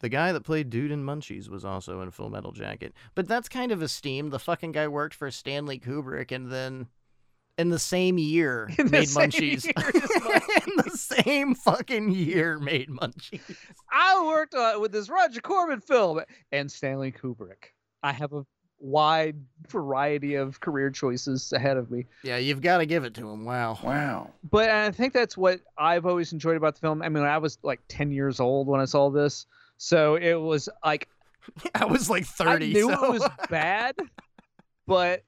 the 0.01 0.09
guy 0.09 0.33
that 0.33 0.43
played 0.43 0.71
Dude 0.71 0.91
in 0.91 1.05
Munchies 1.05 1.49
was 1.49 1.65
also 1.65 2.01
in 2.01 2.11
Full 2.11 2.31
Metal 2.31 2.53
Jacket. 2.53 2.93
But 3.15 3.29
that's 3.29 3.49
kind 3.49 3.71
of 3.73 3.83
esteemed. 3.83 4.33
The 4.33 4.39
fucking 4.39 4.73
guy 4.73 4.89
worked 4.89 5.15
for 5.15 5.31
Stanley 5.31 5.79
Kubrick 5.79 6.33
and 6.33 6.51
then 6.51 6.89
in 7.59 7.69
the 7.69 7.79
same 7.79 8.17
year 8.17 8.71
In 8.79 8.87
the 8.87 8.93
made 8.93 9.09
same 9.09 9.31
Munchies. 9.31 9.65
year 9.65 9.75
Munchies. 9.77 10.67
in 10.67 10.77
the 10.77 10.91
same 10.97 11.55
fucking 11.55 12.11
year 12.13 12.59
made 12.59 12.89
Munchies. 12.89 13.41
I 13.93 14.25
worked 14.25 14.55
uh, 14.55 14.79
with 14.81 14.93
this 14.93 15.09
Roger 15.11 15.41
Corman 15.41 15.81
film 15.81 16.21
and 16.53 16.71
Stanley 16.71 17.13
Kubrick. 17.13 17.73
I 18.03 18.13
have 18.13 18.33
a 18.33 18.47
wide 18.79 19.37
variety 19.69 20.37
of 20.37 20.59
career 20.61 20.89
choices 20.91 21.53
ahead 21.53 21.77
of 21.77 21.91
me. 21.91 22.07
Yeah, 22.23 22.39
you've 22.39 22.63
got 22.63 22.79
to 22.79 22.87
give 22.87 23.05
it 23.05 23.13
to 23.15 23.29
him. 23.29 23.45
Wow. 23.45 23.79
Wow. 23.85 24.31
But 24.51 24.71
I 24.71 24.91
think 24.91 25.13
that's 25.13 25.37
what 25.37 25.61
I've 25.77 26.07
always 26.07 26.33
enjoyed 26.33 26.57
about 26.57 26.77
the 26.77 26.81
film. 26.81 27.03
I 27.03 27.11
mean, 27.11 27.25
I 27.25 27.37
was 27.37 27.59
like 27.63 27.81
10 27.89 28.11
years 28.11 28.41
old 28.41 28.69
when 28.69 28.81
I 28.81 28.87
saw 28.87 29.11
this. 29.11 29.45
So 29.83 30.17
it 30.17 30.35
was 30.35 30.69
like 30.85 31.09
I 31.75 31.87
was 31.87 32.11
like 32.11 32.27
30. 32.27 32.51
I 32.51 32.59
knew 32.69 32.91
so- 32.91 33.05
it 33.07 33.11
was 33.13 33.29
bad, 33.51 33.97
but 34.87 35.25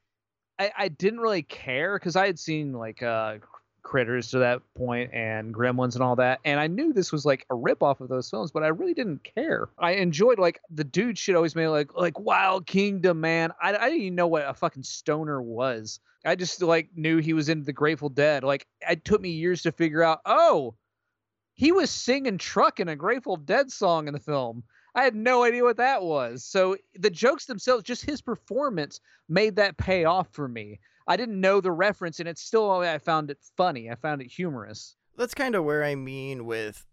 I, 0.58 0.70
I 0.76 0.88
didn't 0.88 1.20
really 1.20 1.42
care 1.42 1.98
because 1.98 2.16
I 2.16 2.26
had 2.26 2.38
seen 2.38 2.74
like 2.74 3.02
uh, 3.02 3.36
Critters 3.82 4.30
to 4.32 4.40
that 4.40 4.60
point 4.76 5.10
and 5.14 5.54
Gremlins 5.54 5.94
and 5.94 6.02
all 6.02 6.16
that, 6.16 6.40
and 6.44 6.60
I 6.60 6.66
knew 6.66 6.92
this 6.92 7.10
was 7.12 7.24
like 7.24 7.46
a 7.48 7.54
ripoff 7.54 8.00
of 8.00 8.10
those 8.10 8.28
films, 8.28 8.52
but 8.52 8.62
I 8.62 8.68
really 8.68 8.92
didn't 8.92 9.24
care. 9.24 9.70
I 9.78 9.92
enjoyed 9.92 10.38
like 10.38 10.60
the 10.70 10.84
dude 10.84 11.16
shit 11.16 11.34
always 11.34 11.56
made 11.56 11.68
like 11.68 11.96
like 11.96 12.20
Wild 12.20 12.66
Kingdom, 12.66 13.22
man. 13.22 13.52
I, 13.60 13.74
I 13.74 13.88
didn't 13.88 14.02
even 14.02 14.14
know 14.16 14.28
what 14.28 14.46
a 14.46 14.52
fucking 14.52 14.82
stoner 14.82 15.40
was. 15.40 15.98
I 16.26 16.34
just 16.34 16.60
like 16.60 16.90
knew 16.94 17.18
he 17.18 17.32
was 17.32 17.48
into 17.48 17.64
the 17.64 17.72
Grateful 17.72 18.10
Dead. 18.10 18.44
Like 18.44 18.66
it 18.86 19.02
took 19.02 19.22
me 19.22 19.30
years 19.30 19.62
to 19.62 19.72
figure 19.72 20.02
out. 20.02 20.20
Oh, 20.26 20.74
he 21.62 21.70
was 21.70 21.92
singing 21.92 22.38
"Truck" 22.38 22.80
in 22.80 22.88
a 22.88 22.96
Grateful 22.96 23.36
Dead 23.36 23.70
song 23.70 24.08
in 24.08 24.14
the 24.14 24.18
film. 24.18 24.64
I 24.96 25.04
had 25.04 25.14
no 25.14 25.44
idea 25.44 25.62
what 25.62 25.76
that 25.76 26.02
was. 26.02 26.42
So 26.42 26.76
the 26.98 27.08
jokes 27.08 27.46
themselves, 27.46 27.84
just 27.84 28.04
his 28.04 28.20
performance, 28.20 28.98
made 29.28 29.54
that 29.54 29.76
pay 29.76 30.04
off 30.04 30.26
for 30.32 30.48
me. 30.48 30.80
I 31.06 31.16
didn't 31.16 31.40
know 31.40 31.60
the 31.60 31.70
reference, 31.70 32.18
and 32.18 32.28
it's 32.28 32.42
still 32.42 32.68
I 32.68 32.98
found 32.98 33.30
it 33.30 33.38
funny. 33.56 33.88
I 33.88 33.94
found 33.94 34.20
it 34.22 34.26
humorous. 34.26 34.96
that's 35.16 35.34
kind 35.34 35.54
of 35.54 35.62
where 35.62 35.84
I 35.84 35.94
mean 35.94 36.46
with 36.46 36.84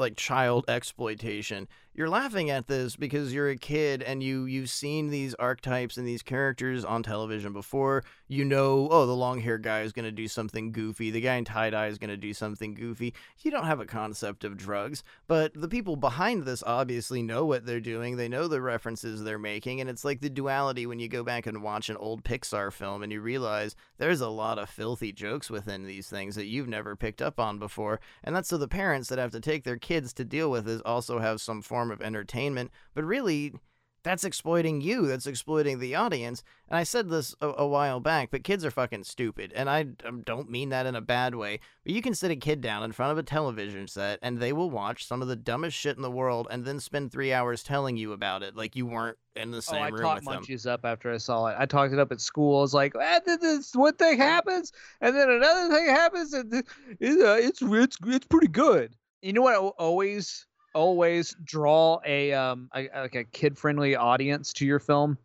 like 0.00 0.16
child 0.16 0.64
exploitation. 0.66 1.68
You're 1.92 2.08
laughing 2.08 2.50
at 2.50 2.68
this 2.68 2.94
because 2.94 3.34
you're 3.34 3.50
a 3.50 3.56
kid 3.56 4.02
and 4.02 4.22
you 4.22 4.44
you've 4.44 4.70
seen 4.70 5.10
these 5.10 5.34
archetypes 5.34 5.96
and 5.96 6.06
these 6.06 6.22
characters 6.22 6.84
on 6.84 7.02
television 7.02 7.52
before. 7.52 8.04
You 8.28 8.44
know, 8.44 8.88
oh, 8.90 9.06
the 9.06 9.16
long 9.16 9.40
haired 9.40 9.64
guy 9.64 9.80
is 9.82 9.92
going 9.92 10.04
to 10.04 10.12
do 10.12 10.28
something 10.28 10.70
goofy. 10.70 11.10
The 11.10 11.20
guy 11.20 11.34
in 11.34 11.44
tie 11.44 11.70
dye 11.70 11.88
is 11.88 11.98
going 11.98 12.10
to 12.10 12.16
do 12.16 12.32
something 12.32 12.74
goofy. 12.74 13.12
You 13.40 13.50
don't 13.50 13.64
have 13.64 13.80
a 13.80 13.86
concept 13.86 14.44
of 14.44 14.56
drugs, 14.56 15.02
but 15.26 15.52
the 15.54 15.68
people 15.68 15.96
behind 15.96 16.44
this 16.44 16.62
obviously 16.64 17.22
know 17.22 17.44
what 17.44 17.66
they're 17.66 17.80
doing. 17.80 18.16
They 18.16 18.28
know 18.28 18.46
the 18.46 18.60
references 18.60 19.24
they're 19.24 19.38
making, 19.38 19.80
and 19.80 19.90
it's 19.90 20.04
like 20.04 20.20
the 20.20 20.30
duality 20.30 20.86
when 20.86 21.00
you 21.00 21.08
go 21.08 21.24
back 21.24 21.46
and 21.46 21.60
watch 21.60 21.90
an 21.90 21.96
old 21.96 22.22
Pixar 22.22 22.72
film 22.72 23.02
and 23.02 23.10
you 23.10 23.20
realize 23.20 23.74
there's 23.98 24.20
a 24.20 24.28
lot 24.28 24.60
of 24.60 24.70
filthy 24.70 25.12
jokes 25.12 25.50
within 25.50 25.84
these 25.84 26.08
things 26.08 26.36
that 26.36 26.46
you've 26.46 26.68
never 26.68 26.94
picked 26.94 27.20
up 27.20 27.40
on 27.40 27.58
before, 27.58 27.98
and 28.22 28.36
that's 28.36 28.48
so 28.48 28.56
the 28.56 28.68
parents 28.68 29.08
that 29.08 29.18
have 29.18 29.32
to 29.32 29.40
take 29.40 29.64
their 29.64 29.76
kids 29.76 30.12
to 30.12 30.24
deal 30.24 30.50
with 30.52 30.66
this 30.66 30.80
also 30.84 31.18
have 31.18 31.40
some 31.40 31.60
form 31.60 31.79
form 31.80 31.90
of 31.90 32.02
entertainment, 32.02 32.70
but 32.94 33.04
really 33.04 33.54
that's 34.02 34.24
exploiting 34.24 34.80
you. 34.80 35.06
That's 35.06 35.26
exploiting 35.26 35.78
the 35.78 35.94
audience. 35.94 36.42
And 36.68 36.78
I 36.78 36.84
said 36.84 37.08
this 37.08 37.34
a, 37.40 37.48
a, 37.48 37.66
while 37.66 38.00
back, 38.00 38.30
but 38.30 38.44
kids 38.44 38.64
are 38.64 38.70
fucking 38.70 39.04
stupid. 39.04 39.52
And 39.54 39.68
I 39.68 39.86
um, 40.06 40.22
don't 40.22 40.50
mean 40.50 40.70
that 40.70 40.86
in 40.86 40.94
a 40.94 41.02
bad 41.02 41.34
way. 41.34 41.60
But 41.84 41.92
you 41.92 42.00
can 42.00 42.14
sit 42.14 42.30
a 42.30 42.36
kid 42.36 42.60
down 42.60 42.82
in 42.82 42.92
front 42.92 43.12
of 43.12 43.18
a 43.18 43.22
television 43.22 43.86
set 43.88 44.18
and 44.22 44.38
they 44.38 44.54
will 44.54 44.70
watch 44.70 45.06
some 45.06 45.20
of 45.20 45.28
the 45.28 45.36
dumbest 45.36 45.76
shit 45.76 45.96
in 45.96 46.02
the 46.02 46.10
world 46.10 46.48
and 46.50 46.64
then 46.64 46.80
spend 46.80 47.12
three 47.12 47.32
hours 47.32 47.62
telling 47.62 47.96
you 47.96 48.12
about 48.12 48.42
it 48.42 48.56
like 48.56 48.74
you 48.74 48.86
weren't 48.86 49.18
in 49.36 49.50
the 49.50 49.62
same 49.62 49.82
oh, 49.82 49.84
I 49.84 49.88
room 49.88 50.02
talked 50.02 50.24
with 50.24 50.34
them. 50.34 50.44
Munchies 50.44 50.66
up 50.66 50.80
after 50.84 51.12
I 51.12 51.18
saw 51.18 51.46
it. 51.46 51.56
I 51.58 51.66
talked 51.66 51.92
it 51.92 51.98
up 51.98 52.12
at 52.12 52.20
school. 52.20 52.58
I 52.58 52.62
was 52.62 52.74
like, 52.74 52.94
ah, 52.98 53.20
this 53.24 53.74
one 53.74 53.94
thing 53.94 54.18
happens, 54.18 54.72
and 55.00 55.14
then 55.14 55.30
another 55.30 55.74
thing 55.74 55.86
happens, 55.88 56.32
and 56.32 56.52
it's, 56.98 57.22
uh, 57.22 57.36
it's, 57.38 57.62
it's, 57.62 57.96
it's 58.06 58.26
pretty 58.26 58.48
good. 58.48 58.96
You 59.22 59.34
know 59.34 59.42
what 59.42 59.56
always 59.78 60.46
always 60.74 61.34
draw 61.44 62.00
a 62.04 62.32
um 62.32 62.68
a, 62.74 62.88
like 62.94 63.14
a 63.14 63.24
kid 63.24 63.58
friendly 63.58 63.96
audience 63.96 64.52
to 64.54 64.66
your 64.66 64.78
film 64.78 65.18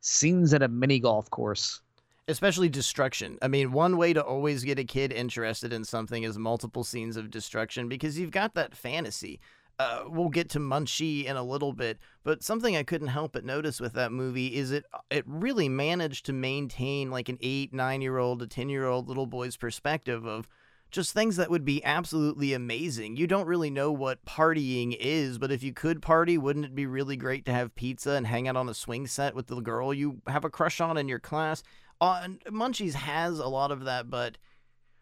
scenes 0.00 0.54
at 0.54 0.62
a 0.62 0.68
mini 0.68 0.98
golf 0.98 1.30
course. 1.30 1.80
Especially 2.28 2.68
destruction. 2.68 3.38
I 3.40 3.48
mean 3.48 3.72
one 3.72 3.96
way 3.96 4.12
to 4.12 4.22
always 4.22 4.64
get 4.64 4.78
a 4.78 4.84
kid 4.84 5.12
interested 5.12 5.72
in 5.72 5.84
something 5.84 6.24
is 6.24 6.38
multiple 6.38 6.84
scenes 6.84 7.16
of 7.16 7.30
destruction 7.30 7.88
because 7.88 8.18
you've 8.18 8.30
got 8.30 8.54
that 8.54 8.76
fantasy. 8.76 9.40
Uh, 9.80 10.02
we'll 10.08 10.28
get 10.28 10.50
to 10.50 10.58
Munchie 10.58 11.26
in 11.26 11.36
a 11.36 11.42
little 11.42 11.72
bit, 11.72 11.98
but 12.24 12.42
something 12.42 12.76
I 12.76 12.82
couldn't 12.82 13.08
help 13.08 13.32
but 13.32 13.44
notice 13.44 13.80
with 13.80 13.92
that 13.92 14.10
movie 14.10 14.56
is 14.56 14.72
it 14.72 14.84
it 15.08 15.22
really 15.26 15.68
managed 15.68 16.26
to 16.26 16.32
maintain 16.32 17.12
like 17.12 17.28
an 17.28 17.38
eight, 17.40 17.72
nine 17.72 18.02
year 18.02 18.18
old, 18.18 18.42
a 18.42 18.46
ten 18.46 18.68
year 18.68 18.86
old 18.86 19.08
little 19.08 19.26
boy's 19.26 19.56
perspective 19.56 20.26
of 20.26 20.48
just 20.90 21.12
things 21.12 21.36
that 21.36 21.50
would 21.50 21.64
be 21.64 21.84
absolutely 21.84 22.52
amazing. 22.54 23.16
You 23.16 23.26
don't 23.26 23.46
really 23.46 23.70
know 23.70 23.92
what 23.92 24.24
partying 24.24 24.96
is, 24.98 25.38
but 25.38 25.52
if 25.52 25.62
you 25.62 25.72
could 25.72 26.00
party, 26.00 26.38
wouldn't 26.38 26.64
it 26.64 26.74
be 26.74 26.86
really 26.86 27.16
great 27.16 27.44
to 27.46 27.52
have 27.52 27.74
pizza 27.74 28.12
and 28.12 28.26
hang 28.26 28.48
out 28.48 28.56
on 28.56 28.68
a 28.68 28.74
swing 28.74 29.06
set 29.06 29.34
with 29.34 29.48
the 29.48 29.60
girl 29.60 29.92
you 29.92 30.22
have 30.26 30.44
a 30.44 30.50
crush 30.50 30.80
on 30.80 30.96
in 30.96 31.08
your 31.08 31.18
class? 31.18 31.62
Uh, 32.00 32.28
Munchies 32.46 32.94
has 32.94 33.38
a 33.38 33.48
lot 33.48 33.70
of 33.70 33.84
that, 33.84 34.08
but 34.08 34.38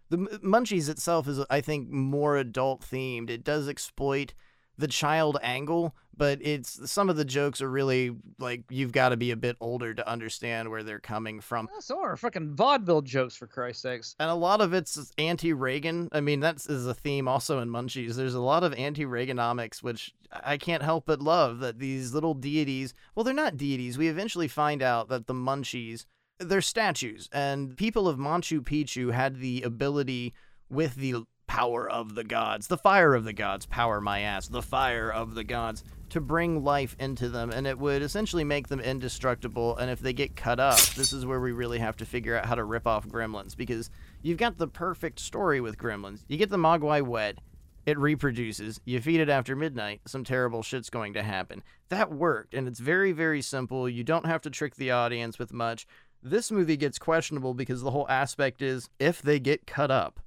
the 0.08 0.18
Munchies 0.18 0.88
itself 0.88 1.28
is, 1.28 1.40
I 1.50 1.60
think, 1.60 1.90
more 1.90 2.36
adult 2.36 2.82
themed. 2.82 3.30
It 3.30 3.44
does 3.44 3.68
exploit 3.68 4.34
the 4.78 4.88
child 4.88 5.38
angle, 5.42 5.94
but 6.16 6.38
it's 6.40 6.90
some 6.90 7.08
of 7.10 7.16
the 7.16 7.24
jokes 7.24 7.60
are 7.60 7.70
really 7.70 8.14
like 8.38 8.62
you've 8.70 8.92
got 8.92 9.10
to 9.10 9.16
be 9.16 9.30
a 9.30 9.36
bit 9.36 9.56
older 9.60 9.94
to 9.94 10.08
understand 10.08 10.70
where 10.70 10.82
they're 10.82 10.98
coming 10.98 11.40
from. 11.40 11.68
So 11.80 12.00
are 12.00 12.16
fucking 12.16 12.54
vaudeville 12.54 13.02
jokes 13.02 13.36
for 13.36 13.46
Christ's 13.46 13.82
sakes. 13.82 14.16
And 14.18 14.30
a 14.30 14.34
lot 14.34 14.60
of 14.60 14.72
it's 14.72 15.12
anti-Reagan. 15.18 16.08
I 16.12 16.20
mean, 16.20 16.40
that's 16.40 16.68
a 16.68 16.94
theme 16.94 17.28
also 17.28 17.60
in 17.60 17.68
Munchies. 17.68 18.14
There's 18.14 18.34
a 18.34 18.40
lot 18.40 18.64
of 18.64 18.72
anti-Reaganomics, 18.74 19.82
which 19.82 20.14
I 20.30 20.56
can't 20.56 20.82
help 20.82 21.06
but 21.06 21.20
love. 21.20 21.60
That 21.60 21.78
these 21.78 22.14
little 22.14 22.34
deities, 22.34 22.94
well, 23.14 23.24
they're 23.24 23.34
not 23.34 23.56
deities. 23.56 23.98
We 23.98 24.08
eventually 24.08 24.48
find 24.48 24.82
out 24.82 25.08
that 25.08 25.26
the 25.26 25.34
Munchies, 25.34 26.06
they're 26.38 26.60
statues, 26.60 27.28
and 27.32 27.76
people 27.76 28.08
of 28.08 28.18
Machu 28.18 28.60
Picchu 28.60 29.12
had 29.12 29.40
the 29.40 29.62
ability 29.62 30.34
with 30.68 30.96
the 30.96 31.24
power 31.46 31.88
of 31.88 32.14
the 32.14 32.24
gods, 32.24 32.66
the 32.66 32.76
fire 32.76 33.14
of 33.14 33.24
the 33.24 33.32
gods, 33.32 33.66
power 33.66 34.00
my 34.00 34.20
ass, 34.20 34.48
the 34.48 34.62
fire 34.62 35.10
of 35.10 35.34
the 35.34 35.44
gods, 35.44 35.84
to 36.10 36.20
bring 36.20 36.62
life 36.62 36.94
into 36.98 37.28
them, 37.28 37.50
and 37.50 37.66
it 37.66 37.78
would 37.78 38.02
essentially 38.02 38.44
make 38.44 38.68
them 38.68 38.80
indestructible. 38.80 39.76
And 39.76 39.90
if 39.90 40.00
they 40.00 40.12
get 40.12 40.36
cut 40.36 40.60
up, 40.60 40.78
this 40.94 41.12
is 41.12 41.26
where 41.26 41.40
we 41.40 41.52
really 41.52 41.78
have 41.78 41.96
to 41.96 42.06
figure 42.06 42.36
out 42.36 42.46
how 42.46 42.54
to 42.54 42.64
rip 42.64 42.86
off 42.86 43.08
gremlins 43.08 43.56
because 43.56 43.90
you've 44.22 44.38
got 44.38 44.58
the 44.58 44.68
perfect 44.68 45.18
story 45.18 45.60
with 45.60 45.78
gremlins. 45.78 46.24
You 46.28 46.36
get 46.36 46.50
the 46.50 46.56
mogwai 46.56 47.02
wet, 47.02 47.38
it 47.86 47.98
reproduces, 47.98 48.80
you 48.84 49.00
feed 49.00 49.20
it 49.20 49.28
after 49.28 49.54
midnight, 49.54 50.00
some 50.06 50.24
terrible 50.24 50.62
shit's 50.62 50.90
going 50.90 51.14
to 51.14 51.22
happen. 51.22 51.62
That 51.88 52.12
worked, 52.12 52.54
and 52.54 52.66
it's 52.66 52.80
very, 52.80 53.12
very 53.12 53.42
simple. 53.42 53.88
You 53.88 54.04
don't 54.04 54.26
have 54.26 54.42
to 54.42 54.50
trick 54.50 54.74
the 54.74 54.90
audience 54.90 55.38
with 55.38 55.52
much. 55.52 55.86
This 56.22 56.50
movie 56.50 56.76
gets 56.76 56.98
questionable 56.98 57.54
because 57.54 57.82
the 57.82 57.92
whole 57.92 58.08
aspect 58.08 58.60
is 58.60 58.88
if 58.98 59.22
they 59.22 59.38
get 59.38 59.66
cut 59.66 59.92
up 59.92 60.18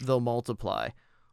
they'll 0.00 0.20
multiply. 0.20 0.90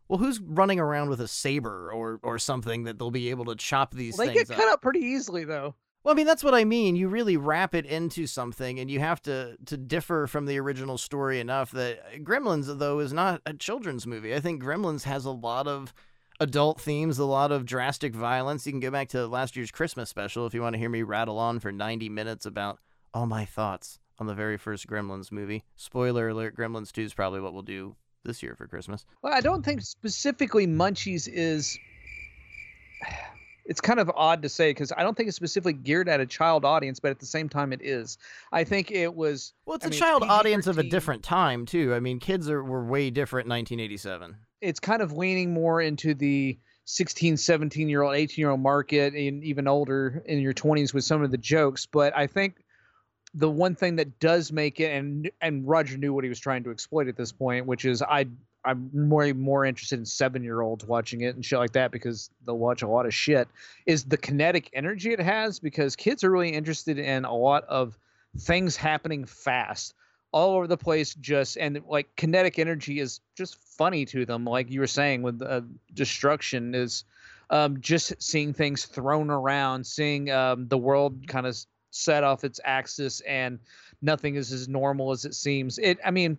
Well, 0.07 0.19
who's 0.19 0.39
running 0.39 0.79
around 0.79 1.09
with 1.09 1.19
a 1.19 1.27
saber 1.27 1.91
or 1.91 2.19
or 2.21 2.37
something 2.37 2.83
that 2.83 2.99
they'll 2.99 3.11
be 3.11 3.29
able 3.29 3.45
to 3.45 3.55
chop 3.55 3.93
these 3.93 4.17
well, 4.17 4.27
they 4.27 4.33
things 4.33 4.49
get 4.49 4.57
cut 4.57 4.69
up 4.69 4.81
pretty 4.81 4.99
easily 4.99 5.45
though. 5.45 5.75
Well, 6.03 6.13
I 6.13 6.15
mean 6.15 6.27
that's 6.27 6.43
what 6.43 6.53
I 6.53 6.65
mean. 6.65 6.95
You 6.95 7.07
really 7.07 7.37
wrap 7.37 7.73
it 7.73 7.87
into 7.87 8.27
something, 8.27 8.79
and 8.79 8.91
you 8.91 8.99
have 8.99 9.19
to 9.23 9.57
to 9.65 9.77
differ 9.77 10.27
from 10.27 10.45
the 10.45 10.59
original 10.59 10.99
story 10.99 11.39
enough 11.39 11.71
that 11.71 12.23
Gremlins, 12.23 12.77
though, 12.77 12.99
is 12.99 13.11
not 13.11 13.41
a 13.47 13.53
children's 13.53 14.05
movie. 14.05 14.35
I 14.35 14.39
think 14.39 14.61
Gremlins 14.61 15.03
has 15.03 15.25
a 15.25 15.31
lot 15.31 15.67
of 15.67 15.91
adult 16.39 16.79
themes, 16.79 17.17
a 17.17 17.25
lot 17.25 17.51
of 17.51 17.65
drastic 17.65 18.13
violence. 18.13 18.67
You 18.67 18.73
can 18.73 18.81
go 18.81 18.91
back 18.91 19.09
to 19.09 19.25
last 19.25 19.55
year's 19.55 19.71
Christmas 19.71 20.09
special 20.09 20.45
if 20.45 20.53
you 20.53 20.61
want 20.61 20.73
to 20.73 20.79
hear 20.79 20.89
me 20.89 21.01
rattle 21.01 21.39
on 21.39 21.59
for 21.59 21.71
90 21.71 22.09
minutes 22.09 22.45
about 22.45 22.79
all 23.11 23.25
my 23.25 23.45
thoughts 23.45 23.97
on 24.19 24.27
the 24.27 24.35
very 24.35 24.57
first 24.57 24.85
Gremlins 24.85 25.31
movie. 25.31 25.63
Spoiler 25.75 26.29
alert: 26.29 26.55
Gremlins 26.55 26.91
2 26.91 27.01
is 27.01 27.13
probably 27.15 27.39
what 27.39 27.53
we'll 27.53 27.63
do 27.63 27.95
this 28.25 28.43
year 28.43 28.55
for 28.55 28.67
Christmas. 28.67 29.05
Well, 29.21 29.33
I 29.33 29.39
don't 29.41 29.63
think 29.63 29.81
specifically 29.81 30.67
Munchies 30.67 31.29
is. 31.31 31.77
It's 33.67 33.81
kind 33.81 33.99
of 33.99 34.11
odd 34.15 34.43
to 34.43 34.49
say 34.49 34.69
because 34.69 34.91
I 34.95 35.01
don't 35.01 35.17
think 35.17 35.25
it's 35.27 35.35
specifically 35.35 35.73
geared 35.73 36.07
at 36.07 36.19
a 36.19 36.25
child 36.27 36.65
audience, 36.65 36.99
but 36.99 37.09
at 37.09 37.19
the 37.19 37.25
same 37.25 37.49
time, 37.49 37.73
it 37.73 37.81
is. 37.81 38.19
I 38.51 38.63
think 38.63 38.91
it 38.91 39.15
was. 39.15 39.53
Well, 39.65 39.75
it's 39.75 39.85
I 39.85 39.87
a 39.87 39.89
mean, 39.89 39.99
child 39.99 40.21
PG-13. 40.21 40.39
audience 40.39 40.67
of 40.67 40.77
a 40.77 40.83
different 40.83 41.23
time 41.23 41.65
too. 41.65 41.91
I 41.95 41.99
mean, 41.99 42.19
kids 42.19 42.47
are 42.47 42.63
were 42.63 42.85
way 42.85 43.09
different 43.09 43.47
in 43.47 43.49
1987. 43.53 44.35
It's 44.61 44.79
kind 44.79 45.01
of 45.01 45.13
leaning 45.13 45.51
more 45.51 45.81
into 45.81 46.13
the 46.13 46.59
16, 46.85 47.37
17 47.37 47.89
year 47.89 48.03
old, 48.03 48.15
18 48.15 48.39
year 48.39 48.51
old 48.51 48.59
market, 48.59 49.15
and 49.15 49.43
even 49.43 49.67
older 49.67 50.21
in 50.27 50.41
your 50.41 50.53
20s 50.53 50.93
with 50.93 51.03
some 51.03 51.23
of 51.23 51.31
the 51.31 51.37
jokes. 51.37 51.87
But 51.87 52.15
I 52.15 52.27
think 52.27 52.57
the 53.35 53.49
one 53.49 53.75
thing 53.75 53.97
that 53.97 54.19
does 54.19 54.51
make 54.51 54.79
it 54.79 54.91
and 54.91 55.29
and 55.41 55.67
Roger 55.67 55.97
knew 55.97 56.13
what 56.13 56.23
he 56.23 56.29
was 56.29 56.39
trying 56.39 56.63
to 56.63 56.71
exploit 56.71 57.07
at 57.07 57.17
this 57.17 57.31
point, 57.31 57.65
which 57.65 57.85
is 57.85 58.01
I 58.01 58.27
I'm 58.63 58.89
more 58.93 59.31
more 59.33 59.65
interested 59.65 59.99
in 59.99 60.05
seven 60.05 60.43
year 60.43 60.61
olds 60.61 60.85
watching 60.85 61.21
it 61.21 61.35
and 61.35 61.43
shit 61.43 61.59
like 61.59 61.73
that 61.73 61.91
because 61.91 62.29
they'll 62.45 62.57
watch 62.57 62.81
a 62.81 62.87
lot 62.87 63.05
of 63.05 63.13
shit. 63.13 63.47
Is 63.85 64.05
the 64.05 64.17
kinetic 64.17 64.69
energy 64.73 65.11
it 65.11 65.19
has 65.19 65.59
because 65.59 65.95
kids 65.95 66.23
are 66.23 66.31
really 66.31 66.53
interested 66.53 66.97
in 66.97 67.25
a 67.25 67.35
lot 67.35 67.65
of 67.65 67.97
things 68.39 68.75
happening 68.75 69.25
fast 69.25 69.93
all 70.31 70.55
over 70.55 70.67
the 70.67 70.77
place 70.77 71.13
just 71.15 71.57
and 71.57 71.81
like 71.87 72.13
kinetic 72.17 72.59
energy 72.59 72.99
is 72.99 73.21
just 73.37 73.55
funny 73.77 74.05
to 74.05 74.25
them 74.25 74.43
like 74.43 74.69
you 74.69 74.81
were 74.81 74.87
saying 74.87 75.21
with 75.21 75.41
uh, 75.41 75.61
destruction 75.93 76.75
is 76.75 77.05
um, 77.49 77.79
just 77.79 78.21
seeing 78.21 78.51
things 78.51 78.85
thrown 78.85 79.29
around 79.29 79.85
seeing 79.85 80.29
um, 80.31 80.67
the 80.67 80.77
world 80.77 81.25
kind 81.29 81.47
of 81.47 81.55
set 81.95 82.23
off 82.23 82.43
its 82.43 82.59
axis 82.63 83.21
and 83.21 83.59
nothing 84.01 84.35
is 84.35 84.51
as 84.51 84.67
normal 84.67 85.11
as 85.11 85.25
it 85.25 85.33
seems. 85.33 85.77
It 85.79 85.99
I 86.03 86.11
mean, 86.11 86.37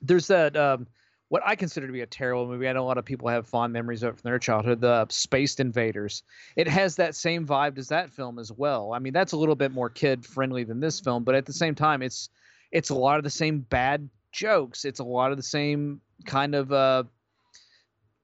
there's 0.00 0.26
that 0.28 0.56
um, 0.56 0.86
what 1.28 1.42
I 1.44 1.56
consider 1.56 1.86
to 1.86 1.92
be 1.92 2.00
a 2.00 2.06
terrible 2.06 2.46
movie. 2.46 2.68
I 2.68 2.72
know 2.72 2.84
a 2.84 2.86
lot 2.86 2.98
of 2.98 3.04
people 3.04 3.28
have 3.28 3.46
fond 3.46 3.72
memories 3.72 4.02
of 4.02 4.14
it 4.14 4.20
from 4.20 4.30
their 4.30 4.38
childhood, 4.38 4.80
the 4.80 5.06
Spaced 5.10 5.60
Invaders. 5.60 6.22
It 6.56 6.68
has 6.68 6.96
that 6.96 7.14
same 7.14 7.46
vibe 7.46 7.78
as 7.78 7.88
that 7.88 8.10
film 8.10 8.38
as 8.38 8.50
well. 8.50 8.92
I 8.92 8.98
mean, 8.98 9.12
that's 9.12 9.32
a 9.32 9.36
little 9.36 9.54
bit 9.54 9.72
more 9.72 9.90
kid 9.90 10.24
friendly 10.24 10.64
than 10.64 10.80
this 10.80 11.00
film, 11.00 11.24
but 11.24 11.34
at 11.34 11.46
the 11.46 11.52
same 11.52 11.74
time, 11.74 12.02
it's 12.02 12.30
it's 12.72 12.90
a 12.90 12.94
lot 12.94 13.18
of 13.18 13.24
the 13.24 13.30
same 13.30 13.60
bad 13.60 14.08
jokes. 14.32 14.84
It's 14.84 15.00
a 15.00 15.04
lot 15.04 15.30
of 15.30 15.36
the 15.36 15.42
same 15.42 16.00
kind 16.24 16.54
of 16.54 16.72
uh 16.72 17.04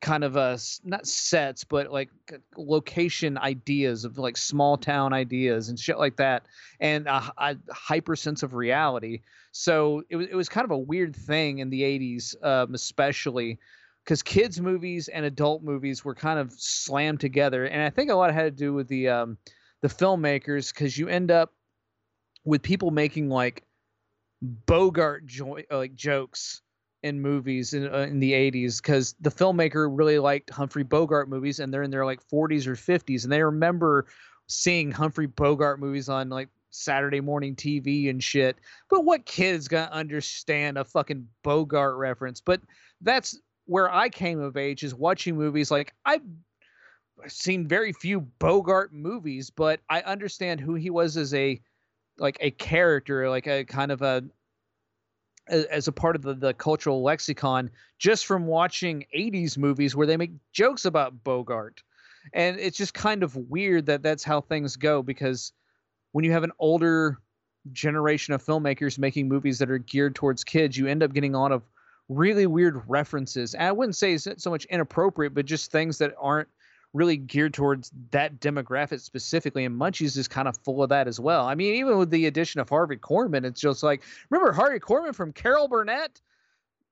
kind 0.04 0.22
of 0.22 0.36
uh 0.36 0.54
not 0.84 1.06
sets 1.06 1.64
but 1.64 1.90
like 1.90 2.10
location 2.58 3.38
ideas 3.38 4.04
of 4.04 4.18
like 4.18 4.36
small 4.36 4.76
town 4.76 5.14
ideas 5.14 5.70
and 5.70 5.80
shit 5.80 5.98
like 5.98 6.14
that 6.16 6.44
and 6.78 7.06
a, 7.06 7.32
a 7.38 7.56
hyper 7.72 8.14
sense 8.14 8.42
of 8.42 8.52
reality. 8.52 9.22
So 9.52 10.02
it 10.10 10.16
was 10.16 10.26
it 10.26 10.34
was 10.34 10.50
kind 10.50 10.66
of 10.66 10.72
a 10.72 10.78
weird 10.78 11.16
thing 11.16 11.60
in 11.60 11.70
the 11.70 11.80
80s 11.80 12.44
um, 12.44 12.74
especially 12.74 13.58
because 14.04 14.22
kids 14.22 14.60
movies 14.60 15.08
and 15.08 15.24
adult 15.24 15.62
movies 15.62 16.04
were 16.04 16.14
kind 16.14 16.38
of 16.38 16.52
slammed 16.52 17.20
together 17.20 17.64
and 17.64 17.80
i 17.80 17.88
think 17.88 18.10
a 18.10 18.14
lot 18.14 18.34
had 18.34 18.44
to 18.44 18.50
do 18.50 18.74
with 18.74 18.88
the 18.88 19.08
um 19.08 19.38
the 19.80 19.88
filmmakers 19.88 20.70
because 20.74 20.98
you 20.98 21.08
end 21.08 21.30
up 21.30 21.54
with 22.44 22.60
people 22.60 22.90
making 22.90 23.30
like 23.30 23.62
bogart 24.42 25.24
jo- 25.24 25.60
like 25.70 25.94
jokes 25.94 26.60
in 27.04 27.20
movies 27.20 27.74
in, 27.74 27.94
uh, 27.94 27.98
in 27.98 28.18
the 28.18 28.32
80s 28.32 28.80
because 28.80 29.14
the 29.20 29.30
filmmaker 29.30 29.88
really 29.92 30.18
liked 30.18 30.48
Humphrey 30.48 30.82
Bogart 30.82 31.28
movies 31.28 31.60
and 31.60 31.72
they're 31.72 31.82
in 31.82 31.90
their 31.90 32.06
like 32.06 32.26
40s 32.26 32.66
or 32.66 32.74
50s 32.74 33.24
and 33.24 33.32
they 33.32 33.42
remember 33.42 34.06
seeing 34.46 34.90
Humphrey 34.90 35.26
Bogart 35.26 35.78
movies 35.78 36.08
on 36.08 36.30
like 36.30 36.48
Saturday 36.70 37.20
morning 37.20 37.54
TV 37.54 38.08
and 38.08 38.24
shit. 38.24 38.56
But 38.88 39.04
what 39.04 39.26
kid's 39.26 39.68
gonna 39.68 39.90
understand 39.92 40.78
a 40.78 40.84
fucking 40.84 41.28
Bogart 41.42 41.96
reference? 41.96 42.40
But 42.40 42.62
that's 43.02 43.38
where 43.66 43.92
I 43.92 44.08
came 44.08 44.40
of 44.40 44.56
age 44.56 44.82
is 44.82 44.94
watching 44.94 45.36
movies 45.36 45.70
like 45.70 45.92
I've 46.06 46.22
seen 47.26 47.68
very 47.68 47.92
few 47.92 48.22
Bogart 48.38 48.94
movies, 48.94 49.50
but 49.50 49.80
I 49.90 50.00
understand 50.00 50.58
who 50.58 50.74
he 50.74 50.88
was 50.88 51.18
as 51.18 51.34
a 51.34 51.60
like 52.16 52.38
a 52.40 52.50
character, 52.52 53.28
like 53.28 53.46
a 53.46 53.64
kind 53.66 53.92
of 53.92 54.00
a 54.00 54.24
as 55.48 55.88
a 55.88 55.92
part 55.92 56.16
of 56.16 56.22
the, 56.22 56.35
the 56.35 56.54
cultural 56.54 57.02
lexicon 57.02 57.70
just 57.98 58.26
from 58.26 58.46
watching 58.46 59.04
80s 59.16 59.59
movies 59.59 59.94
where 59.94 60.07
they 60.07 60.16
make 60.16 60.33
jokes 60.52 60.85
about 60.85 61.22
Bogart. 61.24 61.83
And 62.33 62.59
it's 62.59 62.78
just 62.78 62.94
kind 62.94 63.22
of 63.22 63.37
weird 63.37 63.87
that 63.87 64.02
that's 64.02 64.24
how 64.24 64.40
things 64.40 64.76
go 64.76 65.02
because 65.02 65.52
when 66.12 66.24
you 66.24 66.33
have 66.33 66.44
an 66.44 66.52
older 66.59 67.18
generation 67.72 68.35
of 68.35 68.42
filmmakers 68.42 68.98
making 68.98 69.28
movies 69.28 69.59
that 69.59 69.70
are 69.70 69.78
geared 69.78 70.14
towards 70.14 70.44
kids, 70.44 70.76
you 70.76 70.87
end 70.87 71.02
up 71.02 71.12
getting 71.12 71.35
a 71.35 71.40
lot 71.40 71.52
of 71.52 71.62
really 72.09 72.46
weird 72.46 72.83
references. 72.87 73.54
And 73.54 73.64
I 73.64 73.72
wouldn't 73.72 73.96
say 73.96 74.14
it's 74.14 74.28
so 74.38 74.50
much 74.50 74.64
inappropriate, 74.66 75.35
but 75.35 75.46
just 75.46 75.70
things 75.70 75.98
that 75.98 76.14
aren't 76.18 76.48
really 76.94 77.16
geared 77.18 77.52
towards 77.52 77.90
that 78.12 78.40
demographic 78.40 79.00
specifically. 79.00 79.66
And 79.66 79.78
Munchies 79.78 80.16
is 80.16 80.28
kind 80.28 80.48
of 80.48 80.57
full 80.59 80.83
of 80.83 80.88
that 80.88 81.07
as 81.09 81.20
well. 81.20 81.44
I 81.46 81.54
mean, 81.54 81.74
even 81.74 81.98
with 81.98 82.09
the 82.09 82.26
addition 82.26 82.61
of 82.61 82.70
Harvey 82.70 82.96
Korman, 82.96 83.44
it's 83.44 83.61
just 83.61 83.83
like, 83.83 84.02
remember 84.30 84.52
Harvey 84.52 84.78
Korman 84.78 85.14
from 85.14 85.33
Carol 85.33 85.68
Burnett? 85.68 86.22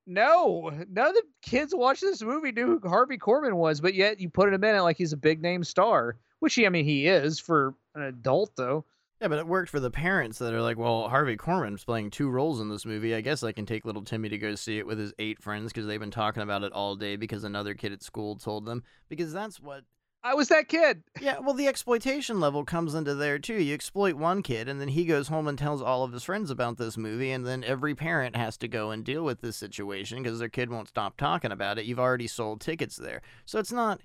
No, 0.04 0.72
none 0.90 1.06
of 1.06 1.14
the 1.14 1.22
kids 1.42 1.72
watching 1.74 2.10
this 2.10 2.22
movie 2.22 2.50
knew 2.50 2.80
who 2.80 2.88
Harvey 2.88 3.16
Korman 3.16 3.54
was, 3.54 3.80
but 3.80 3.94
yet 3.94 4.20
you 4.20 4.28
put 4.28 4.52
him 4.52 4.64
in 4.64 4.74
it 4.74 4.80
like 4.80 4.98
he's 4.98 5.12
a 5.12 5.16
big 5.16 5.40
name 5.40 5.62
star, 5.62 6.16
which 6.40 6.54
he, 6.54 6.66
I 6.66 6.70
mean, 6.70 6.84
he 6.84 7.06
is 7.06 7.38
for 7.38 7.74
an 7.94 8.02
adult 8.02 8.50
though. 8.56 8.84
Yeah, 9.22 9.28
but 9.28 9.38
it 9.38 9.46
worked 9.46 9.70
for 9.70 9.78
the 9.78 9.88
parents 9.88 10.38
that 10.38 10.52
are 10.52 10.60
like, 10.60 10.76
well, 10.76 11.08
Harvey 11.08 11.36
Korman's 11.36 11.84
playing 11.84 12.10
two 12.10 12.28
roles 12.28 12.60
in 12.60 12.68
this 12.68 12.84
movie. 12.84 13.14
I 13.14 13.20
guess 13.20 13.44
I 13.44 13.52
can 13.52 13.66
take 13.66 13.84
little 13.84 14.02
Timmy 14.02 14.28
to 14.28 14.36
go 14.36 14.56
see 14.56 14.78
it 14.78 14.86
with 14.86 14.98
his 14.98 15.14
eight 15.20 15.40
friends 15.40 15.72
because 15.72 15.86
they've 15.86 16.00
been 16.00 16.10
talking 16.10 16.42
about 16.42 16.64
it 16.64 16.72
all 16.72 16.96
day 16.96 17.14
because 17.14 17.44
another 17.44 17.74
kid 17.74 17.92
at 17.92 18.02
school 18.02 18.34
told 18.34 18.66
them. 18.66 18.82
Because 19.08 19.32
that's 19.32 19.60
what. 19.60 19.84
I 20.24 20.34
was 20.34 20.48
that 20.48 20.66
kid. 20.66 21.04
Yeah, 21.20 21.38
well, 21.38 21.54
the 21.54 21.68
exploitation 21.68 22.40
level 22.40 22.64
comes 22.64 22.96
into 22.96 23.14
there 23.14 23.38
too. 23.38 23.62
You 23.62 23.74
exploit 23.74 24.16
one 24.16 24.42
kid, 24.42 24.68
and 24.68 24.80
then 24.80 24.88
he 24.88 25.04
goes 25.04 25.28
home 25.28 25.46
and 25.46 25.56
tells 25.56 25.80
all 25.80 26.02
of 26.02 26.12
his 26.12 26.24
friends 26.24 26.50
about 26.50 26.76
this 26.76 26.96
movie, 26.96 27.30
and 27.30 27.46
then 27.46 27.62
every 27.62 27.94
parent 27.94 28.34
has 28.34 28.56
to 28.56 28.66
go 28.66 28.90
and 28.90 29.04
deal 29.04 29.22
with 29.22 29.40
this 29.40 29.56
situation 29.56 30.20
because 30.20 30.40
their 30.40 30.48
kid 30.48 30.68
won't 30.68 30.88
stop 30.88 31.16
talking 31.16 31.52
about 31.52 31.78
it. 31.78 31.84
You've 31.84 32.00
already 32.00 32.26
sold 32.26 32.60
tickets 32.60 32.96
there. 32.96 33.22
So 33.44 33.60
it's 33.60 33.70
not 33.70 34.00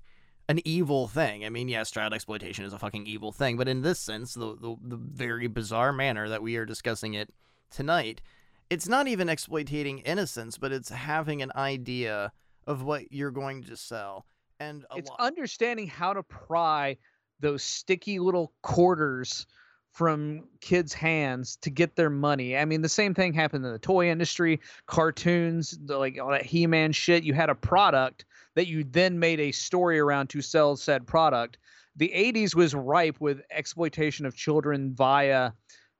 an 0.48 0.60
evil 0.66 1.08
thing. 1.08 1.44
I 1.44 1.50
mean, 1.50 1.68
yes, 1.68 1.90
child 1.90 2.14
exploitation 2.14 2.64
is 2.64 2.72
a 2.72 2.78
fucking 2.78 3.06
evil 3.06 3.32
thing, 3.32 3.56
but 3.56 3.68
in 3.68 3.82
this 3.82 3.98
sense, 3.98 4.34
the, 4.34 4.56
the, 4.56 4.76
the 4.82 4.96
very 4.96 5.46
bizarre 5.46 5.92
manner 5.92 6.28
that 6.28 6.42
we 6.42 6.56
are 6.56 6.64
discussing 6.64 7.14
it 7.14 7.32
tonight, 7.70 8.22
it's 8.70 8.88
not 8.88 9.08
even 9.08 9.28
exploiting 9.28 9.98
innocence, 10.00 10.56
but 10.56 10.72
it's 10.72 10.88
having 10.88 11.42
an 11.42 11.52
idea 11.54 12.32
of 12.66 12.82
what 12.82 13.12
you're 13.12 13.30
going 13.30 13.62
to 13.64 13.76
sell. 13.76 14.26
And 14.60 14.84
it's 14.96 15.10
lo- 15.10 15.16
understanding 15.18 15.86
how 15.86 16.14
to 16.14 16.22
pry 16.22 16.96
those 17.40 17.62
sticky 17.62 18.18
little 18.18 18.52
quarters 18.62 19.46
from 19.92 20.44
kids' 20.60 20.92
hands 20.92 21.56
to 21.56 21.70
get 21.70 21.96
their 21.96 22.10
money. 22.10 22.56
I 22.56 22.64
mean, 22.64 22.82
the 22.82 22.88
same 22.88 23.14
thing 23.14 23.32
happened 23.32 23.64
in 23.64 23.72
the 23.72 23.78
toy 23.78 24.10
industry, 24.10 24.60
cartoons, 24.86 25.76
the, 25.84 25.98
like 25.98 26.18
all 26.20 26.30
that 26.30 26.46
He-Man 26.46 26.92
shit. 26.92 27.24
You 27.24 27.34
had 27.34 27.50
a 27.50 27.54
product 27.54 28.24
that 28.54 28.66
you 28.66 28.84
then 28.84 29.18
made 29.18 29.40
a 29.40 29.52
story 29.52 29.98
around 29.98 30.28
to 30.30 30.40
sell 30.40 30.76
said 30.76 31.06
product. 31.06 31.58
The 31.96 32.12
80s 32.14 32.54
was 32.54 32.74
ripe 32.74 33.20
with 33.20 33.42
exploitation 33.50 34.24
of 34.24 34.36
children 34.36 34.94
via 34.94 35.52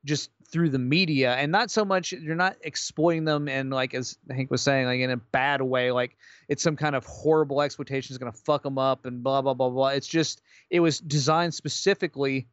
just 0.04 0.30
through 0.50 0.70
the 0.70 0.78
media 0.78 1.34
and 1.34 1.52
not 1.52 1.70
so 1.70 1.84
much 1.84 2.12
you're 2.12 2.34
not 2.34 2.56
exploiting 2.62 3.24
them 3.24 3.48
and 3.48 3.70
like 3.70 3.92
as 3.92 4.16
hank 4.30 4.50
was 4.50 4.62
saying 4.62 4.86
like 4.86 5.00
in 5.00 5.10
a 5.10 5.16
bad 5.16 5.60
way 5.60 5.90
like 5.92 6.16
it's 6.48 6.62
some 6.62 6.76
kind 6.76 6.96
of 6.96 7.04
horrible 7.04 7.60
exploitation 7.60 8.14
is 8.14 8.18
going 8.18 8.32
to 8.32 8.38
fuck 8.38 8.62
them 8.62 8.78
up 8.78 9.04
and 9.04 9.22
blah 9.22 9.42
blah 9.42 9.52
blah 9.52 9.68
blah 9.68 9.88
it's 9.88 10.06
just 10.06 10.40
it 10.70 10.80
was 10.80 11.00
designed 11.00 11.52
specifically 11.52 12.46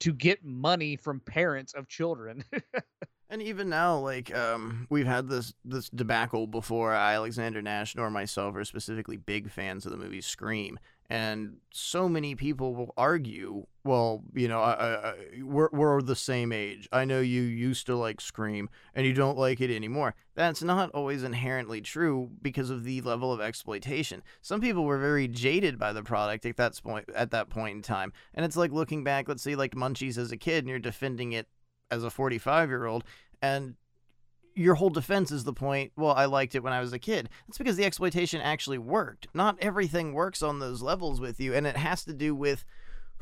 to 0.00 0.12
get 0.12 0.44
money 0.44 0.96
from 0.96 1.20
parents 1.20 1.74
of 1.74 1.88
children 1.88 2.44
And 3.30 3.42
even 3.42 3.68
now, 3.68 3.98
like 3.98 4.34
um, 4.34 4.86
we've 4.88 5.06
had 5.06 5.28
this 5.28 5.52
this 5.64 5.90
debacle 5.90 6.46
before. 6.46 6.94
Alexander 6.94 7.60
Nash 7.60 7.94
nor 7.94 8.10
myself 8.10 8.56
are 8.56 8.64
specifically 8.64 9.18
big 9.18 9.50
fans 9.50 9.84
of 9.84 9.92
the 9.92 9.98
movie 9.98 10.22
Scream, 10.22 10.78
and 11.10 11.56
so 11.72 12.08
many 12.08 12.34
people 12.34 12.74
will 12.74 12.92
argue, 12.96 13.66
well, 13.82 14.22
you 14.34 14.46
know, 14.46 14.60
I, 14.60 15.10
I, 15.10 15.14
we're 15.42 15.70
we're 15.72 16.02
the 16.02 16.14
same 16.16 16.52
age. 16.52 16.86
I 16.92 17.06
know 17.06 17.20
you 17.20 17.40
used 17.42 17.86
to 17.86 17.96
like 17.96 18.20
Scream, 18.20 18.68
and 18.94 19.06
you 19.06 19.14
don't 19.14 19.38
like 19.38 19.60
it 19.60 19.74
anymore. 19.74 20.14
That's 20.34 20.62
not 20.62 20.90
always 20.90 21.22
inherently 21.22 21.80
true 21.80 22.30
because 22.42 22.68
of 22.68 22.84
the 22.84 23.00
level 23.00 23.32
of 23.32 23.40
exploitation. 23.40 24.22
Some 24.42 24.60
people 24.60 24.84
were 24.84 24.98
very 24.98 25.28
jaded 25.28 25.78
by 25.78 25.92
the 25.92 26.02
product 26.02 26.44
at 26.44 26.56
that 26.58 26.78
point 26.82 27.08
at 27.14 27.30
that 27.30 27.48
point 27.48 27.76
in 27.76 27.82
time, 27.82 28.12
and 28.34 28.44
it's 28.44 28.56
like 28.56 28.72
looking 28.72 29.02
back. 29.02 29.28
Let's 29.28 29.42
say 29.42 29.54
like 29.54 29.74
Munchies 29.74 30.18
as 30.18 30.30
a 30.30 30.36
kid, 30.36 30.64
and 30.64 30.68
you're 30.68 30.78
defending 30.78 31.32
it 31.32 31.48
as 31.90 32.04
a 32.04 32.10
45 32.10 32.68
year 32.68 32.84
old 32.84 33.04
and 33.40 33.74
your 34.58 34.74
whole 34.74 34.90
defense 34.90 35.30
is 35.30 35.44
the 35.44 35.52
point 35.52 35.92
well 35.96 36.12
i 36.12 36.24
liked 36.24 36.54
it 36.54 36.62
when 36.62 36.72
i 36.72 36.80
was 36.80 36.92
a 36.92 36.98
kid. 36.98 37.28
That's 37.46 37.58
because 37.58 37.76
the 37.76 37.84
exploitation 37.84 38.40
actually 38.40 38.78
worked. 38.78 39.28
Not 39.32 39.56
everything 39.60 40.12
works 40.12 40.42
on 40.42 40.58
those 40.58 40.82
levels 40.82 41.20
with 41.20 41.40
you 41.40 41.54
and 41.54 41.66
it 41.66 41.76
has 41.76 42.04
to 42.04 42.12
do 42.12 42.34
with 42.34 42.64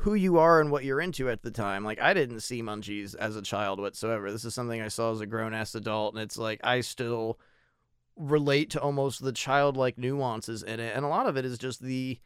who 0.01 0.13
you 0.13 0.37
are 0.37 0.61
and 0.61 0.71
what 0.71 0.83
you're 0.83 1.01
into 1.01 1.29
at 1.29 1.43
the 1.43 1.51
time. 1.51 1.83
Like 1.83 2.01
i 2.01 2.13
didn't 2.13 2.41
see 2.41 2.61
munchies 2.63 3.15
as 3.15 3.35
a 3.35 3.41
child 3.41 3.79
whatsoever. 3.79 4.31
This 4.31 4.45
is 4.45 4.53
something 4.53 4.81
i 4.81 4.87
saw 4.87 5.11
as 5.11 5.21
a 5.21 5.25
grown-ass 5.25 5.75
adult 5.75 6.15
and 6.15 6.23
it's 6.23 6.37
like 6.37 6.59
i 6.63 6.81
still 6.81 7.39
relate 8.15 8.71
to 8.71 8.81
almost 8.81 9.23
the 9.23 9.31
childlike 9.31 9.97
nuances 9.97 10.63
in 10.63 10.79
it 10.79 10.95
and 10.95 11.05
a 11.05 11.09
lot 11.09 11.27
of 11.27 11.37
it 11.37 11.45
is 11.45 11.59
just 11.59 11.83
the 11.83 12.19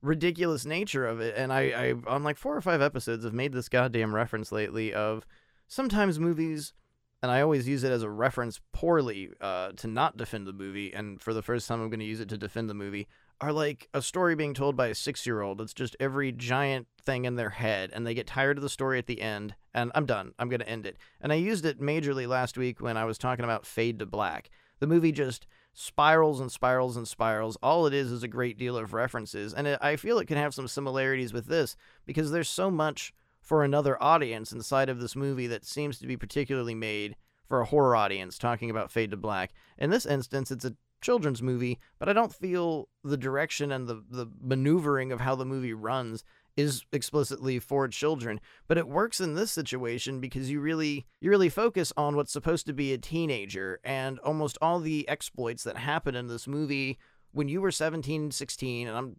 ridiculous 0.00 0.64
nature 0.64 1.04
of 1.04 1.20
it 1.20 1.34
and 1.36 1.52
i 1.52 1.62
i 1.70 1.94
on 2.06 2.22
like 2.22 2.36
four 2.36 2.56
or 2.56 2.60
five 2.60 2.80
episodes 2.80 3.24
have 3.24 3.34
made 3.34 3.52
this 3.52 3.68
goddamn 3.68 4.14
reference 4.14 4.52
lately 4.52 4.94
of 4.94 5.26
sometimes 5.72 6.20
movies, 6.20 6.74
and 7.22 7.30
I 7.30 7.40
always 7.40 7.68
use 7.68 7.84
it 7.84 7.92
as 7.92 8.02
a 8.02 8.10
reference 8.10 8.60
poorly 8.72 9.30
uh, 9.40 9.72
to 9.76 9.86
not 9.86 10.16
defend 10.16 10.46
the 10.46 10.52
movie, 10.52 10.92
and 10.92 11.20
for 11.20 11.32
the 11.32 11.42
first 11.42 11.68
time 11.68 11.80
I'm 11.80 11.88
going 11.88 12.00
to 12.00 12.06
use 12.06 12.20
it 12.20 12.28
to 12.30 12.38
defend 12.38 12.68
the 12.68 12.74
movie, 12.74 13.06
are 13.40 13.52
like 13.52 13.88
a 13.94 14.02
story 14.02 14.34
being 14.34 14.54
told 14.54 14.76
by 14.76 14.88
a 14.88 14.94
six 14.94 15.24
year 15.24 15.40
old. 15.40 15.60
It's 15.60 15.74
just 15.74 15.96
every 16.00 16.32
giant 16.32 16.88
thing 17.00 17.24
in 17.24 17.36
their 17.36 17.50
head, 17.50 17.90
and 17.92 18.06
they 18.06 18.14
get 18.14 18.26
tired 18.26 18.58
of 18.58 18.62
the 18.62 18.68
story 18.68 18.98
at 18.98 19.06
the 19.06 19.20
end, 19.20 19.54
and 19.72 19.92
I'm 19.94 20.06
done. 20.06 20.32
I'm 20.38 20.48
going 20.48 20.60
to 20.60 20.68
end 20.68 20.84
it. 20.84 20.96
And 21.20 21.32
I 21.32 21.36
used 21.36 21.64
it 21.64 21.80
majorly 21.80 22.26
last 22.26 22.58
week 22.58 22.80
when 22.80 22.96
I 22.96 23.04
was 23.04 23.18
talking 23.18 23.44
about 23.44 23.66
Fade 23.66 24.00
to 24.00 24.06
Black. 24.06 24.50
The 24.80 24.86
movie 24.88 25.12
just 25.12 25.46
spirals 25.74 26.40
and 26.40 26.50
spirals 26.50 26.96
and 26.96 27.06
spirals. 27.06 27.56
All 27.62 27.86
it 27.86 27.94
is 27.94 28.10
is 28.10 28.24
a 28.24 28.28
great 28.28 28.58
deal 28.58 28.76
of 28.76 28.92
references, 28.92 29.54
and 29.54 29.68
it, 29.68 29.78
I 29.80 29.94
feel 29.94 30.18
it 30.18 30.26
can 30.26 30.38
have 30.38 30.54
some 30.54 30.66
similarities 30.66 31.32
with 31.32 31.46
this 31.46 31.76
because 32.04 32.32
there's 32.32 32.48
so 32.48 32.68
much 32.68 33.14
for 33.42 33.64
another 33.64 34.02
audience 34.02 34.52
inside 34.52 34.88
of 34.88 35.00
this 35.00 35.16
movie 35.16 35.48
that 35.48 35.66
seems 35.66 35.98
to 35.98 36.06
be 36.06 36.16
particularly 36.16 36.74
made 36.74 37.16
for 37.48 37.60
a 37.60 37.66
horror 37.66 37.96
audience 37.96 38.38
talking 38.38 38.70
about 38.70 38.90
Fade 38.90 39.10
to 39.10 39.16
Black. 39.16 39.52
In 39.76 39.90
this 39.90 40.06
instance, 40.06 40.50
it's 40.50 40.64
a 40.64 40.76
children's 41.02 41.42
movie, 41.42 41.78
but 41.98 42.08
I 42.08 42.12
don't 42.12 42.32
feel 42.32 42.88
the 43.02 43.16
direction 43.16 43.72
and 43.72 43.88
the, 43.88 44.02
the 44.08 44.26
maneuvering 44.40 45.12
of 45.12 45.20
how 45.20 45.34
the 45.34 45.44
movie 45.44 45.74
runs 45.74 46.24
is 46.56 46.84
explicitly 46.92 47.58
for 47.58 47.88
children 47.88 48.38
but 48.68 48.76
it 48.76 48.86
works 48.86 49.20
in 49.20 49.34
this 49.34 49.50
situation 49.50 50.20
because 50.20 50.50
you 50.50 50.60
really 50.60 51.06
you 51.20 51.30
really 51.30 51.48
focus 51.48 51.92
on 51.96 52.14
what's 52.14 52.32
supposed 52.32 52.66
to 52.66 52.74
be 52.74 52.92
a 52.92 52.98
teenager 52.98 53.80
and 53.84 54.18
almost 54.18 54.58
all 54.60 54.78
the 54.78 55.08
exploits 55.08 55.64
that 55.64 55.78
happen 55.78 56.14
in 56.14 56.26
this 56.26 56.46
movie 56.46 56.98
when 57.32 57.48
you 57.48 57.60
were 57.60 57.70
17 57.70 58.30
16 58.30 58.86
and 58.86 58.96
i'm 58.96 59.16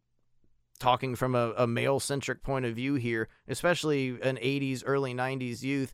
talking 0.84 1.16
from 1.16 1.34
a, 1.34 1.54
a 1.56 1.66
male 1.66 1.98
centric 1.98 2.44
point 2.44 2.66
of 2.66 2.76
view 2.76 2.96
here, 2.96 3.30
especially 3.48 4.10
an 4.22 4.36
80s, 4.36 4.84
early 4.86 5.14
90s 5.14 5.64
youth, 5.64 5.94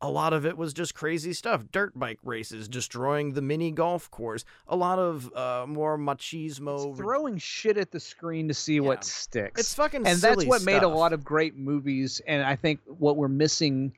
a 0.00 0.08
lot 0.08 0.32
of 0.32 0.46
it 0.46 0.56
was 0.56 0.72
just 0.72 0.94
crazy 0.94 1.34
stuff. 1.34 1.62
Dirt 1.70 1.96
bike 1.98 2.18
races, 2.24 2.66
destroying 2.66 3.34
the 3.34 3.42
mini 3.42 3.70
golf 3.70 4.10
course, 4.10 4.46
a 4.66 4.74
lot 4.74 4.98
of 4.98 5.30
uh, 5.36 5.66
more 5.68 5.98
machismo. 5.98 6.88
It's 6.88 6.98
throwing 6.98 7.36
shit 7.36 7.76
at 7.76 7.90
the 7.90 8.00
screen 8.00 8.48
to 8.48 8.54
see 8.54 8.76
yeah. 8.76 8.80
what 8.80 9.04
sticks. 9.04 9.60
It's 9.60 9.74
fucking 9.74 10.06
And 10.06 10.18
that's 10.18 10.46
what 10.46 10.62
stuff. 10.62 10.66
made 10.66 10.82
a 10.84 10.88
lot 10.88 11.12
of 11.12 11.22
great 11.22 11.54
movies. 11.54 12.22
And 12.26 12.42
I 12.42 12.56
think 12.56 12.80
what 12.86 13.18
we're 13.18 13.28
missing 13.28 13.92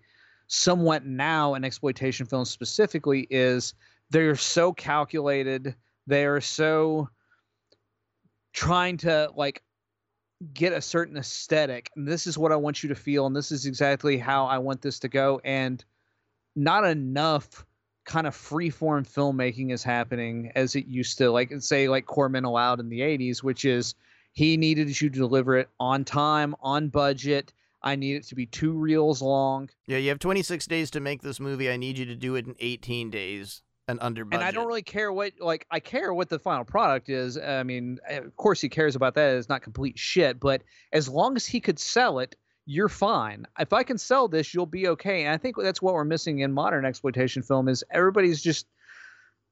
somewhat 0.48 1.06
now 1.06 1.54
in 1.54 1.64
exploitation 1.64 2.26
films 2.26 2.50
specifically 2.50 3.28
is 3.30 3.74
they're 4.10 4.34
so 4.34 4.72
calculated. 4.72 5.76
They 6.08 6.26
are 6.26 6.40
so 6.40 7.08
trying 8.52 8.96
to 8.98 9.30
like 9.36 9.62
get 10.54 10.72
a 10.72 10.80
certain 10.80 11.16
aesthetic 11.16 11.90
and 11.96 12.06
this 12.06 12.26
is 12.26 12.36
what 12.36 12.52
i 12.52 12.56
want 12.56 12.82
you 12.82 12.88
to 12.88 12.94
feel 12.94 13.26
and 13.26 13.36
this 13.36 13.52
is 13.52 13.66
exactly 13.66 14.18
how 14.18 14.46
i 14.46 14.58
want 14.58 14.82
this 14.82 14.98
to 14.98 15.08
go 15.08 15.40
and 15.44 15.84
not 16.56 16.84
enough 16.84 17.64
kind 18.04 18.26
of 18.26 18.34
freeform 18.34 19.06
filmmaking 19.06 19.72
is 19.72 19.82
happening 19.82 20.50
as 20.54 20.74
it 20.74 20.86
used 20.86 21.18
to, 21.18 21.30
like 21.30 21.52
say 21.60 21.88
like 21.88 22.06
Corman 22.06 22.44
allowed 22.44 22.80
in 22.80 22.88
the 22.88 23.00
'80s, 23.00 23.42
which 23.42 23.64
is 23.64 23.94
he 24.32 24.56
needed 24.56 24.88
you 25.00 25.10
to 25.10 25.18
deliver 25.18 25.56
it 25.56 25.68
on 25.78 26.04
time, 26.04 26.54
on 26.60 26.88
budget. 26.88 27.52
I 27.82 27.96
need 27.96 28.16
it 28.16 28.24
to 28.28 28.34
be 28.34 28.46
two 28.46 28.72
reels 28.72 29.20
long. 29.20 29.68
Yeah, 29.86 29.98
you 29.98 30.08
have 30.10 30.20
26 30.20 30.66
days 30.66 30.90
to 30.92 31.00
make 31.00 31.22
this 31.22 31.40
movie. 31.40 31.68
I 31.68 31.76
need 31.76 31.98
you 31.98 32.06
to 32.06 32.14
do 32.14 32.36
it 32.36 32.46
in 32.46 32.54
18 32.60 33.10
days 33.10 33.62
and 33.92 34.00
under 34.02 34.24
budget. 34.24 34.40
And 34.40 34.48
I 34.48 34.50
don't 34.50 34.66
really 34.66 34.82
care 34.82 35.12
what 35.12 35.34
like 35.38 35.66
I 35.70 35.78
care 35.78 36.12
what 36.12 36.28
the 36.28 36.38
final 36.38 36.64
product 36.64 37.08
is. 37.08 37.38
I 37.38 37.62
mean, 37.62 37.98
eh, 38.08 38.18
of 38.18 38.36
course 38.36 38.60
he 38.60 38.68
cares 38.68 38.96
about 38.96 39.14
that. 39.14 39.36
It's 39.36 39.48
not 39.48 39.62
complete 39.62 39.98
shit, 39.98 40.40
but 40.40 40.62
as 40.92 41.08
long 41.08 41.36
as 41.36 41.46
he 41.46 41.60
could 41.60 41.78
sell 41.78 42.18
it, 42.18 42.34
you're 42.66 42.88
fine. 42.88 43.46
If 43.58 43.72
I 43.72 43.82
can 43.84 43.98
sell 43.98 44.28
this, 44.28 44.52
you'll 44.52 44.66
be 44.66 44.88
okay. 44.88 45.24
And 45.24 45.34
I 45.34 45.36
think 45.36 45.56
that's 45.56 45.80
what 45.80 45.94
we're 45.94 46.04
missing 46.04 46.40
in 46.40 46.52
modern 46.52 46.84
exploitation 46.84 47.42
film 47.42 47.68
is 47.68 47.84
everybody's 47.90 48.42
just 48.42 48.66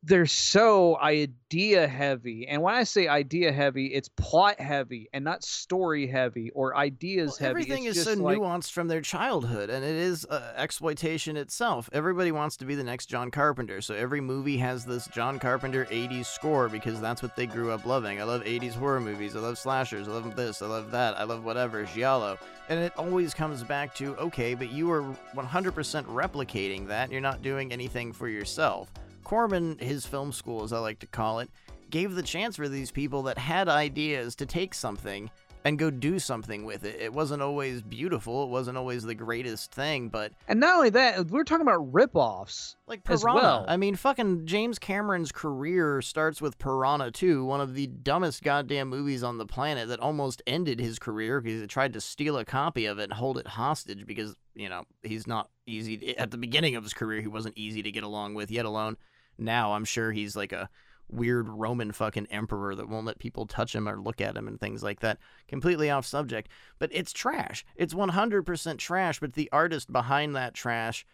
they're 0.02 0.24
so 0.24 0.96
idea 0.98 1.86
heavy. 1.86 2.46
And 2.48 2.62
when 2.62 2.74
I 2.74 2.84
say 2.84 3.06
idea 3.06 3.52
heavy, 3.52 3.88
it's 3.88 4.08
plot 4.08 4.58
heavy 4.58 5.10
and 5.12 5.22
not 5.22 5.44
story 5.44 6.06
heavy 6.06 6.50
or 6.52 6.74
ideas 6.74 7.32
Well, 7.32 7.36
heavy. 7.48 7.50
everything 7.50 7.84
It's 7.84 7.98
is 7.98 8.04
so 8.04 8.14
like- 8.14 8.38
nuanced 8.38 8.72
from 8.72 8.88
their 8.88 9.02
childhood, 9.02 9.68
and 9.68 9.84
it 9.84 9.94
is 9.94 10.24
uh, 10.24 10.54
exploitation 10.56 11.36
itself. 11.36 11.90
Everybody 11.92 12.32
wants 12.32 12.56
to 12.58 12.64
be 12.64 12.74
the 12.74 12.82
next 12.84 13.06
John 13.06 13.30
Carpenter, 13.30 13.82
so 13.82 13.94
every 13.94 14.22
movie 14.22 14.56
has 14.56 14.86
this 14.86 15.06
John 15.08 15.38
Carpenter 15.38 15.84
80s 15.90 16.24
score 16.26 16.70
because 16.70 16.98
that's 16.98 17.22
what 17.22 17.36
they 17.36 17.46
grew 17.46 17.70
up 17.70 17.84
loving. 17.84 18.22
I 18.22 18.24
love 18.24 18.42
80s 18.44 18.72
horror 18.74 19.00
movies, 19.00 19.36
I 19.36 19.40
love 19.40 19.58
slashers, 19.58 20.08
I 20.08 20.12
love 20.12 20.34
this, 20.34 20.62
I 20.62 20.66
love 20.66 20.90
that, 20.92 21.18
I 21.18 21.24
love 21.24 21.44
whatever, 21.44 21.84
giallo. 21.84 22.38
And 22.70 22.80
it 22.80 22.94
always 22.96 23.34
comes 23.34 23.62
back 23.64 23.94
to 23.96 24.16
okay, 24.16 24.54
but 24.54 24.70
you 24.72 24.90
are 24.90 25.02
100% 25.34 26.06
replicating 26.06 26.86
that, 26.86 27.10
you're 27.12 27.20
not 27.20 27.42
doing 27.42 27.70
anything 27.70 28.14
for 28.14 28.28
yourself. 28.28 28.90
Corman, 29.30 29.78
his 29.78 30.04
film 30.04 30.32
school, 30.32 30.64
as 30.64 30.72
I 30.72 30.80
like 30.80 30.98
to 30.98 31.06
call 31.06 31.38
it, 31.38 31.48
gave 31.88 32.16
the 32.16 32.22
chance 32.22 32.56
for 32.56 32.68
these 32.68 32.90
people 32.90 33.22
that 33.22 33.38
had 33.38 33.68
ideas 33.68 34.34
to 34.34 34.44
take 34.44 34.74
something 34.74 35.30
and 35.64 35.78
go 35.78 35.88
do 35.88 36.18
something 36.18 36.64
with 36.64 36.84
it. 36.84 37.00
It 37.00 37.12
wasn't 37.12 37.40
always 37.40 37.80
beautiful, 37.80 38.42
it 38.42 38.48
wasn't 38.48 38.76
always 38.76 39.04
the 39.04 39.14
greatest 39.14 39.72
thing, 39.72 40.08
but 40.08 40.32
And 40.48 40.58
not 40.58 40.74
only 40.78 40.90
that, 40.90 41.28
we're 41.30 41.44
talking 41.44 41.62
about 41.62 41.92
rip-offs. 41.92 42.74
like 42.88 43.02
As 43.08 43.20
Piranha. 43.22 43.40
well. 43.40 43.64
I 43.68 43.76
mean, 43.76 43.94
fucking 43.94 44.46
James 44.46 44.80
Cameron's 44.80 45.30
career 45.30 46.02
starts 46.02 46.42
with 46.42 46.58
Piranha 46.58 47.12
2, 47.12 47.44
one 47.44 47.60
of 47.60 47.74
the 47.74 47.86
dumbest 47.86 48.42
goddamn 48.42 48.88
movies 48.88 49.22
on 49.22 49.38
the 49.38 49.46
planet 49.46 49.86
that 49.90 50.00
almost 50.00 50.42
ended 50.44 50.80
his 50.80 50.98
career 50.98 51.40
because 51.40 51.60
he 51.60 51.66
tried 51.68 51.92
to 51.92 52.00
steal 52.00 52.36
a 52.36 52.44
copy 52.44 52.86
of 52.86 52.98
it 52.98 53.04
and 53.04 53.12
hold 53.12 53.38
it 53.38 53.46
hostage 53.46 54.06
because, 54.06 54.34
you 54.56 54.68
know, 54.68 54.82
he's 55.04 55.28
not 55.28 55.50
easy. 55.68 56.16
At 56.18 56.32
the 56.32 56.38
beginning 56.38 56.74
of 56.74 56.82
his 56.82 56.94
career, 56.94 57.20
he 57.20 57.28
wasn't 57.28 57.56
easy 57.56 57.80
to 57.84 57.92
get 57.92 58.02
along 58.02 58.34
with, 58.34 58.50
yet 58.50 58.64
alone 58.64 58.96
now 59.40 59.72
I'm 59.74 59.84
sure 59.84 60.12
he's 60.12 60.36
like 60.36 60.52
a 60.52 60.68
weird 61.08 61.48
Roman 61.48 61.92
fucking 61.92 62.26
emperor 62.26 62.74
that 62.74 62.88
won't 62.88 63.06
let 63.06 63.18
people 63.18 63.46
touch 63.46 63.74
him 63.74 63.88
or 63.88 64.00
look 64.00 64.20
at 64.20 64.36
him 64.36 64.46
and 64.46 64.60
things 64.60 64.82
like 64.82 65.00
that. 65.00 65.18
Completely 65.48 65.90
off 65.90 66.06
subject, 66.06 66.48
but 66.78 66.90
it's 66.92 67.12
trash. 67.12 67.64
It's 67.76 67.94
100% 67.94 68.78
trash, 68.78 69.20
but 69.20 69.32
the 69.32 69.48
artist 69.52 69.92
behind 69.92 70.36
that 70.36 70.54
trash 70.54 71.04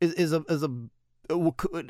is, 0.00 0.12
is 0.14 0.32
a 0.32 0.44
is 0.48 0.62
a 0.62 0.70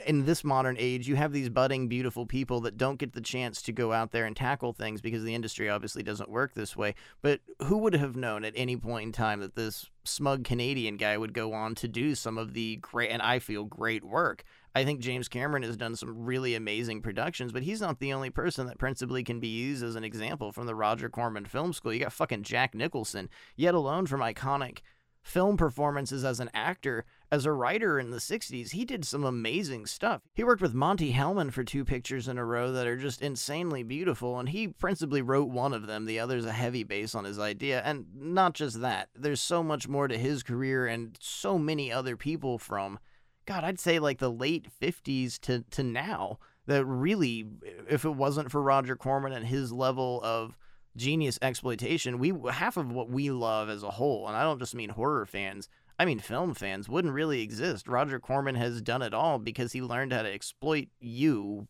in 0.07 0.25
this 0.27 0.45
modern 0.45 0.77
age, 0.79 1.09
you 1.09 1.17
have 1.17 1.33
these 1.33 1.49
budding, 1.49 1.89
beautiful 1.89 2.27
people 2.27 2.61
that 2.61 2.77
don't 2.77 2.99
get 2.99 3.13
the 3.13 3.21
chance 3.21 3.63
to 3.63 3.73
go 3.73 3.93
out 3.93 4.13
there 4.13 4.27
and 4.27 4.37
tackle 4.37 4.73
things 4.73 5.01
because 5.01 5.25
the 5.25 5.35
industry 5.35 5.69
obviously 5.69 6.03
doesn't 6.03 6.31
work 6.31 6.55
this 6.55 6.77
way. 6.77 6.95
But 7.23 7.41
who 7.65 7.79
would 7.79 7.95
have 7.95 8.15
known 8.15 8.45
at 8.45 8.53
any 8.55 8.77
point 8.77 9.07
in 9.07 9.13
time 9.13 9.41
that 9.41 9.57
this 9.57 9.91
smug 10.05 10.45
Canadian 10.45 10.97
guy 10.97 11.17
would 11.17 11.33
go 11.33 11.53
on 11.55 11.75
to 11.77 11.89
do 11.89 12.15
some 12.15 12.37
of 12.37 12.53
the 12.53 12.77
great, 12.77 13.11
and 13.11 13.23
I 13.23 13.39
feel 13.39 13.65
great 13.65 14.05
work? 14.05 14.45
I 14.75 14.85
think 14.85 15.01
James 15.01 15.29
Cameron 15.29 15.63
has 15.65 15.77
done 15.77 15.97
some 15.97 16.25
really 16.25 16.55
amazing 16.55 17.03
productions, 17.03 17.53
but 17.53 17.63
he's 17.63 17.81
not 17.81 17.99
the 17.99 18.13
only 18.13 18.31
person 18.31 18.67
that 18.67 18.79
principally 18.79 19.23
can 19.23 19.39
be 19.39 19.49
used 19.49 19.85
as 19.85 19.97
an 19.97 20.05
example 20.05 20.51
from 20.51 20.67
the 20.67 20.75
Roger 20.75 21.09
Corman 21.11 21.45
Film 21.45 21.73
School. 21.73 21.93
You 21.93 22.01
got 22.01 22.13
fucking 22.13 22.43
Jack 22.43 22.75
Nicholson, 22.75 23.29
yet 23.57 23.75
alone 23.75 24.07
from 24.07 24.21
iconic 24.21 24.79
film 25.23 25.57
performances 25.57 26.25
as 26.25 26.41
an 26.41 26.51
actor. 26.53 27.05
As 27.31 27.47
a 27.47 27.53
writer 27.53 27.99
in 27.99 28.11
the 28.11 28.19
60s, 28.19 28.71
he 28.71 28.85
did 28.85 29.05
some 29.05 29.25
amazing 29.25 29.87
stuff. 29.87 30.23
He 30.35 30.45
worked 30.45 30.61
with 30.61 30.75
Monte 30.75 31.13
Hellman 31.13 31.53
for 31.53 31.65
two 31.65 31.85
pictures 31.85 32.29
in 32.29 32.39
a 32.39 32.45
row 32.45 32.73
that 32.73 32.87
are 32.87 32.97
just 32.97 33.23
insanely 33.23 33.83
beautiful, 33.83 34.39
and 34.39 34.49
he 34.49 34.69
principally 34.69 35.23
wrote 35.23 35.49
one 35.49 35.73
of 35.73 35.87
them. 35.87 36.05
The 36.05 36.19
other's 36.19 36.45
a 36.45 36.53
heavy 36.53 36.83
base 36.83 37.15
on 37.15 37.25
his 37.25 37.39
idea. 37.39 37.81
And 37.83 38.07
not 38.15 38.55
just 38.55 38.81
that, 38.81 39.09
there's 39.15 39.41
so 39.41 39.63
much 39.63 39.89
more 39.89 40.09
to 40.09 40.19
his 40.19 40.43
career 40.43 40.87
and 40.87 41.17
so 41.21 41.59
many 41.59 41.93
other 41.93 42.17
people 42.17 42.59
from, 42.59 42.99
God, 43.47 43.65
I'd 43.65 43.81
say 43.81 43.99
like 43.99 44.19
the 44.19 44.31
late 44.31 44.67
50s 44.81 45.39
to, 45.41 45.65
to 45.71 45.83
now 45.83 46.39
that 46.67 46.85
really, 46.85 47.47
if 47.89 48.05
it 48.05 48.11
wasn't 48.15 48.51
for 48.51 48.63
Roger 48.63 48.97
Corman 48.97 49.33
and 49.33 49.47
his 49.47 49.73
level 49.73 50.21
of 50.23 50.57
genius 50.97 51.39
exploitation, 51.43 52.19
we 52.19 52.33
half 52.51 52.77
of 52.77 52.93
what 52.93 53.09
we 53.09 53.31
love 53.31 53.69
as 53.69 53.83
a 53.83 53.91
whole, 53.91 54.29
and 54.29 54.37
I 54.37 54.43
don't 54.43 54.59
just 54.59 54.75
mean 54.75 54.91
horror 54.91 55.27
fans, 55.27 55.69
I 55.99 56.05
mean 56.05 56.21
film 56.21 56.55
fans, 56.55 56.89
wouldn't 56.89 57.15
really 57.15 57.43
exist. 57.43 57.89
Roger 57.89 58.21
Corman 58.21 58.55
has 58.55 58.81
done 58.81 59.03
it 59.03 59.15
all 59.15 59.39
because 59.39 59.73
he 59.73 59.83
learned 59.83 60.13
how 60.13 60.23
to 60.23 60.33
exploit 60.33 60.89
you, 61.01 61.67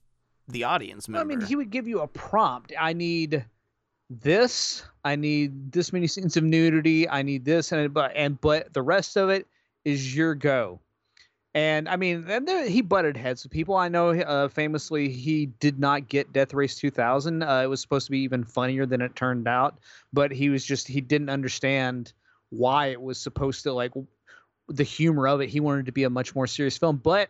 the 0.48 0.64
audience 0.64 1.08
member. 1.08 1.20
I 1.20 1.36
mean, 1.36 1.46
he 1.46 1.56
would 1.56 1.70
give 1.70 1.88
you 1.88 2.00
a 2.00 2.08
prompt. 2.08 2.72
I 2.78 2.92
need 2.92 3.44
this. 4.10 4.84
I 5.04 5.16
need 5.16 5.72
this 5.72 5.92
many 5.92 6.06
scenes 6.06 6.36
of 6.36 6.44
nudity. 6.44 7.08
I 7.08 7.22
need 7.22 7.44
this, 7.44 7.72
and 7.72 7.92
but 7.94 8.12
and 8.14 8.40
but 8.40 8.72
the 8.74 8.82
rest 8.82 9.16
of 9.16 9.30
it 9.30 9.46
is 9.84 10.14
your 10.14 10.34
go. 10.34 10.80
And 11.54 11.86
I 11.88 11.96
mean, 11.96 12.24
and 12.28 12.48
there, 12.48 12.66
he 12.66 12.80
butted 12.80 13.16
heads 13.16 13.42
with 13.42 13.52
people. 13.52 13.76
I 13.76 13.88
know, 13.88 14.10
uh, 14.10 14.48
famously, 14.48 15.10
he 15.10 15.46
did 15.46 15.78
not 15.78 16.08
get 16.08 16.32
Death 16.32 16.54
Race 16.54 16.76
2000. 16.76 17.42
Uh, 17.42 17.60
it 17.62 17.66
was 17.66 17.80
supposed 17.80 18.06
to 18.06 18.10
be 18.10 18.20
even 18.20 18.42
funnier 18.42 18.86
than 18.86 19.02
it 19.02 19.14
turned 19.14 19.46
out, 19.46 19.78
but 20.12 20.32
he 20.32 20.48
was 20.48 20.64
just 20.64 20.88
he 20.88 21.02
didn't 21.02 21.28
understand 21.28 22.14
why 22.48 22.86
it 22.86 23.00
was 23.00 23.20
supposed 23.20 23.64
to 23.64 23.72
like 23.72 23.92
the 24.68 24.82
humor 24.82 25.28
of 25.28 25.42
it. 25.42 25.50
He 25.50 25.60
wanted 25.60 25.86
to 25.86 25.92
be 25.92 26.04
a 26.04 26.10
much 26.10 26.34
more 26.34 26.46
serious 26.46 26.78
film, 26.78 26.96
but 26.96 27.28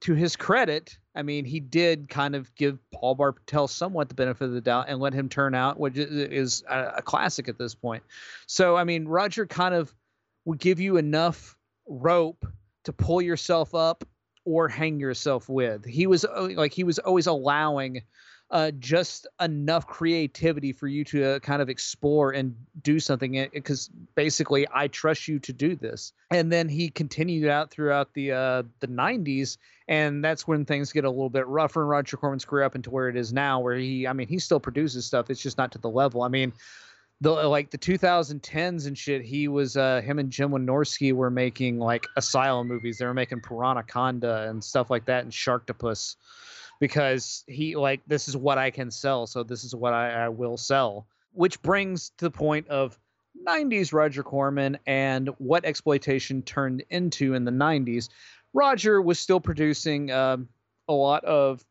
to 0.00 0.14
his 0.14 0.36
credit, 0.36 0.96
I 1.14 1.22
mean, 1.22 1.44
he 1.44 1.58
did 1.58 2.08
kind 2.08 2.36
of 2.36 2.54
give 2.54 2.78
Paul 2.92 3.14
Bartel 3.14 3.66
somewhat 3.66 4.08
the 4.08 4.14
benefit 4.14 4.44
of 4.44 4.52
the 4.52 4.60
doubt 4.60 4.86
and 4.88 5.00
let 5.00 5.14
him 5.14 5.28
turn 5.28 5.54
out, 5.54 5.80
which 5.80 5.96
is 5.96 6.62
a, 6.68 6.94
a 6.98 7.02
classic 7.02 7.48
at 7.48 7.58
this 7.58 7.74
point. 7.74 8.02
So, 8.46 8.76
I 8.76 8.84
mean, 8.84 9.08
Roger 9.08 9.46
kind 9.46 9.74
of 9.74 9.94
would 10.44 10.58
give 10.58 10.78
you 10.78 10.96
enough 10.96 11.56
rope 11.88 12.46
to 12.86 12.92
pull 12.92 13.20
yourself 13.20 13.74
up 13.74 14.04
or 14.44 14.68
hang 14.68 14.98
yourself 14.98 15.48
with. 15.48 15.84
He 15.84 16.06
was 16.06 16.24
uh, 16.24 16.48
like 16.54 16.72
he 16.72 16.84
was 16.84 16.98
always 17.00 17.26
allowing 17.26 18.02
uh, 18.48 18.70
just 18.78 19.26
enough 19.40 19.88
creativity 19.88 20.72
for 20.72 20.86
you 20.86 21.02
to 21.02 21.24
uh, 21.24 21.38
kind 21.40 21.60
of 21.60 21.68
explore 21.68 22.30
and 22.30 22.54
do 22.80 23.00
something 23.00 23.48
because 23.52 23.90
basically 24.14 24.66
I 24.72 24.86
trust 24.86 25.26
you 25.26 25.40
to 25.40 25.52
do 25.52 25.74
this. 25.74 26.12
And 26.30 26.52
then 26.52 26.68
he 26.68 26.88
continued 26.88 27.48
out 27.48 27.72
throughout 27.72 28.14
the 28.14 28.32
uh, 28.32 28.62
the 28.78 28.86
90s 28.86 29.58
and 29.88 30.24
that's 30.24 30.46
when 30.46 30.64
things 30.64 30.92
get 30.92 31.04
a 31.04 31.10
little 31.10 31.30
bit 31.30 31.46
rougher 31.48 31.82
in 31.82 31.88
Roger 31.88 32.16
Corman's 32.16 32.44
career 32.44 32.64
up 32.64 32.76
into 32.76 32.90
where 32.90 33.08
it 33.08 33.16
is 33.16 33.32
now 33.32 33.58
where 33.58 33.76
he 33.76 34.06
I 34.06 34.12
mean 34.12 34.28
he 34.28 34.38
still 34.38 34.60
produces 34.60 35.06
stuff 35.06 35.28
it's 35.28 35.42
just 35.42 35.58
not 35.58 35.72
to 35.72 35.78
the 35.78 35.90
level. 35.90 36.22
I 36.22 36.28
mean 36.28 36.52
the 37.20 37.30
like 37.30 37.70
the 37.70 37.78
2010s 37.78 38.86
and 38.86 38.98
shit 38.98 39.22
he 39.22 39.48
was 39.48 39.76
uh 39.76 40.02
him 40.02 40.18
and 40.18 40.30
Jim 40.30 40.50
Wynorski 40.50 41.12
were 41.12 41.30
making 41.30 41.78
like 41.78 42.06
asylum 42.16 42.68
movies. 42.68 42.98
They 42.98 43.06
were 43.06 43.14
making 43.14 43.40
Piranha 43.40 43.84
and 44.48 44.62
stuff 44.62 44.90
like 44.90 45.06
that 45.06 45.24
and 45.24 45.32
Sharktopus 45.32 46.16
because 46.78 47.44
he 47.46 47.76
like 47.76 48.02
this 48.06 48.28
is 48.28 48.36
what 48.36 48.58
I 48.58 48.70
can 48.70 48.90
sell, 48.90 49.26
so 49.26 49.42
this 49.42 49.64
is 49.64 49.74
what 49.74 49.92
I, 49.92 50.24
I 50.24 50.28
will 50.28 50.56
sell. 50.56 51.06
Which 51.32 51.60
brings 51.62 52.10
to 52.18 52.26
the 52.26 52.30
point 52.30 52.68
of 52.68 52.98
90s 53.46 53.92
Roger 53.92 54.22
Corman 54.22 54.78
and 54.86 55.28
what 55.38 55.64
exploitation 55.64 56.42
turned 56.42 56.82
into 56.90 57.34
in 57.34 57.44
the 57.44 57.50
90s. 57.50 58.08
Roger 58.52 59.02
was 59.02 59.18
still 59.18 59.40
producing 59.40 60.10
um, 60.10 60.48
a 60.88 60.92
lot 60.92 61.24
of 61.24 61.64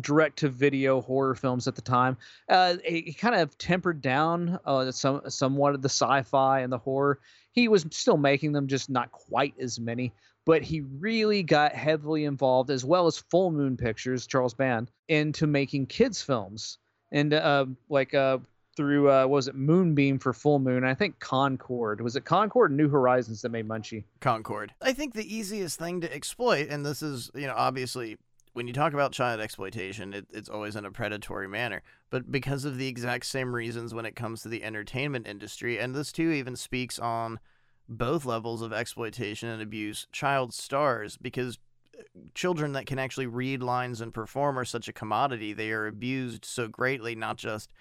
direct 0.00 0.38
to 0.38 0.48
video 0.48 1.00
horror 1.00 1.34
films 1.34 1.68
at 1.68 1.74
the 1.74 1.82
time. 1.82 2.16
Uh, 2.48 2.76
he 2.84 3.12
kind 3.12 3.34
of 3.34 3.56
tempered 3.58 4.00
down 4.00 4.58
uh, 4.64 4.90
some 4.90 5.22
somewhat 5.28 5.74
of 5.74 5.82
the 5.82 5.88
sci-fi 5.88 6.60
and 6.60 6.72
the 6.72 6.78
horror. 6.78 7.18
He 7.52 7.68
was 7.68 7.86
still 7.90 8.16
making 8.16 8.52
them, 8.52 8.66
just 8.66 8.88
not 8.88 9.12
quite 9.12 9.54
as 9.60 9.78
many. 9.78 10.12
But 10.44 10.62
he 10.62 10.80
really 10.80 11.44
got 11.44 11.72
heavily 11.72 12.24
involved, 12.24 12.70
as 12.70 12.84
well 12.84 13.06
as 13.06 13.16
Full 13.16 13.52
Moon 13.52 13.76
Pictures, 13.76 14.26
Charles 14.26 14.54
Band, 14.54 14.90
into 15.06 15.46
making 15.46 15.86
kids 15.86 16.20
films. 16.20 16.78
And 17.12 17.32
uh, 17.32 17.66
like 17.88 18.12
uh, 18.12 18.38
through 18.76 19.10
uh, 19.10 19.26
was 19.26 19.48
it 19.48 19.54
Moonbeam 19.54 20.18
for 20.18 20.32
Full 20.32 20.58
Moon? 20.58 20.84
I 20.84 20.94
think 20.94 21.18
Concorde 21.20 22.00
was 22.00 22.16
it 22.16 22.24
Concorde 22.24 22.72
or 22.72 22.74
New 22.74 22.88
Horizons 22.88 23.42
that 23.42 23.50
made 23.50 23.68
Munchie. 23.68 24.04
Concorde. 24.20 24.72
I 24.80 24.92
think 24.92 25.14
the 25.14 25.32
easiest 25.32 25.78
thing 25.78 26.00
to 26.00 26.12
exploit, 26.12 26.68
and 26.70 26.84
this 26.84 27.02
is, 27.02 27.30
you 27.34 27.46
know, 27.46 27.54
obviously 27.56 28.16
when 28.52 28.66
you 28.66 28.72
talk 28.72 28.92
about 28.92 29.12
child 29.12 29.40
exploitation, 29.40 30.12
it, 30.12 30.26
it's 30.30 30.48
always 30.48 30.76
in 30.76 30.84
a 30.84 30.90
predatory 30.90 31.48
manner. 31.48 31.82
But 32.10 32.30
because 32.30 32.64
of 32.64 32.76
the 32.76 32.88
exact 32.88 33.26
same 33.26 33.54
reasons 33.54 33.94
when 33.94 34.06
it 34.06 34.16
comes 34.16 34.42
to 34.42 34.48
the 34.48 34.62
entertainment 34.62 35.26
industry, 35.26 35.78
and 35.78 35.94
this 35.94 36.12
too 36.12 36.30
even 36.30 36.56
speaks 36.56 36.98
on 36.98 37.40
both 37.88 38.24
levels 38.24 38.62
of 38.62 38.72
exploitation 38.72 39.48
and 39.48 39.62
abuse, 39.62 40.06
child 40.12 40.52
stars, 40.52 41.16
because 41.16 41.58
uh, 41.98 42.02
children 42.34 42.72
that 42.72 42.86
can 42.86 42.98
actually 42.98 43.26
read 43.26 43.62
lines 43.62 44.00
and 44.00 44.14
perform 44.14 44.58
are 44.58 44.64
such 44.64 44.88
a 44.88 44.92
commodity. 44.92 45.52
They 45.52 45.72
are 45.72 45.86
abused 45.86 46.44
so 46.44 46.68
greatly, 46.68 47.14
not 47.14 47.38
just 47.38 47.72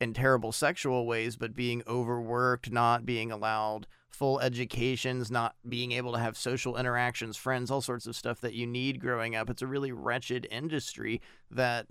in 0.00 0.12
terrible 0.12 0.52
sexual 0.52 1.06
ways, 1.06 1.36
but 1.36 1.56
being 1.56 1.82
overworked, 1.86 2.70
not 2.70 3.06
being 3.06 3.32
allowed 3.32 3.86
full 4.10 4.40
educations, 4.40 5.30
not 5.30 5.54
being 5.68 5.92
able 5.92 6.12
to 6.12 6.18
have 6.18 6.36
social 6.36 6.76
interactions, 6.76 7.36
friends, 7.36 7.70
all 7.70 7.80
sorts 7.80 8.06
of 8.06 8.16
stuff 8.16 8.40
that 8.40 8.54
you 8.54 8.66
need 8.66 9.00
growing 9.00 9.36
up. 9.36 9.50
It's 9.50 9.62
a 9.62 9.66
really 9.66 9.92
wretched 9.92 10.46
industry 10.50 11.20
that 11.50 11.86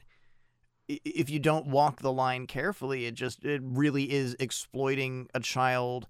if 0.88 1.30
you 1.30 1.40
don't 1.40 1.68
walk 1.68 2.02
the 2.02 2.12
line 2.12 2.48
carefully, 2.48 3.06
it 3.06 3.14
just 3.14 3.44
it 3.44 3.62
really 3.64 4.12
is 4.12 4.36
exploiting 4.40 5.30
a 5.34 5.40
child 5.40 6.08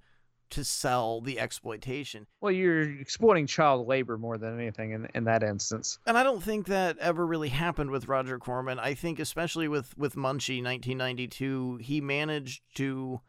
to 0.50 0.64
sell 0.64 1.20
the 1.20 1.40
exploitation. 1.40 2.26
Well, 2.40 2.52
you're 2.52 3.00
exploiting 3.00 3.48
child 3.48 3.86
labor 3.88 4.18
more 4.18 4.38
than 4.38 4.58
anything 4.60 4.92
in 4.92 5.08
in 5.14 5.26
that 5.26 5.44
instance. 5.44 6.00
And 6.06 6.18
I 6.18 6.24
don't 6.24 6.42
think 6.42 6.68
that 6.68 6.98
ever 7.00 7.26
really 7.26 7.50
happened 7.50 7.90
with 7.90 8.08
Roger 8.08 8.40
Corman. 8.40 8.80
I 8.80 8.94
think 8.94 9.20
especially 9.20 9.68
with 9.68 9.98
with 9.98 10.16
Munchie 10.16 10.64
1992, 10.64 11.80
he 11.82 12.00
managed 12.00 12.62
to 12.76 13.20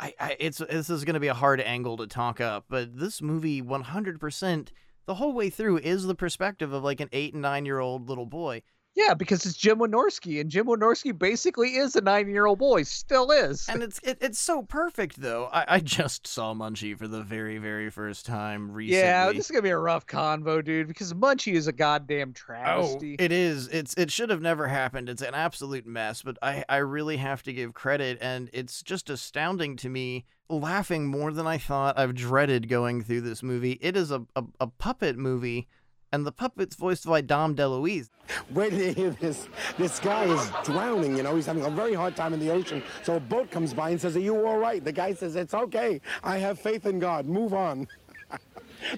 I, 0.00 0.14
I 0.18 0.36
it's 0.40 0.58
this 0.58 0.90
is 0.90 1.04
going 1.04 1.14
to 1.14 1.20
be 1.20 1.28
a 1.28 1.34
hard 1.34 1.60
angle 1.60 1.96
to 1.98 2.06
talk 2.06 2.40
up, 2.40 2.66
but 2.68 2.98
this 2.98 3.22
movie 3.22 3.62
100% 3.62 4.68
the 5.06 5.14
whole 5.14 5.32
way 5.32 5.50
through 5.50 5.78
is 5.78 6.04
the 6.04 6.14
perspective 6.14 6.72
of 6.72 6.82
like 6.82 7.00
an 7.00 7.08
8 7.12 7.34
and 7.34 7.42
9 7.42 7.66
year 7.66 7.78
old 7.78 8.08
little 8.08 8.26
boy 8.26 8.62
yeah, 8.94 9.14
because 9.14 9.44
it's 9.44 9.56
Jim 9.56 9.78
Wynorski, 9.78 10.40
and 10.40 10.50
Jim 10.50 10.66
Wynorski 10.66 11.16
basically 11.16 11.76
is 11.76 11.96
a 11.96 12.00
nine-year-old 12.00 12.58
boy, 12.58 12.84
still 12.84 13.30
is. 13.30 13.68
And 13.68 13.82
it's 13.82 13.98
it, 14.04 14.18
it's 14.20 14.38
so 14.38 14.62
perfect 14.62 15.20
though. 15.20 15.48
I, 15.52 15.64
I 15.68 15.80
just 15.80 16.26
saw 16.26 16.54
Munchie 16.54 16.96
for 16.96 17.08
the 17.08 17.22
very 17.22 17.58
very 17.58 17.90
first 17.90 18.24
time 18.24 18.70
recently. 18.70 18.98
Yeah, 18.98 19.32
this 19.32 19.46
is 19.46 19.50
gonna 19.50 19.62
be 19.62 19.70
a 19.70 19.78
rough 19.78 20.06
convo, 20.06 20.64
dude, 20.64 20.86
because 20.86 21.12
Munchie 21.12 21.54
is 21.54 21.66
a 21.66 21.72
goddamn 21.72 22.30
oh, 22.30 22.32
travesty. 22.32 23.16
Oh, 23.18 23.24
it 23.24 23.32
is. 23.32 23.68
It's 23.68 23.94
it 23.94 24.10
should 24.10 24.30
have 24.30 24.42
never 24.42 24.68
happened. 24.68 25.08
It's 25.08 25.22
an 25.22 25.34
absolute 25.34 25.86
mess. 25.86 26.22
But 26.22 26.38
I 26.40 26.64
I 26.68 26.76
really 26.76 27.16
have 27.16 27.42
to 27.44 27.52
give 27.52 27.74
credit, 27.74 28.18
and 28.20 28.48
it's 28.52 28.82
just 28.82 29.10
astounding 29.10 29.76
to 29.76 29.88
me. 29.88 30.24
Laughing 30.50 31.06
more 31.06 31.32
than 31.32 31.46
I 31.46 31.56
thought. 31.56 31.98
I've 31.98 32.14
dreaded 32.14 32.68
going 32.68 33.02
through 33.02 33.22
this 33.22 33.42
movie. 33.42 33.78
It 33.80 33.96
is 33.96 34.10
a, 34.10 34.26
a, 34.36 34.44
a 34.60 34.66
puppet 34.66 35.16
movie 35.16 35.68
and 36.14 36.24
the 36.24 36.30
puppet's 36.30 36.76
voiced 36.76 37.06
by 37.06 37.20
Dom 37.20 37.56
DeLuise. 37.56 38.08
Wait 38.50 38.70
till 38.70 38.78
you 38.80 38.92
hear 38.94 39.10
this. 39.20 39.48
This 39.76 39.98
guy 39.98 40.24
is 40.24 40.48
drowning, 40.62 41.16
you 41.16 41.24
know, 41.24 41.34
he's 41.34 41.44
having 41.44 41.64
a 41.64 41.70
very 41.70 41.92
hard 41.92 42.14
time 42.14 42.32
in 42.32 42.38
the 42.38 42.50
ocean. 42.50 42.84
So 43.02 43.16
a 43.16 43.20
boat 43.20 43.50
comes 43.50 43.74
by 43.74 43.90
and 43.90 44.00
says, 44.00 44.16
Are 44.16 44.20
you 44.20 44.46
all 44.46 44.58
right? 44.58 44.82
The 44.82 44.92
guy 44.92 45.12
says, 45.12 45.34
It's 45.34 45.54
okay. 45.54 46.00
I 46.22 46.38
have 46.38 46.60
faith 46.60 46.86
in 46.86 47.00
God. 47.00 47.26
Move 47.26 47.52
on. 47.52 47.88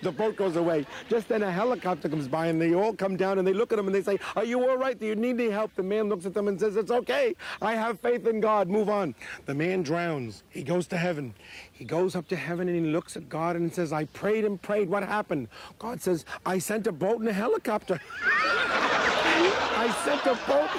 The 0.03 0.13
boat 0.13 0.37
goes 0.37 0.57
away. 0.57 0.87
Just 1.09 1.29
then 1.29 1.43
a 1.43 1.51
helicopter 1.51 2.09
comes 2.09 2.29
by 2.29 2.47
and 2.47 2.61
they 2.61 2.75
all 2.75 2.93
come 2.93 3.17
down 3.17 3.39
and 3.39 3.47
they 3.47 3.53
look 3.53 3.73
at 3.73 3.79
him 3.79 3.87
and 3.87 3.95
they 3.95 4.03
say, 4.03 4.19
Are 4.35 4.45
you 4.45 4.69
all 4.69 4.77
right? 4.77 4.99
Do 4.99 5.07
you 5.07 5.15
need 5.15 5.41
any 5.41 5.51
help? 5.51 5.75
The 5.75 5.83
man 5.83 6.09
looks 6.09 6.27
at 6.27 6.35
them 6.35 6.49
and 6.49 6.59
says, 6.59 6.77
It's 6.77 6.91
okay. 6.91 7.35
I 7.63 7.75
have 7.75 8.01
faith 8.01 8.27
in 8.27 8.41
God. 8.41 8.69
Move 8.69 8.89
on. 8.89 9.15
The 9.47 9.55
man 9.55 9.83
drowns. 9.83 10.43
He 10.49 10.63
goes 10.63 10.87
to 10.89 10.97
heaven. 10.97 11.35
He 11.73 11.85
goes 11.85 12.17
up 12.17 12.29
to 12.29 12.37
heaven 12.37 12.69
and 12.69 12.87
he 12.87 12.93
looks 12.93 13.17
at 13.17 13.29
God 13.29 13.57
and 13.57 13.73
says, 13.73 13.93
I 13.93 14.05
prayed 14.07 14.45
and 14.45 14.61
prayed. 14.61 14.89
What 14.89 15.03
happened? 15.03 15.49
God 15.79 16.01
says, 16.01 16.25
I 16.45 16.59
sent 16.59 16.87
a 16.87 16.93
boat 16.93 17.21
and 17.21 17.29
a 17.29 17.33
helicopter. 17.33 18.01
I 18.23 19.95
sent 20.05 20.25
a 20.27 20.35
boat 20.47 20.71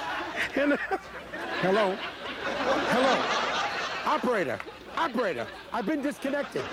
and 0.56 0.72
a... 0.72 0.76
Hello? 1.60 1.96
Hello? 2.90 4.14
Operator. 4.14 4.58
Operator. 4.96 5.46
I've 5.72 5.86
been 5.86 6.02
disconnected. 6.02 6.64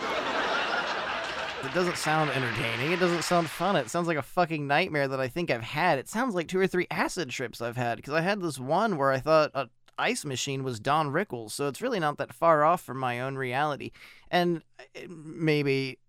It 1.65 1.73
doesn't 1.73 1.97
sound 1.97 2.29
entertaining. 2.29 2.91
It 2.91 2.99
doesn't 2.99 3.23
sound 3.23 3.49
fun. 3.49 3.75
It 3.75 3.89
sounds 3.89 4.07
like 4.07 4.17
a 4.17 4.21
fucking 4.21 4.67
nightmare 4.67 5.07
that 5.07 5.19
I 5.19 5.27
think 5.27 5.49
I've 5.49 5.63
had. 5.63 5.97
It 5.97 6.07
sounds 6.07 6.35
like 6.35 6.47
two 6.47 6.59
or 6.59 6.67
three 6.67 6.87
acid 6.91 7.29
trips 7.29 7.61
I've 7.61 7.77
had 7.77 7.97
because 7.97 8.13
I 8.13 8.21
had 8.21 8.41
this 8.41 8.59
one 8.59 8.97
where 8.97 9.11
I 9.11 9.19
thought 9.19 9.51
a 9.53 9.69
ice 9.97 10.25
machine 10.25 10.63
was 10.63 10.79
Don 10.79 11.11
Rickles, 11.11 11.51
so 11.51 11.67
it's 11.67 11.81
really 11.81 11.99
not 11.99 12.17
that 12.17 12.33
far 12.33 12.63
off 12.63 12.81
from 12.81 12.97
my 12.97 13.21
own 13.21 13.35
reality. 13.35 13.91
And 14.29 14.61
eh, 14.93 15.07
maybe 15.09 15.99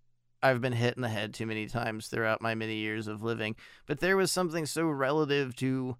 I've 0.43 0.61
been 0.61 0.73
hit 0.73 0.95
in 0.95 1.01
the 1.01 1.09
head 1.09 1.33
too 1.33 1.45
many 1.45 1.67
times 1.67 2.07
throughout 2.07 2.41
my 2.41 2.53
many 2.53 2.75
years 2.75 3.07
of 3.07 3.23
living, 3.23 3.55
but 3.85 3.99
there 3.99 4.17
was 4.17 4.31
something 4.31 4.65
so 4.65 4.87
relative 4.87 5.55
to 5.57 5.97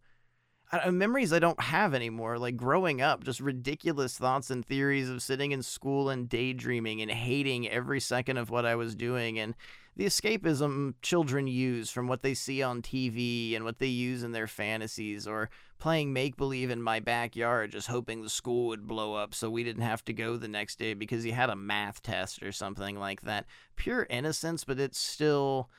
uh, 0.72 0.92
memories 0.92 1.32
I 1.32 1.40
don't 1.40 1.62
have 1.62 1.94
anymore. 1.94 2.38
Like 2.38 2.58
growing 2.58 3.02
up, 3.02 3.24
just 3.24 3.40
ridiculous 3.40 4.18
thoughts 4.18 4.50
and 4.50 4.66
theories 4.66 5.10
of 5.10 5.22
sitting 5.22 5.52
in 5.52 5.64
school 5.64 6.10
and 6.10 6.28
daydreaming 6.28 7.02
and 7.02 7.12
hating 7.12 7.70
every 7.70 8.00
second 8.00 8.38
of 8.38 8.50
what 8.50 8.66
I 8.66 8.76
was 8.76 8.96
doing. 8.96 9.40
And 9.40 9.56
the 9.96 10.06
escapism 10.06 10.94
children 11.02 11.48
use 11.48 11.90
from 11.90 12.08
what 12.08 12.22
they 12.22 12.34
see 12.34 12.62
on 12.62 12.82
TV 12.82 13.56
and 13.56 13.66
what 13.66 13.80
they 13.80 13.88
use 13.88 14.24
in 14.24 14.32
their 14.32 14.46
fantasies, 14.46 15.26
or 15.26 15.50
playing 15.80 16.14
make 16.14 16.38
believe 16.38 16.70
in 16.70 16.82
my 16.82 17.00
backyard, 17.00 17.72
just 17.72 17.88
hoping 17.88 18.22
the 18.22 18.30
school 18.30 18.68
would 18.68 18.88
blow 18.88 19.16
up 19.16 19.34
so 19.34 19.50
we 19.50 19.64
didn't 19.64 19.82
have 19.82 20.04
to 20.06 20.14
go 20.14 20.38
the 20.38 20.48
next 20.48 20.78
day 20.78 20.94
because 20.94 21.26
you 21.26 21.32
had 21.32 21.50
a 21.50 21.56
math 21.56 22.02
test 22.04 22.44
or 22.44 22.52
something 22.52 23.00
like 23.00 23.22
that. 23.22 23.46
Pure 23.76 24.06
innocence, 24.10 24.64
but 24.64 24.80
it's 24.80 25.00
still 25.00 25.70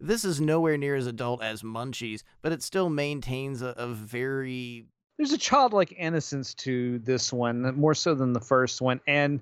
this 0.00 0.24
is 0.24 0.40
nowhere 0.40 0.76
near 0.76 0.96
as 0.96 1.06
adult 1.06 1.42
as 1.42 1.62
Munchies, 1.62 2.22
but 2.42 2.52
it 2.52 2.62
still 2.62 2.90
maintains 2.90 3.62
a, 3.62 3.68
a 3.76 3.88
very. 3.88 4.86
There's 5.16 5.32
a 5.32 5.38
childlike 5.38 5.94
innocence 5.96 6.52
to 6.54 6.98
this 6.98 7.32
one, 7.32 7.74
more 7.78 7.94
so 7.94 8.14
than 8.14 8.34
the 8.34 8.40
first 8.40 8.82
one. 8.82 9.00
And 9.06 9.40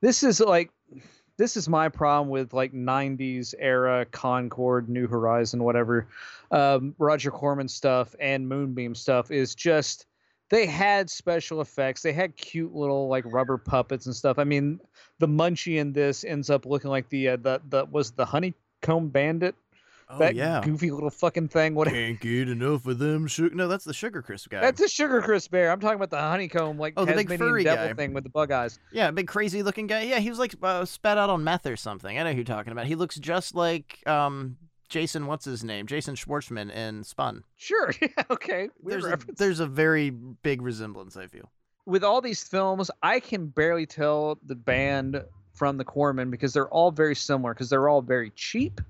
this 0.00 0.24
is 0.24 0.40
like, 0.40 0.70
this 1.36 1.56
is 1.56 1.68
my 1.68 1.88
problem 1.88 2.30
with 2.30 2.52
like 2.52 2.72
90s 2.72 3.54
era 3.58 4.06
concorde 4.10 4.88
New 4.88 5.06
Horizon, 5.06 5.62
whatever, 5.62 6.08
um, 6.50 6.96
Roger 6.98 7.30
Corman 7.30 7.68
stuff 7.68 8.16
and 8.18 8.48
Moonbeam 8.48 8.96
stuff 8.96 9.30
is 9.30 9.54
just 9.54 10.06
they 10.50 10.66
had 10.66 11.08
special 11.08 11.60
effects. 11.60 12.02
They 12.02 12.12
had 12.12 12.36
cute 12.36 12.74
little 12.74 13.08
like 13.08 13.24
rubber 13.26 13.56
puppets 13.56 14.06
and 14.06 14.14
stuff. 14.14 14.38
I 14.38 14.44
mean, 14.44 14.78
the 15.18 15.28
munchie 15.28 15.78
in 15.78 15.92
this 15.92 16.24
ends 16.24 16.50
up 16.50 16.66
looking 16.66 16.90
like 16.90 17.08
the 17.08 17.30
uh, 17.30 17.36
the 17.36 17.60
the 17.68 17.84
was 17.86 18.12
the 18.12 18.24
honeycomb 18.24 19.08
bandit 19.08 19.54
Oh, 20.08 20.18
that 20.18 20.34
yeah. 20.34 20.60
goofy 20.64 20.90
little 20.90 21.10
fucking 21.10 21.48
thing. 21.48 21.74
What? 21.74 21.88
Can't 21.88 22.20
get 22.20 22.48
enough 22.48 22.86
of 22.86 22.98
them. 22.98 23.26
Sugar. 23.26 23.54
No, 23.54 23.68
that's 23.68 23.84
the 23.84 23.94
Sugar 23.94 24.20
Crisp 24.22 24.50
guy. 24.50 24.60
That's 24.60 24.80
a 24.80 24.88
sugar 24.88 25.22
crisp 25.22 25.50
bear. 25.50 25.70
I'm 25.70 25.80
talking 25.80 25.96
about 25.96 26.10
the 26.10 26.20
honeycomb, 26.20 26.78
like 26.78 26.94
Oh, 26.96 27.04
the 27.04 27.14
big 27.14 27.36
furry 27.38 27.64
devil 27.64 27.88
guy. 27.88 27.94
thing 27.94 28.12
with 28.12 28.24
the 28.24 28.30
bug 28.30 28.50
eyes. 28.50 28.78
Yeah, 28.92 29.10
big 29.10 29.28
crazy 29.28 29.62
looking 29.62 29.86
guy. 29.86 30.02
Yeah, 30.02 30.18
he 30.18 30.28
was 30.30 30.38
like 30.38 30.54
uh, 30.62 30.84
spat 30.84 31.16
out 31.18 31.30
on 31.30 31.42
meth 31.44 31.66
or 31.66 31.76
something. 31.76 32.18
I 32.18 32.22
know 32.22 32.30
who 32.30 32.36
you're 32.36 32.44
talking 32.44 32.72
about. 32.72 32.86
He 32.86 32.94
looks 32.96 33.16
just 33.16 33.54
like 33.54 34.06
um 34.06 34.56
Jason. 34.90 35.26
What's 35.26 35.44
his 35.46 35.64
name? 35.64 35.86
Jason 35.86 36.14
Schwartzman 36.14 36.70
in 36.70 37.02
Spun. 37.04 37.42
Sure. 37.56 37.92
Yeah. 38.00 38.08
Okay. 38.30 38.68
Weird 38.82 39.02
There's 39.02 39.12
a, 39.12 39.18
there's 39.36 39.60
a 39.60 39.66
very 39.66 40.10
big 40.10 40.60
resemblance. 40.62 41.16
I 41.16 41.26
feel. 41.26 41.50
with 41.86 42.04
all 42.04 42.20
these 42.20 42.44
films, 42.44 42.90
I 43.02 43.20
can 43.20 43.46
barely 43.46 43.86
tell 43.86 44.38
the 44.44 44.54
band 44.54 45.22
from 45.54 45.78
the 45.78 45.84
Corman 45.84 46.30
because 46.30 46.52
they're 46.52 46.68
all 46.68 46.90
very 46.90 47.14
similar 47.14 47.54
because 47.54 47.70
they're 47.70 47.88
all 47.88 48.02
very 48.02 48.30
cheap. 48.30 48.80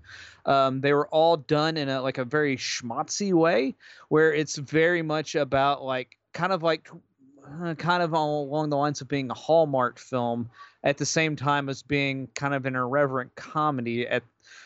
Um, 0.47 0.81
they 0.81 0.93
were 0.93 1.09
all 1.09 1.37
done 1.37 1.77
in 1.77 1.89
a 1.89 2.03
like 2.03 2.19
a 2.19 2.25
very 2.25 2.57
schmatzy 2.57 3.33
way, 3.33 3.75
where 4.09 4.33
it's 4.33 4.57
very 4.57 5.03
much 5.03 5.35
about 5.35 5.85
like 5.85 6.19
kind 6.33 6.53
of 6.53 6.63
like 6.63 6.89
uh, 7.63 7.75
kind 7.75 8.03
of 8.03 8.13
along 8.13 8.71
the 8.71 8.77
lines 8.77 9.01
of 9.01 9.09
being 9.09 9.31
a 9.31 9.35
Hallmark 9.35 9.99
film 9.99 10.51
at 10.83 10.99
the 10.99 11.07
same 11.07 11.37
time 11.37 11.69
as 11.69 11.83
being 11.83 12.29
kind 12.35 12.55
of 12.55 12.67
an 12.67 12.77
irreverent 12.77 13.35
comedy 13.35 14.07
at 14.07 14.23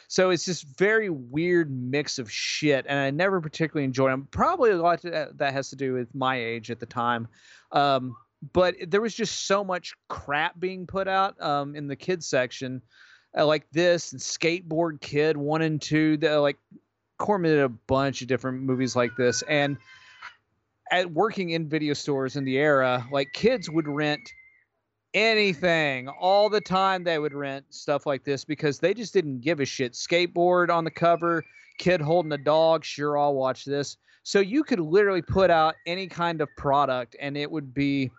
so 0.09 0.30
it's 0.30 0.46
this 0.46 0.62
very 0.62 1.11
weird 1.11 1.70
mix 1.70 2.18
of 2.18 2.30
shit 2.30 2.84
and 2.88 2.99
i 2.99 3.11
never 3.11 3.40
particularly 3.40 3.84
enjoyed 3.84 4.11
them 4.11 4.26
probably 4.30 4.70
a 4.70 4.76
lot 4.76 5.01
that 5.03 5.53
has 5.53 5.70
to 5.70 5.76
do 5.76 5.92
with 5.92 6.12
my 6.14 6.36
age 6.36 6.70
at 6.70 6.80
the 6.80 6.86
time 6.86 7.28
um, 7.72 8.16
but 8.53 8.74
there 8.86 9.01
was 9.01 9.14
just 9.14 9.47
so 9.47 9.64
much 9.64 9.95
crap 10.09 10.59
being 10.59 10.86
put 10.86 11.09
out 11.09 11.41
um, 11.43 11.74
in 11.74 11.89
the 11.89 11.97
kids 11.97 12.26
section 12.26 12.82
uh, 13.36 13.45
like 13.45 13.68
this 13.72 14.12
and 14.12 14.20
skateboard 14.20 15.01
kid 15.01 15.36
one 15.36 15.62
and 15.62 15.82
two 15.82 16.16
the, 16.16 16.39
like 16.41 16.59
corman 17.18 17.51
did 17.51 17.61
a 17.61 17.68
bunch 17.68 18.22
of 18.22 18.28
different 18.28 18.62
movies 18.62 18.95
like 18.95 19.16
this 19.16 19.43
and 19.49 19.76
at 20.91 21.11
working 21.11 21.51
in 21.51 21.68
video 21.68 21.93
stores 21.93 22.36
in 22.36 22.45
the 22.45 22.57
era 22.57 23.05
like 23.11 23.28
kids 23.32 23.68
would 23.68 23.89
rent 23.89 24.30
anything 25.14 26.09
all 26.09 26.49
the 26.49 26.61
time 26.61 27.03
they 27.03 27.18
would 27.18 27.34
rent 27.34 27.64
stuff 27.70 28.07
like 28.07 28.24
this 28.24 28.45
because 28.45 28.78
they 28.78 28.93
just 28.93 29.12
didn't 29.12 29.41
give 29.41 29.61
a 29.61 29.64
shit. 29.64 29.93
Skateboard 29.93 30.70
on 30.70 30.84
the 30.84 30.91
cover 30.91 31.45
kid 31.78 32.01
holding 32.01 32.32
a 32.32 32.39
dog 32.39 32.84
sure 32.84 33.16
i'll 33.16 33.34
watch 33.34 33.64
this. 33.64 33.97
So 34.24 34.41
you 34.41 34.64
could 34.64 34.80
literally 34.80 35.22
put 35.22 35.51
out 35.51 35.76
any 35.86 36.07
kind 36.07 36.41
of 36.41 36.49
product 36.57 37.16
and 37.20 37.36
it 37.36 37.51
would 37.51 37.72
be 37.72 38.11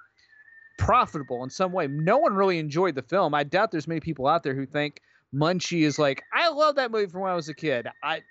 profitable 0.80 1.44
in 1.44 1.50
some 1.52 1.72
way. 1.72 1.86
No 1.86 2.18
one 2.18 2.34
really 2.34 2.58
enjoyed 2.58 2.96
the 2.96 3.04
film. 3.04 3.36
I 3.36 3.44
doubt 3.44 3.70
there's 3.70 3.88
many 3.88 4.00
people 4.00 4.26
out 4.26 4.42
there 4.42 4.56
who 4.56 4.66
think 4.66 5.02
munchie 5.32 5.84
is 5.84 6.00
like 6.00 6.24
i 6.34 6.50
love 6.50 6.74
that 6.74 6.90
movie 6.90 7.06
from 7.06 7.22
when 7.22 7.32
i 7.32 7.36
was 7.36 7.50
a 7.50 7.54
kid. 7.54 7.88
I 8.04 8.24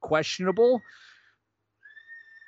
questionable? 0.00 0.80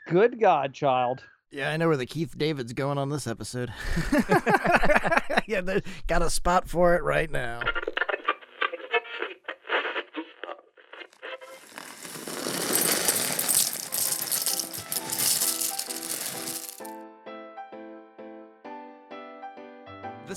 Good 0.09 0.41
god 0.41 0.73
child. 0.73 1.23
Yeah, 1.51 1.71
I 1.71 1.77
know 1.77 1.89
where 1.89 1.97
the 1.97 2.07
Keith 2.07 2.37
David's 2.37 2.73
going 2.73 2.99
on 2.99 3.11
this 3.11 3.27
episode. 3.27 3.73
yeah, 5.47 5.61
got 6.09 6.23
a 6.23 6.31
spot 6.31 6.69
for 6.69 6.97
it 6.97 7.03
right 7.05 7.31
now. 7.31 7.61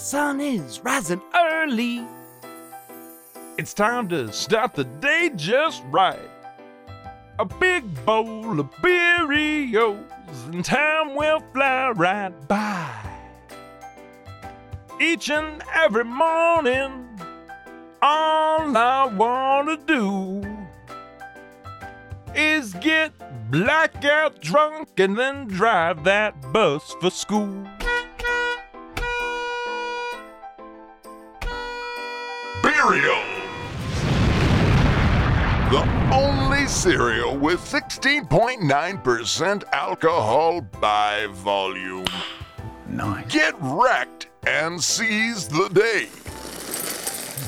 Sun 0.08 0.40
is 0.40 0.80
rising 0.86 1.22
early. 1.36 2.02
It's 3.58 3.74
time 3.74 4.08
to 4.08 4.32
start 4.32 4.74
the 4.74 4.86
day 4.86 5.32
just 5.36 5.84
right. 5.88 6.30
A 7.40 7.44
big 7.44 7.84
bowl 8.06 8.58
of 8.58 8.72
Cheerios, 8.76 10.00
and 10.46 10.64
time 10.64 11.14
will 11.14 11.42
fly 11.52 11.90
right 11.90 12.48
by. 12.48 12.90
Each 15.02 15.30
and 15.30 15.62
every 15.76 16.06
morning, 16.06 17.20
all 18.02 18.78
I 18.78 19.14
wanna 19.14 19.76
do 19.76 20.42
is 22.34 22.74
get 22.76 23.12
blackout 23.52 24.40
drunk 24.40 24.98
and 24.98 25.18
then 25.18 25.48
drive 25.48 26.06
that 26.06 26.54
bus 26.54 26.96
for 27.02 27.10
school. 27.10 27.68
Cereal. 32.78 33.24
The 35.72 35.84
only 36.14 36.68
cereal 36.68 37.36
with 37.36 37.60
16.9% 37.62 39.64
alcohol 39.74 40.62
by 40.62 41.26
volume. 41.32 42.06
Nice. 42.88 43.34
Get 43.34 43.56
wrecked 43.60 44.28
and 44.46 44.80
seize 44.80 45.48
the 45.48 45.70
day. 45.70 46.10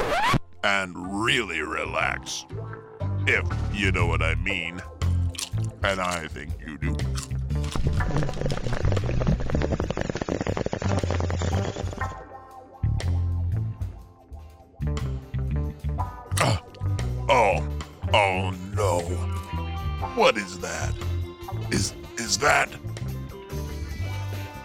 and 0.65 1.23
really 1.23 1.61
relax. 1.61 2.47
If 3.27 3.47
you 3.75 3.93
know 3.93 4.07
what 4.07 4.23
I 4.23 4.37
mean. 4.37 4.81
And 5.83 6.01
I 6.01 6.27
think 6.29 6.53
you 6.67 6.79
do. 6.79 6.97
Oh, 17.33 17.65
oh 18.13 18.51
no. 18.75 19.03
What 20.17 20.37
is 20.37 20.59
that? 20.59 20.93
Is 21.71 21.95
is 22.17 22.37
that? 22.39 22.69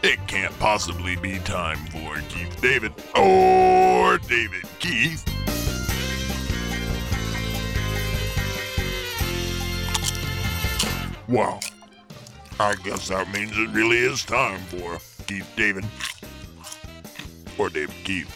It 0.01 0.17
can't 0.25 0.57
possibly 0.57 1.15
be 1.15 1.37
time 1.39 1.77
for 1.85 2.19
Keith 2.27 2.59
David 2.59 2.91
or 3.15 4.17
David 4.17 4.65
Keith. 4.79 5.23
Wow. 11.27 11.59
I 12.59 12.73
guess 12.83 13.09
that 13.09 13.31
means 13.31 13.51
it 13.55 13.69
really 13.69 13.97
is 13.97 14.25
time 14.25 14.59
for 14.61 14.97
Keith 15.27 15.47
David 15.55 15.85
or 17.59 17.69
David 17.69 17.93
Keith. 18.03 18.35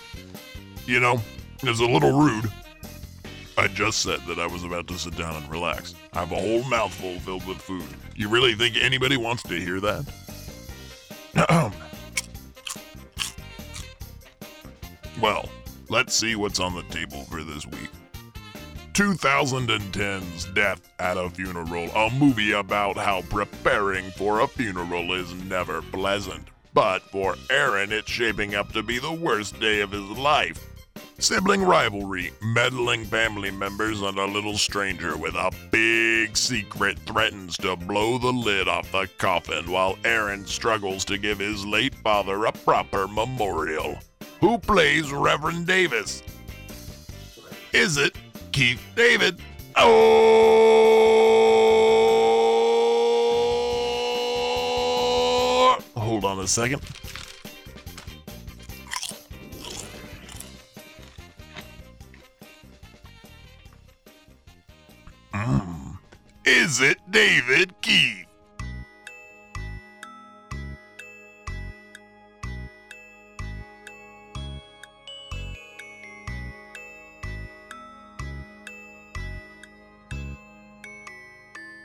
You 0.86 1.00
know, 1.00 1.20
it's 1.64 1.80
a 1.80 1.86
little 1.86 2.12
rude. 2.12 2.52
I 3.60 3.68
just 3.68 4.04
said 4.04 4.22
that 4.22 4.40
I 4.40 4.48
was 4.48 4.64
about 4.64 4.88
to 4.88 4.98
sit 4.98 5.18
down 5.18 5.36
and 5.36 5.52
relax. 5.52 5.94
I 6.14 6.20
have 6.20 6.32
a 6.32 6.36
whole 6.36 6.64
mouthful 6.70 7.20
filled 7.20 7.46
with 7.46 7.58
food. 7.58 7.84
You 8.16 8.30
really 8.30 8.54
think 8.54 8.78
anybody 8.78 9.18
wants 9.18 9.44
to 9.44 9.60
hear 9.60 9.82
that? 9.82 10.06
well, 15.22 15.50
let's 15.90 16.14
see 16.14 16.38
what's 16.38 16.62
on 16.62 16.74
the 16.74 16.84
table 16.84 17.26
for 17.26 17.44
this 17.44 17.66
week. 17.66 17.90
2010's 18.94 20.46
Death 20.54 20.90
at 21.00 21.18
a 21.18 21.30
Funeral, 21.30 21.90
a 21.90 22.10
movie 22.12 22.54
about 22.54 22.96
how 22.96 23.24
preparing 23.24 24.10
for 24.12 24.40
a 24.40 24.48
funeral 24.48 25.14
is 25.14 25.34
never 25.34 25.82
pleasant. 25.82 26.48
But 26.74 27.02
for 27.02 27.36
Aaron, 27.50 27.92
it's 27.92 28.10
shaping 28.10 28.56
up 28.56 28.72
to 28.72 28.84
be 28.84 29.00
the 29.00 29.12
worst 29.12 29.60
day 29.60 29.82
of 29.82 29.92
his 29.92 30.10
life. 30.12 30.69
Sibling 31.22 31.64
rivalry, 31.64 32.32
meddling 32.42 33.04
family 33.04 33.52
members, 33.52 34.02
and 34.02 34.18
a 34.18 34.26
little 34.26 34.58
stranger 34.58 35.18
with 35.18 35.36
a 35.36 35.52
big 35.70 36.38
secret 36.38 36.98
threatens 37.00 37.58
to 37.58 37.76
blow 37.76 38.18
the 38.18 38.32
lid 38.32 38.70
off 38.70 38.90
the 38.94 39.10
coffin 39.18 39.70
while 39.70 39.98
Aaron 40.06 40.48
struggles 40.48 41.04
to 41.06 41.18
give 41.18 41.40
his 41.40 41.66
late 41.66 41.94
father 41.96 42.46
a 42.46 42.54
proper 42.54 43.06
memorial. 43.10 43.98
Who 44.40 44.58
plays 44.60 45.12
Reverend 45.12 45.68
Davis? 45.68 46.24
Is 47.74 47.98
it 47.98 48.16
Keith 48.54 48.82
David? 48.96 49.42
Oh! 49.76 50.70
Hold 55.98 56.24
on 56.24 56.40
a 56.40 56.48
second. 56.48 56.82
Is 66.52 66.82
it 66.82 66.98
David 67.12 67.80
Keith? 67.80 68.26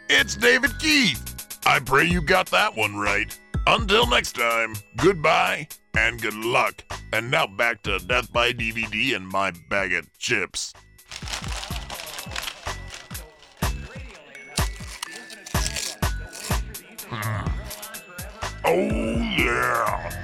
It's 0.09 0.35
David 0.35 0.71
Keith. 0.79 1.59
I 1.67 1.81
pray 1.81 2.07
you 2.07 2.23
got 2.23 2.47
that 2.47 2.75
one 2.75 2.97
right. 2.97 3.39
Until 3.67 4.07
next 4.07 4.33
time, 4.33 4.77
goodbye 4.97 5.69
and 5.95 6.23
good 6.23 6.33
luck. 6.33 6.83
And 7.13 7.31
now 7.31 7.47
back 7.47 7.83
to 7.83 7.99
Death 7.99 8.33
by 8.33 8.55
DVD 8.55 9.15
and 9.15 9.29
my 9.29 9.53
bag 9.69 9.93
of 9.93 10.11
chips. 10.19 10.73
Oh, 18.67 19.21
yeah. 19.37 20.24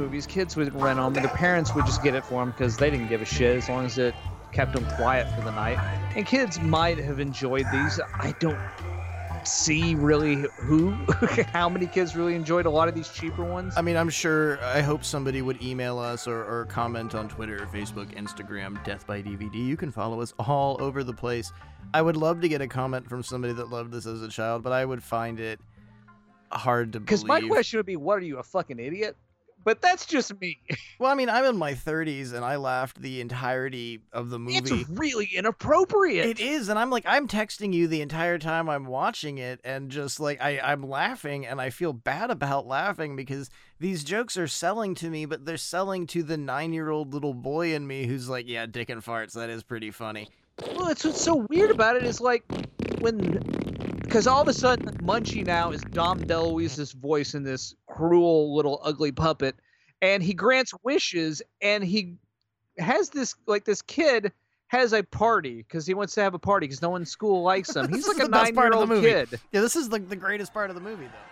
Movies. 0.00 0.26
Kids 0.26 0.56
would 0.56 0.74
rent 0.74 0.98
them, 0.98 1.12
their 1.12 1.28
parents 1.28 1.74
would 1.74 1.86
just 1.86 2.02
get 2.02 2.14
it 2.14 2.24
for 2.24 2.40
them 2.40 2.50
because 2.50 2.76
they 2.76 2.90
didn't 2.90 3.08
give 3.08 3.22
a 3.22 3.26
shit 3.26 3.56
as 3.56 3.68
long 3.68 3.84
as 3.84 3.98
it 3.98 4.14
kept 4.52 4.72
them 4.72 4.84
quiet 4.96 5.32
for 5.34 5.42
the 5.42 5.52
night. 5.52 5.78
And 6.16 6.26
kids 6.26 6.60
might 6.60 6.98
have 6.98 7.20
enjoyed 7.20 7.66
these. 7.72 8.00
I 8.14 8.34
don't 8.40 8.58
see 9.44 9.94
really 9.94 10.46
who, 10.58 10.90
how 11.52 11.68
many 11.68 11.86
kids 11.86 12.16
really 12.16 12.34
enjoyed 12.34 12.66
a 12.66 12.70
lot 12.70 12.88
of 12.88 12.94
these 12.94 13.08
cheaper 13.08 13.44
ones. 13.44 13.74
I 13.76 13.82
mean, 13.82 13.96
I'm 13.96 14.10
sure. 14.10 14.62
I 14.62 14.80
hope 14.80 15.04
somebody 15.04 15.42
would 15.42 15.62
email 15.62 15.98
us 15.98 16.26
or, 16.26 16.44
or 16.44 16.66
comment 16.66 17.14
on 17.14 17.28
Twitter, 17.28 17.68
Facebook, 17.72 18.14
Instagram, 18.14 18.82
Death 18.84 19.06
by 19.06 19.22
DVD. 19.22 19.54
You 19.54 19.76
can 19.76 19.90
follow 19.90 20.20
us 20.20 20.34
all 20.38 20.76
over 20.80 21.04
the 21.04 21.14
place. 21.14 21.52
I 21.94 22.02
would 22.02 22.16
love 22.16 22.40
to 22.42 22.48
get 22.48 22.60
a 22.60 22.68
comment 22.68 23.08
from 23.08 23.22
somebody 23.22 23.54
that 23.54 23.70
loved 23.70 23.92
this 23.92 24.06
as 24.06 24.22
a 24.22 24.28
child, 24.28 24.62
but 24.62 24.72
I 24.72 24.84
would 24.84 25.02
find 25.02 25.40
it 25.40 25.60
hard 26.52 26.92
to 26.92 27.00
Because 27.00 27.24
my 27.24 27.40
question 27.40 27.78
would 27.78 27.86
be, 27.86 27.96
what 27.96 28.18
are 28.18 28.24
you, 28.24 28.38
a 28.38 28.42
fucking 28.42 28.78
idiot? 28.78 29.16
But 29.64 29.82
that's 29.82 30.06
just 30.06 30.38
me. 30.40 30.58
Well, 30.98 31.10
I 31.10 31.14
mean, 31.14 31.30
I'm 31.30 31.46
in 31.46 31.56
my 31.56 31.72
30s 31.72 32.34
and 32.34 32.44
I 32.44 32.56
laughed 32.56 33.00
the 33.00 33.22
entirety 33.22 34.02
of 34.12 34.28
the 34.28 34.38
movie. 34.38 34.58
It's 34.58 34.88
really 34.90 35.30
inappropriate. 35.34 36.26
It 36.26 36.40
is, 36.40 36.68
and 36.68 36.78
I'm 36.78 36.90
like, 36.90 37.04
I'm 37.06 37.26
texting 37.26 37.72
you 37.72 37.88
the 37.88 38.02
entire 38.02 38.36
time 38.36 38.68
I'm 38.68 38.84
watching 38.84 39.38
it, 39.38 39.60
and 39.64 39.90
just 39.90 40.20
like 40.20 40.42
I, 40.42 40.60
I'm 40.60 40.82
laughing, 40.82 41.46
and 41.46 41.58
I 41.58 41.70
feel 41.70 41.94
bad 41.94 42.30
about 42.30 42.66
laughing 42.66 43.16
because 43.16 43.48
these 43.78 44.04
jokes 44.04 44.36
are 44.36 44.46
selling 44.46 44.94
to 44.96 45.08
me, 45.08 45.24
but 45.24 45.46
they're 45.46 45.56
selling 45.56 46.06
to 46.08 46.22
the 46.22 46.36
nine-year-old 46.36 47.14
little 47.14 47.32
boy 47.32 47.74
in 47.74 47.86
me 47.86 48.04
who's 48.04 48.28
like, 48.28 48.46
yeah, 48.46 48.66
dick 48.66 48.90
and 48.90 49.02
farts. 49.02 49.32
That 49.32 49.48
is 49.48 49.62
pretty 49.62 49.90
funny. 49.90 50.28
Well, 50.76 50.86
that's 50.88 51.04
what's 51.04 51.22
so 51.22 51.46
weird 51.48 51.70
about 51.70 51.96
it 51.96 52.04
is 52.04 52.20
like 52.20 52.44
when, 52.98 53.38
because 54.02 54.26
all 54.26 54.42
of 54.42 54.48
a 54.48 54.52
sudden 54.52 54.94
Munchie 54.98 55.46
now 55.46 55.70
is 55.70 55.80
Dom 55.80 56.20
DeLuise's 56.20 56.92
voice 56.92 57.34
in 57.34 57.42
this 57.42 57.74
cruel 58.00 58.54
little 58.54 58.80
ugly 58.82 59.12
puppet, 59.12 59.56
and 60.00 60.22
he 60.22 60.32
grants 60.32 60.72
wishes, 60.82 61.42
and 61.60 61.84
he 61.84 62.16
has 62.78 63.10
this 63.10 63.34
like 63.46 63.64
this 63.64 63.82
kid 63.82 64.32
has 64.68 64.92
a 64.92 65.02
party 65.02 65.56
because 65.56 65.86
he 65.86 65.94
wants 65.94 66.14
to 66.14 66.22
have 66.22 66.32
a 66.32 66.38
party 66.38 66.66
because 66.66 66.80
no 66.80 66.90
one 66.90 67.02
in 67.02 67.06
school 67.06 67.42
likes 67.42 67.74
him. 67.74 67.88
He's 67.92 68.06
like 68.08 68.18
a 68.18 68.22
the 68.22 68.28
best 68.28 68.54
part 68.54 68.72
the 68.72 68.78
nine-year-old 68.78 68.88
movie. 68.88 69.10
kid. 69.10 69.40
Yeah, 69.52 69.60
this 69.60 69.76
is 69.76 69.90
like 69.90 70.08
the 70.08 70.16
greatest 70.16 70.54
part 70.54 70.70
of 70.70 70.76
the 70.76 70.82
movie, 70.82 71.06
though. 71.06 71.29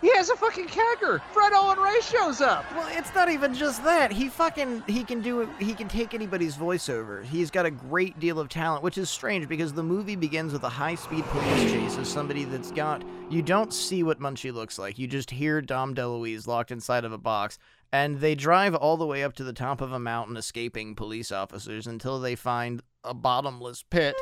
He 0.00 0.14
has 0.16 0.28
a 0.28 0.36
fucking 0.36 0.66
kegger. 0.66 1.20
Fred 1.32 1.52
Olen 1.52 1.78
Ray 1.78 2.00
shows 2.02 2.40
up. 2.40 2.64
Well, 2.74 2.88
it's 2.90 3.14
not 3.14 3.30
even 3.30 3.54
just 3.54 3.82
that. 3.84 4.12
He 4.12 4.28
fucking 4.28 4.84
he 4.86 5.04
can 5.04 5.22
do. 5.22 5.48
He 5.58 5.74
can 5.74 5.88
take 5.88 6.12
anybody's 6.12 6.54
voiceover. 6.56 7.24
He's 7.24 7.50
got 7.50 7.66
a 7.66 7.70
great 7.70 8.18
deal 8.20 8.38
of 8.38 8.48
talent, 8.48 8.82
which 8.82 8.98
is 8.98 9.08
strange 9.08 9.48
because 9.48 9.72
the 9.72 9.82
movie 9.82 10.16
begins 10.16 10.52
with 10.52 10.64
a 10.64 10.68
high-speed 10.68 11.24
police 11.24 11.72
chase 11.72 11.96
of 11.96 12.06
somebody 12.06 12.44
that's 12.44 12.70
got. 12.72 13.02
You 13.30 13.42
don't 13.42 13.72
see 13.72 14.02
what 14.02 14.20
Munchie 14.20 14.52
looks 14.52 14.78
like. 14.78 14.98
You 14.98 15.06
just 15.06 15.30
hear 15.30 15.60
Dom 15.60 15.94
DeLuise 15.94 16.46
locked 16.46 16.70
inside 16.70 17.04
of 17.04 17.12
a 17.12 17.18
box, 17.18 17.58
and 17.90 18.20
they 18.20 18.34
drive 18.34 18.74
all 18.74 18.96
the 18.96 19.06
way 19.06 19.24
up 19.24 19.34
to 19.36 19.44
the 19.44 19.52
top 19.52 19.80
of 19.80 19.92
a 19.92 19.98
mountain, 19.98 20.36
escaping 20.36 20.94
police 20.94 21.32
officers 21.32 21.86
until 21.86 22.20
they 22.20 22.34
find 22.34 22.82
a 23.02 23.14
bottomless 23.14 23.82
pit 23.82 24.14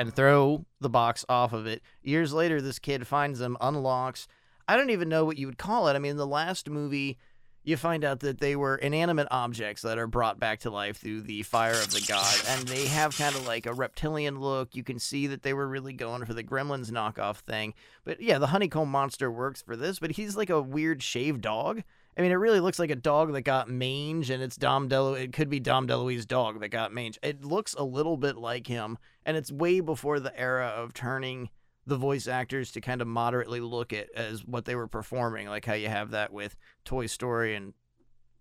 and 0.00 0.14
throw 0.14 0.64
the 0.80 0.88
box 0.88 1.26
off 1.28 1.52
of 1.52 1.66
it. 1.66 1.82
Years 2.02 2.32
later, 2.32 2.62
this 2.62 2.78
kid 2.78 3.06
finds 3.06 3.38
them, 3.38 3.58
unlocks. 3.60 4.26
I 4.66 4.78
don't 4.78 4.88
even 4.88 5.10
know 5.10 5.26
what 5.26 5.36
you 5.36 5.46
would 5.46 5.58
call 5.58 5.88
it. 5.88 5.94
I 5.94 5.98
mean, 5.98 6.16
the 6.16 6.26
last 6.26 6.70
movie, 6.70 7.18
you 7.64 7.76
find 7.76 8.02
out 8.02 8.20
that 8.20 8.40
they 8.40 8.56
were 8.56 8.76
inanimate 8.76 9.28
objects 9.30 9.82
that 9.82 9.98
are 9.98 10.06
brought 10.06 10.40
back 10.40 10.60
to 10.60 10.70
life 10.70 10.96
through 10.96 11.20
the 11.20 11.42
fire 11.42 11.74
of 11.74 11.90
the 11.90 12.02
god, 12.08 12.34
and 12.48 12.66
they 12.66 12.86
have 12.86 13.18
kind 13.18 13.36
of 13.36 13.46
like 13.46 13.66
a 13.66 13.74
reptilian 13.74 14.40
look. 14.40 14.74
You 14.74 14.82
can 14.82 14.98
see 14.98 15.26
that 15.26 15.42
they 15.42 15.52
were 15.52 15.68
really 15.68 15.92
going 15.92 16.24
for 16.24 16.32
the 16.32 16.44
Gremlins 16.44 16.90
knockoff 16.90 17.40
thing. 17.40 17.74
But 18.02 18.22
yeah, 18.22 18.38
the 18.38 18.46
honeycomb 18.46 18.90
monster 18.90 19.30
works 19.30 19.60
for 19.60 19.76
this, 19.76 19.98
but 19.98 20.12
he's 20.12 20.34
like 20.34 20.48
a 20.48 20.62
weird 20.62 21.02
shaved 21.02 21.42
dog. 21.42 21.82
I 22.16 22.22
mean, 22.22 22.32
it 22.32 22.36
really 22.36 22.60
looks 22.60 22.78
like 22.78 22.90
a 22.90 22.96
dog 22.96 23.32
that 23.32 23.42
got 23.42 23.68
mange, 23.68 24.30
and 24.30 24.42
it's 24.42 24.56
Dom 24.56 24.88
Delo. 24.88 25.14
It 25.14 25.32
could 25.32 25.48
be 25.48 25.60
Dom 25.60 25.86
DeLuise's 25.86 26.26
dog 26.26 26.60
that 26.60 26.68
got 26.68 26.92
mange. 26.92 27.18
It 27.22 27.44
looks 27.44 27.74
a 27.74 27.84
little 27.84 28.16
bit 28.16 28.36
like 28.36 28.66
him, 28.66 28.98
and 29.30 29.36
it's 29.36 29.52
way 29.52 29.78
before 29.78 30.18
the 30.18 30.36
era 30.36 30.66
of 30.66 30.92
turning 30.92 31.50
the 31.86 31.96
voice 31.96 32.26
actors 32.26 32.72
to 32.72 32.80
kind 32.80 33.00
of 33.00 33.06
moderately 33.06 33.60
look 33.60 33.92
at 33.92 34.10
as 34.16 34.44
what 34.44 34.64
they 34.64 34.74
were 34.74 34.88
performing, 34.88 35.46
like 35.46 35.64
how 35.64 35.74
you 35.74 35.88
have 35.88 36.10
that 36.10 36.32
with 36.32 36.56
Toy 36.84 37.06
Story 37.06 37.54
and 37.54 37.74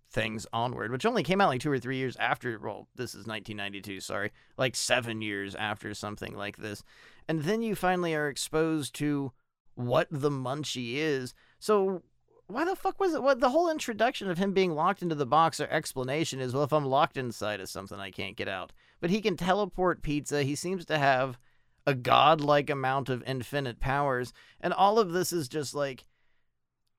things 0.09 0.47
onward, 0.51 0.91
which 0.91 1.05
only 1.05 1.21
came 1.21 1.39
out 1.39 1.49
like 1.49 1.61
two 1.61 1.71
or 1.71 1.77
three 1.77 1.97
years 1.97 2.17
after. 2.17 2.57
Well, 2.57 2.87
this 2.95 3.11
is 3.11 3.27
1992, 3.27 3.99
sorry, 3.99 4.31
like 4.57 4.75
seven 4.75 5.21
years 5.21 5.53
after 5.53 5.93
something 5.93 6.35
like 6.35 6.57
this, 6.57 6.83
and 7.27 7.43
then 7.43 7.61
you 7.61 7.75
finally 7.75 8.15
are 8.15 8.29
exposed 8.29 8.95
to 8.95 9.31
what 9.75 10.07
the 10.09 10.31
Munchie 10.31 10.95
is. 10.95 11.35
So 11.59 12.01
why 12.47 12.65
the 12.65 12.75
fuck 12.75 12.99
was 12.99 13.13
it? 13.13 13.21
What 13.21 13.41
the 13.41 13.49
whole 13.49 13.69
introduction 13.69 14.27
of 14.27 14.39
him 14.39 14.53
being 14.53 14.73
locked 14.73 15.03
into 15.03 15.13
the 15.13 15.27
box 15.27 15.59
or 15.59 15.67
explanation 15.67 16.39
is, 16.39 16.51
well, 16.51 16.63
if 16.63 16.73
I'm 16.73 16.85
locked 16.85 17.15
inside 17.15 17.59
of 17.59 17.69
something, 17.69 17.99
I 17.99 18.09
can't 18.09 18.35
get 18.35 18.47
out. 18.47 18.73
But 19.01 19.09
he 19.09 19.21
can 19.21 19.37
teleport 19.37 20.01
pizza. 20.01 20.43
He 20.43 20.55
seems 20.55 20.85
to 20.85 20.97
have 20.97 21.39
a 21.85 21.93
godlike 21.93 22.69
amount 22.69 23.09
of 23.09 23.23
infinite 23.25 23.79
powers, 23.79 24.33
and 24.59 24.73
all 24.73 24.99
of 24.99 25.11
this 25.11 25.33
is 25.33 25.47
just 25.47 25.73
like. 25.73 26.05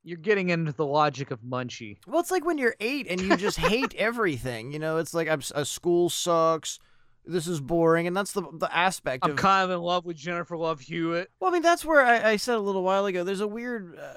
You're 0.03 0.17
getting 0.17 0.49
into 0.49 0.73
the 0.73 0.87
logic 0.87 1.31
of 1.31 1.43
Munchie. 1.43 1.99
Well, 2.07 2.21
it's 2.21 2.31
like 2.31 2.47
when 2.47 2.57
you're 2.57 2.75
eight 2.81 3.07
and 3.11 3.21
you 3.21 3.37
just 3.37 3.59
hate 3.59 3.95
everything. 3.99 4.73
You 4.73 4.79
know, 4.79 4.97
it's 4.97 5.13
like 5.13 5.29
I'm, 5.29 5.43
a 5.55 5.63
school 5.67 6.09
sucks. 6.09 6.79
This 7.27 7.47
is 7.47 7.61
boring, 7.61 8.07
and 8.07 8.17
that's 8.17 8.33
the 8.33 8.43
the 8.51 8.75
aspect 8.75 9.27
I'm 9.27 9.33
of. 9.33 9.37
kind 9.37 9.65
of 9.65 9.77
in 9.77 9.83
love 9.83 10.07
with 10.07 10.17
Jennifer 10.17 10.57
Love 10.57 10.81
Hewitt. 10.81 11.31
Well, 11.39 11.51
I 11.51 11.53
mean, 11.53 11.61
that's 11.61 11.85
where 11.85 12.03
I, 12.03 12.31
I 12.31 12.37
said 12.37 12.57
a 12.57 12.61
little 12.61 12.83
while 12.83 13.05
ago. 13.05 13.25
There's 13.25 13.43
a 13.43 13.47
weird. 13.47 13.99
Uh, 13.99 14.15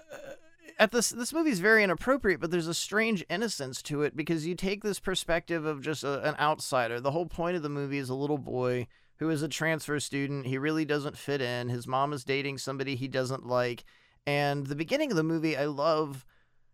at 0.79 0.91
this 0.91 1.09
this 1.09 1.33
movie 1.33 1.51
is 1.51 1.59
very 1.59 1.83
inappropriate, 1.83 2.39
but 2.39 2.51
there's 2.51 2.67
a 2.67 2.73
strange 2.73 3.23
innocence 3.29 3.81
to 3.83 4.01
it 4.03 4.15
because 4.15 4.45
you 4.45 4.55
take 4.55 4.83
this 4.83 4.99
perspective 4.99 5.65
of 5.65 5.81
just 5.81 6.03
a, 6.03 6.21
an 6.27 6.35
outsider. 6.39 6.99
The 6.99 7.11
whole 7.11 7.25
point 7.25 7.55
of 7.55 7.63
the 7.63 7.69
movie 7.69 7.97
is 7.97 8.09
a 8.09 8.15
little 8.15 8.37
boy 8.37 8.87
who 9.17 9.29
is 9.29 9.41
a 9.41 9.47
transfer 9.47 9.99
student. 9.99 10.47
He 10.47 10.57
really 10.57 10.85
doesn't 10.85 11.17
fit 11.17 11.41
in. 11.41 11.69
His 11.69 11.87
mom 11.87 12.13
is 12.13 12.23
dating 12.23 12.57
somebody 12.57 12.95
he 12.95 13.07
doesn't 13.07 13.45
like, 13.45 13.83
and 14.25 14.67
the 14.67 14.75
beginning 14.75 15.11
of 15.11 15.17
the 15.17 15.23
movie, 15.23 15.57
I 15.57 15.65
love 15.65 16.25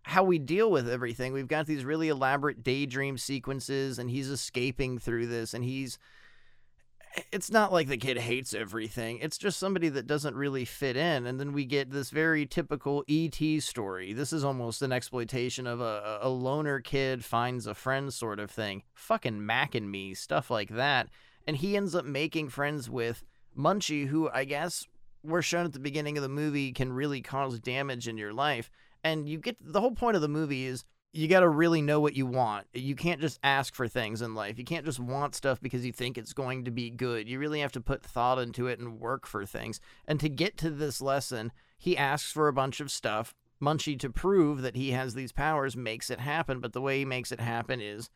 how 0.04 0.24
we 0.24 0.40
deal 0.40 0.72
with 0.72 0.90
everything. 0.90 1.34
We've 1.34 1.48
got 1.48 1.68
these 1.68 1.86
really 1.86 2.10
elaborate 2.10 2.64
daydream 2.64 3.18
sequences, 3.18 4.00
and 4.00 4.10
he's 4.10 4.30
escaping 4.30 4.98
through 4.98 5.28
this, 5.28 5.54
and 5.54 5.64
he's 5.64 6.00
it's 7.32 7.52
not 7.52 7.72
like 7.72 7.88
the 7.88 7.98
kid 7.98 8.18
hates 8.18 8.54
everything. 8.54 9.20
It's 9.20 9.38
just 9.38 9.60
somebody 9.60 9.90
that 9.90 10.08
doesn't 10.08 10.36
really 10.36 10.66
fit 10.66 10.96
in. 10.96 11.26
And 11.26 11.40
then 11.40 11.54
we 11.54 11.66
get 11.66 11.92
this 11.92 12.10
very 12.10 12.46
typical 12.46 13.04
ET 13.10 13.62
story. 13.62 14.14
This 14.14 14.32
is 14.34 14.44
almost 14.44 14.82
an 14.82 14.92
exploitation 14.92 15.68
of 15.68 15.82
a, 15.82 16.20
a 16.22 16.30
loner 16.30 16.80
kid 16.80 17.26
finds 17.26 17.68
a 17.68 17.76
friend 17.76 18.14
sort 18.14 18.40
of 18.40 18.52
thing. 18.52 18.84
Fucking 18.94 19.46
Mac 19.46 19.76
and 19.76 19.92
me, 19.92 20.14
stuff 20.14 20.50
like 20.50 20.70
that. 20.70 21.10
And 21.48 21.58
he 21.58 21.76
ends 21.76 21.96
up 21.96 22.06
making 22.06 22.50
friends 22.50 22.90
with 22.90 23.24
Munchie, 23.58 24.08
who 24.08 24.30
I 24.30 24.46
guess 24.46 24.86
we're 25.24 25.42
shown 25.42 25.66
at 25.66 25.74
the 25.74 25.80
beginning 25.80 26.18
of 26.18 26.24
the 26.24 26.30
movie 26.30 26.72
can 26.72 26.94
really 26.94 27.22
cause 27.22 27.60
damage 27.60 28.08
in 28.08 28.18
your 28.18 28.34
life. 28.34 28.70
And 29.04 29.28
you 29.28 29.38
get 29.38 29.58
the 29.60 29.82
whole 29.82 29.92
point 29.92 30.16
of 30.16 30.22
the 30.22 30.28
movie 30.28 30.66
is 30.66 30.84
you 31.12 31.28
got 31.28 31.40
to 31.40 31.50
really 31.50 31.82
know 31.82 32.00
what 32.00 32.16
you 32.16 32.26
want. 32.26 32.68
You 32.74 32.96
can't 32.96 33.22
just 33.22 33.40
ask 33.44 33.74
for 33.74 33.88
things 33.88 34.22
in 34.22 34.36
life. 34.36 34.60
You 34.60 34.66
can't 34.66 34.86
just 34.86 35.00
want 35.00 35.34
stuff 35.34 35.60
because 35.60 35.86
you 35.86 35.92
think 35.92 36.18
it's 36.18 36.34
going 36.34 36.66
to 36.66 36.72
be 36.72 36.92
good. 36.92 37.28
You 37.28 37.40
really 37.40 37.62
have 37.62 37.72
to 37.74 37.82
put 37.82 38.04
thought 38.04 38.38
into 38.38 38.68
it 38.68 38.80
and 38.80 39.00
work 39.00 39.26
for 39.26 39.46
things. 39.46 39.80
And 40.08 40.20
to 40.20 40.30
get 40.30 40.56
to 40.58 40.70
this 40.70 41.02
lesson, 41.02 41.52
he 41.78 41.98
asks 41.98 42.32
for 42.32 42.48
a 42.48 42.54
bunch 42.54 42.80
of 42.80 42.92
stuff. 42.92 43.34
Munchie, 43.62 44.00
to 44.00 44.10
prove 44.10 44.62
that 44.62 44.76
he 44.76 44.92
has 44.92 45.16
these 45.16 45.32
powers, 45.32 45.76
makes 45.76 46.12
it 46.12 46.20
happen. 46.20 46.60
But 46.60 46.74
the 46.74 46.82
way 46.82 47.00
he 47.00 47.06
makes 47.06 47.32
it 47.32 47.42
happen 47.42 47.82
is 47.82 48.10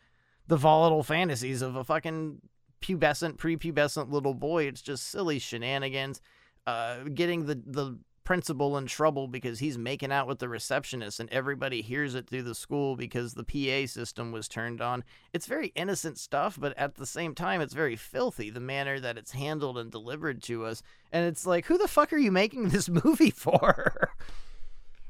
the 0.48 0.56
volatile 0.56 1.04
fantasies 1.04 1.64
of 1.64 1.76
a 1.76 1.84
fucking 1.84 2.42
pubescent, 2.80 3.38
prepubescent 3.38 4.12
little 4.12 4.36
boy. 4.36 4.66
It's 4.66 4.82
just 4.82 5.10
silly 5.10 5.40
shenanigans. 5.40 6.22
Uh, 6.68 7.04
getting 7.14 7.46
the 7.46 7.62
the 7.66 7.98
principal 8.24 8.78
in 8.78 8.86
trouble 8.86 9.28
because 9.28 9.60
he's 9.60 9.78
making 9.78 10.12
out 10.12 10.28
with 10.28 10.40
the 10.40 10.50
receptionist 10.50 11.20
and 11.20 11.30
everybody 11.32 11.82
hears 11.82 12.16
it 12.16 12.28
through 12.28 12.44
the 12.44 12.56
school 12.56 12.96
because 12.96 13.34
the 13.34 13.44
PA 13.44 13.88
system 13.88 14.32
was 14.32 14.48
turned 14.48 14.82
on. 14.82 15.04
It's 15.34 15.46
very 15.46 15.68
innocent 15.76 16.18
stuff, 16.18 16.58
but 16.60 16.78
at 16.78 16.96
the 16.96 17.06
same 17.06 17.36
time, 17.36 17.62
it's 17.62 17.74
very 17.74 17.96
filthy 17.96 18.50
the 18.50 18.60
manner 18.60 19.00
that 19.00 19.18
it's 19.18 19.32
handled 19.32 19.78
and 19.78 19.92
delivered 19.92 20.42
to 20.44 20.66
us. 20.66 20.82
And 21.12 21.26
it's 21.26 21.46
like, 21.46 21.66
who 21.66 21.78
the 21.78 21.88
fuck 21.88 22.14
are 22.14 22.18
you 22.18 22.32
making 22.32 22.70
this 22.70 22.90
movie 22.90 23.32
for? 23.32 24.12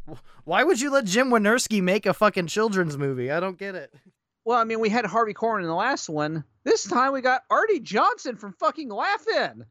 Why 0.44 0.64
would 0.64 0.82
you 0.82 0.92
let 0.92 1.06
Jim 1.06 1.30
Wynorski 1.30 1.82
make 1.82 2.06
a 2.06 2.14
fucking 2.14 2.48
children's 2.48 2.98
movie? 2.98 3.32
I 3.32 3.40
don't 3.40 3.58
get 3.58 3.76
it. 3.76 3.94
Well, 4.46 4.60
I 4.60 4.66
mean, 4.66 4.82
we 4.82 4.90
had 4.90 5.06
Harvey 5.06 5.34
Korman 5.34 5.62
in 5.62 5.68
the 5.68 5.74
last 5.74 6.10
one. 6.10 6.44
This 6.66 6.84
time 6.84 7.14
we 7.14 7.22
got 7.22 7.44
Arte 7.50 7.80
Johnson 7.80 8.36
from 8.36 8.54
fucking 8.54 8.90
Laugh-In. 8.90 9.66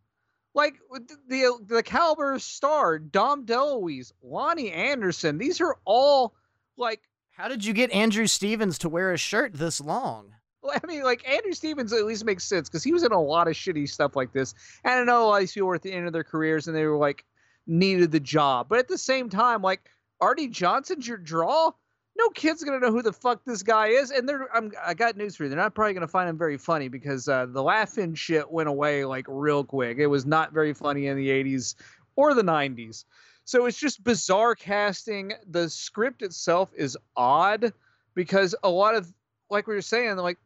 Like 0.55 0.75
the, 0.91 1.17
the 1.29 1.45
uh, 1.47 1.65
the 1.67 1.83
caliber 1.83 2.39
star, 2.39 2.99
Dom 2.99 3.47
DeLuise, 3.47 4.13
Loni 4.25 4.71
Anderson. 4.75 5.39
These 5.39 5.61
are 5.61 5.77
all 5.85 6.35
like 6.77 7.01
How 7.31 7.49
did 7.49 7.65
you 7.65 7.73
get 7.73 7.91
Andrew 7.91 8.27
Stevens 8.27 8.79
to 8.79 8.89
wear 8.89 9.13
a 9.13 9.19
shirt 9.19 9.55
this 9.55 9.81
long? 9.81 10.35
Well, 10.63 10.79
I 10.83 10.87
mean, 10.87 11.03
like 11.03 11.29
Andrew 11.29 11.53
Stevens 11.53 11.93
at 11.93 12.05
least 12.05 12.25
makes 12.25 12.45
sense 12.45 12.69
because 12.69 12.85
he 12.85 12.93
was 12.93 13.03
in 13.03 13.13
a 13.13 13.21
lot 13.21 13.49
of 13.49 13.55
shitty 13.55 13.89
stuff 13.89 14.15
like 14.15 14.33
this. 14.33 14.55
And 14.85 14.95
I 14.95 15.05
know 15.05 15.25
a 15.25 15.27
lot 15.27 15.35
of 15.37 15.41
these 15.41 15.53
people 15.53 15.69
were 15.69 15.75
at 15.75 15.83
the 15.83 15.93
end 15.93 16.07
of 16.07 16.13
their 16.13 16.23
careers 16.25 16.69
and 16.69 16.77
they 16.77 16.87
were 16.87 16.97
like 16.97 17.25
needed 17.67 18.13
the 18.13 18.21
job, 18.21 18.69
but 18.69 18.79
at 18.79 18.89
the 18.89 18.99
same 18.99 19.29
time, 19.29 19.63
like 19.63 19.81
Arte 20.21 20.49
Johnson's 20.49 21.07
your 21.07 21.17
draw. 21.17 21.73
No 22.17 22.29
kid's 22.29 22.63
gonna 22.63 22.79
know 22.79 22.91
who 22.93 23.03
the 23.03 23.13
fuck 23.13 23.45
this 23.45 23.63
guy 23.63 23.89
is, 23.89 24.11
and 24.11 24.29
they're. 24.29 24.55
I'm, 24.55 24.73
I 24.85 24.95
got 24.95 25.17
news 25.17 25.35
for 25.35 25.45
you. 25.45 25.49
They're 25.49 25.59
not 25.59 25.75
probably 25.75 25.95
gonna 25.95 26.09
find 26.09 26.29
him 26.29 26.37
very 26.37 26.59
funny 26.59 26.89
because 26.89 27.29
uh, 27.29 27.47
the 27.47 27.63
laughing 27.63 28.15
shit 28.15 28.51
went 28.51 28.69
away 28.69 29.05
like 29.05 29.25
real 29.29 29.65
quick. 29.65 29.99
It 29.99 30.07
was 30.07 30.27
not 30.27 30.53
very 30.53 30.75
funny 30.75 31.07
in 31.07 31.17
the 31.17 31.29
'80s 31.29 31.75
or 32.17 32.35
the 32.35 32.43
'90s. 32.43 33.05
So 33.45 33.67
it's 33.67 33.79
just 33.79 34.05
bizarre 34.05 34.55
casting. 34.55 35.33
The 35.51 35.69
script 35.69 36.23
itself 36.23 36.71
is 36.77 36.97
odd 37.17 37.73
because 38.15 38.55
a 38.63 38.69
lot 38.69 38.95
of 38.95 39.13
like 39.51 39.67
we 39.67 39.75
were 39.75 39.83
saying, 39.83 40.17
like 40.17 40.39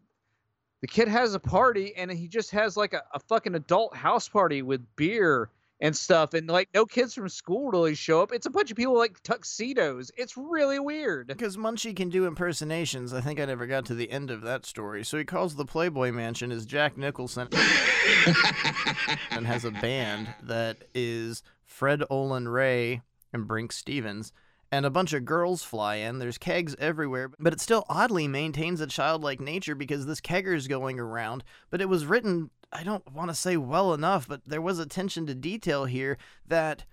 the 0.81 0.87
kid 0.87 1.09
has 1.09 1.35
a 1.35 1.41
party 1.41 1.95
and 1.97 2.11
he 2.11 2.29
just 2.29 2.53
has 2.53 2.77
like 2.77 2.93
a, 2.93 3.03
a 3.13 3.19
fucking 3.19 3.55
adult 3.55 3.97
house 3.97 4.29
party 4.29 4.63
with 4.63 4.85
beer 4.97 5.51
and 5.81 5.97
stuff 5.97 6.33
and 6.33 6.49
like 6.49 6.69
no 6.75 6.87
kids 6.87 7.15
from 7.15 7.29
school 7.29 7.71
really 7.71 7.95
show 7.95 8.23
up 8.23 8.33
it's 8.33 8.47
a 8.47 8.51
bunch 8.51 8.71
of 8.71 8.77
people 8.77 8.97
like 8.97 9.23
tuxedos 9.23 10.11
it's 10.17 10.37
really 10.37 10.79
weird 10.79 11.27
Because 11.27 11.57
Munchie 11.57 11.95
can 11.95 12.09
do 12.09 12.27
impersonations. 12.27 13.13
I 13.13 13.21
think 13.21 13.41
I 13.41 13.45
never 13.45 13.67
got 13.67 13.87
to 13.87 13.95
the 13.95 14.11
end 14.11 14.31
of 14.31 14.43
that 14.43 14.65
story. 14.67 15.05
So 15.05 15.19
he 15.19 15.25
calls 15.25 15.57
the 15.57 15.65
Playboy 15.65 16.13
Mansion 16.13 16.53
as 16.53 16.67
Jack 16.67 16.97
Nicholson 16.97 17.49
and 19.31 19.47
has 19.47 19.65
a 19.65 19.71
band 19.71 20.29
that 20.43 20.85
is 20.95 21.43
Fred 21.65 22.03
Olen 22.11 22.49
Ray 22.49 23.03
and 23.33 23.49
Brinke 23.49 23.73
Stevens. 23.73 24.33
And 24.73 24.85
a 24.85 24.91
bunch 24.91 25.13
of 25.13 25.25
girls 25.25 25.63
fly 25.63 25.97
in. 25.97 26.19
There's 26.19 26.39
kegs 26.39 26.75
everywhere, 26.79 27.31
but 27.39 27.53
it 27.53 27.61
still 27.61 27.85
oddly 27.89 28.27
maintains 28.27 28.81
a 28.81 28.87
childlike 28.87 29.41
nature 29.41 29.77
because 29.77 30.07
this 30.07 30.21
kegger's 30.21 30.67
going 30.67 30.99
around. 30.99 31.45
But 31.71 31.81
it 31.81 31.89
was 31.89 32.05
written, 32.05 32.51
I 32.77 32.83
don't 32.83 33.11
want 33.11 33.31
to 33.31 33.35
say 33.35 33.57
well 33.57 33.95
enough, 33.95 34.29
but 34.29 34.45
there 34.45 34.61
was 34.61 34.79
attention 34.79 35.25
to 35.27 35.35
detail 35.35 35.87
here 35.87 36.19
that 36.47 36.85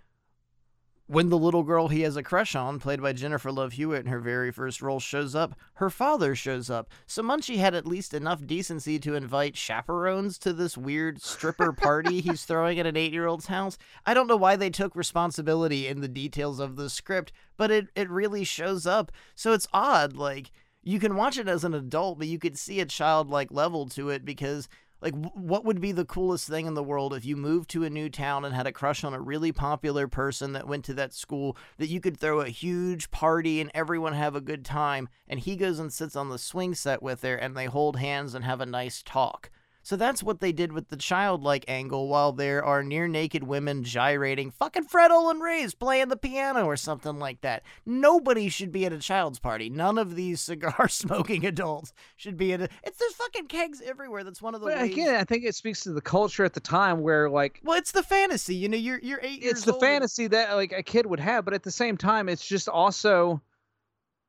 when 1.07 1.27
the 1.27 1.37
little 1.37 1.63
girl 1.63 1.89
he 1.89 2.03
has 2.03 2.15
a 2.15 2.23
crush 2.23 2.55
on, 2.55 2.79
played 2.79 3.01
by 3.01 3.11
Jennifer 3.11 3.51
Love 3.51 3.73
Hewitt 3.73 4.05
in 4.05 4.11
her 4.11 4.21
very 4.21 4.49
first 4.49 4.81
role, 4.81 5.01
shows 5.01 5.35
up, 5.35 5.59
her 5.73 5.89
father 5.89 6.35
shows 6.35 6.69
up. 6.69 6.89
So 7.05 7.21
Munchie 7.21 7.57
had 7.57 7.75
at 7.75 7.85
least 7.85 8.13
enough 8.13 8.47
decency 8.47 8.97
to 8.99 9.13
invite 9.13 9.57
chaperones 9.57 10.37
to 10.39 10.53
this 10.53 10.77
weird 10.77 11.21
stripper 11.21 11.73
party 11.77 12.21
he's 12.21 12.45
throwing 12.45 12.79
at 12.79 12.87
an 12.87 12.95
eight 12.95 13.11
year 13.11 13.27
old's 13.27 13.47
house. 13.47 13.77
I 14.05 14.13
don't 14.13 14.27
know 14.27 14.37
why 14.37 14.55
they 14.55 14.69
took 14.69 14.95
responsibility 14.95 15.85
in 15.85 15.99
the 15.99 16.07
details 16.07 16.61
of 16.61 16.77
the 16.77 16.89
script, 16.89 17.33
but 17.57 17.71
it, 17.71 17.87
it 17.93 18.09
really 18.09 18.45
shows 18.45 18.87
up. 18.87 19.11
So 19.35 19.51
it's 19.51 19.67
odd. 19.73 20.15
Like, 20.15 20.49
you 20.81 20.99
can 20.99 21.15
watch 21.15 21.37
it 21.37 21.47
as 21.47 21.63
an 21.63 21.73
adult, 21.73 22.19
but 22.19 22.27
you 22.27 22.37
could 22.37 22.57
see 22.57 22.79
a 22.79 22.85
childlike 22.85 23.51
level 23.51 23.87
to 23.89 24.09
it 24.09 24.25
because 24.25 24.67
like, 25.03 25.13
what 25.33 25.65
would 25.65 25.81
be 25.81 25.91
the 25.91 26.05
coolest 26.05 26.47
thing 26.47 26.65
in 26.65 26.75
the 26.75 26.81
world 26.81 27.13
if 27.13 27.25
you 27.25 27.35
moved 27.35 27.69
to 27.71 27.83
a 27.83 27.89
new 27.89 28.09
town 28.09 28.45
and 28.45 28.55
had 28.55 28.65
a 28.65 28.71
crush 28.71 29.03
on 29.03 29.13
a 29.13 29.19
really 29.19 29.51
popular 29.51 30.07
person 30.07 30.53
that 30.53 30.65
went 30.65 30.85
to 30.85 30.93
that 30.93 31.13
school 31.13 31.57
that 31.77 31.89
you 31.89 31.99
could 31.99 32.17
throw 32.17 32.39
a 32.39 32.47
huge 32.47 33.11
party 33.11 33.59
and 33.59 33.69
everyone 33.73 34.13
have 34.13 34.33
a 34.33 34.41
good 34.41 34.63
time, 34.63 35.09
and 35.27 35.41
he 35.41 35.57
goes 35.57 35.77
and 35.77 35.91
sits 35.91 36.15
on 36.15 36.29
the 36.29 36.37
swing 36.37 36.73
set 36.73 37.03
with 37.03 37.21
her 37.21 37.35
and 37.35 37.55
they 37.55 37.65
hold 37.65 37.97
hands 37.97 38.33
and 38.33 38.45
have 38.45 38.61
a 38.61 38.65
nice 38.65 39.03
talk? 39.03 39.51
So 39.83 39.97
that's 39.97 40.23
what 40.23 40.39
they 40.39 40.53
did 40.53 40.71
with 40.71 40.87
the 40.87 40.95
childlike 40.95 41.65
angle 41.67 42.07
while 42.07 42.31
there 42.31 42.63
are 42.63 42.81
near 42.83 43.07
naked 43.07 43.43
women 43.43 43.83
gyrating. 43.83 44.49
Fucking 44.49 44.85
Fred 44.85 45.11
Olen 45.11 45.41
Ray's 45.41 45.73
playing 45.73 46.07
the 46.07 46.15
piano 46.15 46.65
or 46.65 46.77
something 46.77 47.19
like 47.19 47.41
that. 47.41 47.63
Nobody 47.85 48.47
should 48.47 48.71
be 48.71 48.85
at 48.85 48.93
a 48.93 48.97
child's 48.97 49.39
party. 49.39 49.69
None 49.69 49.97
of 49.97 50.15
these 50.15 50.39
cigar 50.53 50.87
smoking 50.87 51.45
adults 51.45 51.93
should 52.15 52.37
be 52.37 52.53
at 52.53 52.61
a. 52.61 52.69
It's 52.83 52.97
there's 52.97 53.13
fucking 53.13 53.47
kegs 53.47 53.81
everywhere. 53.81 54.23
That's 54.23 54.41
one 54.41 54.55
of 54.55 54.61
the 54.61 54.67
but 54.67 54.77
ways. 54.77 54.91
again 54.91 55.15
i 55.15 55.23
think 55.23 55.43
it 55.43 55.55
speaks 55.55 55.81
to 55.81 55.91
the 55.91 56.01
culture 56.01 56.45
at 56.45 56.53
the 56.53 56.59
time 56.61 57.01
where 57.01 57.29
like 57.29 57.59
Well, 57.63 57.77
it's 57.77 57.91
the 57.91 58.03
fantasy. 58.03 58.55
You 58.55 58.69
know, 58.69 58.77
you're 58.77 58.99
you're 58.99 59.19
eight 59.21 59.41
years 59.41 59.57
it's 59.57 59.65
the 59.65 59.73
old 59.73 59.81
fantasy 59.81 60.27
that 60.27 60.53
like 60.53 60.71
a 60.71 60.83
kid 60.83 61.05
would 61.05 61.19
have 61.19 61.43
but 61.43 61.53
at 61.53 61.63
the 61.63 61.71
same 61.71 61.97
time 61.97 62.29
it's 62.29 62.45
just 62.45 62.69
also 62.69 63.41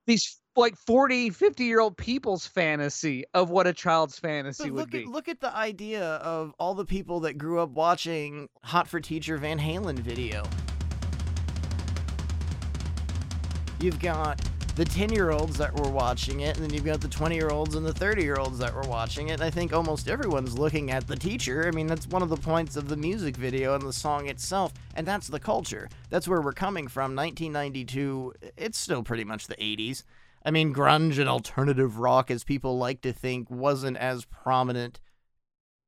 these 0.06 0.36
like 0.56 0.76
40 0.76 1.30
50 1.30 1.64
year 1.64 1.80
old 1.80 1.96
people's 1.96 2.46
fantasy 2.46 3.24
of 3.34 3.50
what 3.50 3.66
a 3.66 3.72
child's 3.72 4.18
fantasy 4.18 4.64
But 4.64 4.72
would 4.72 4.80
look 4.80 4.90
be 4.90 5.02
at 5.02 5.06
look 5.06 5.28
at 5.28 5.40
the 5.40 5.54
idea 5.54 6.04
of 6.04 6.54
all 6.58 6.74
the 6.74 6.84
people 6.84 7.20
that 7.20 7.38
grew 7.38 7.60
up 7.60 7.70
watching 7.70 8.48
Hot 8.62 8.88
for 8.88 9.00
Teacher 9.00 9.36
Van 9.36 9.58
Halen 9.58 9.98
video. 9.98 10.44
You've 13.80 14.00
got 14.00 14.40
the 14.76 14.84
10 14.84 15.12
year 15.12 15.30
olds 15.30 15.56
that 15.58 15.72
were 15.74 15.88
watching 15.88 16.40
it, 16.40 16.56
and 16.56 16.64
then 16.64 16.74
you've 16.74 16.84
got 16.84 17.00
the 17.00 17.08
20 17.08 17.34
year 17.34 17.50
olds 17.50 17.74
and 17.74 17.86
the 17.86 17.92
30 17.92 18.22
year 18.22 18.36
olds 18.36 18.58
that 18.58 18.74
were 18.74 18.82
watching 18.82 19.28
it. 19.28 19.34
And 19.34 19.42
I 19.42 19.50
think 19.50 19.72
almost 19.72 20.08
everyone's 20.08 20.58
looking 20.58 20.90
at 20.90 21.06
the 21.06 21.16
teacher. 21.16 21.68
I 21.68 21.70
mean, 21.70 21.86
that's 21.86 22.08
one 22.08 22.22
of 22.22 22.28
the 22.28 22.36
points 22.36 22.76
of 22.76 22.88
the 22.88 22.96
music 22.96 23.36
video 23.36 23.74
and 23.74 23.82
the 23.82 23.92
song 23.92 24.28
itself, 24.28 24.72
and 24.94 25.06
that's 25.06 25.28
the 25.28 25.38
culture. 25.38 25.88
That's 26.10 26.26
where 26.26 26.40
we're 26.40 26.52
coming 26.52 26.88
from. 26.88 27.14
1992, 27.14 28.34
it's 28.56 28.78
still 28.78 29.02
pretty 29.02 29.24
much 29.24 29.46
the 29.46 29.56
80s. 29.56 30.02
I 30.44 30.50
mean, 30.50 30.74
grunge 30.74 31.18
and 31.18 31.28
alternative 31.28 31.98
rock, 31.98 32.30
as 32.30 32.44
people 32.44 32.76
like 32.78 33.00
to 33.02 33.12
think, 33.12 33.50
wasn't 33.50 33.96
as 33.96 34.24
prominent 34.26 35.00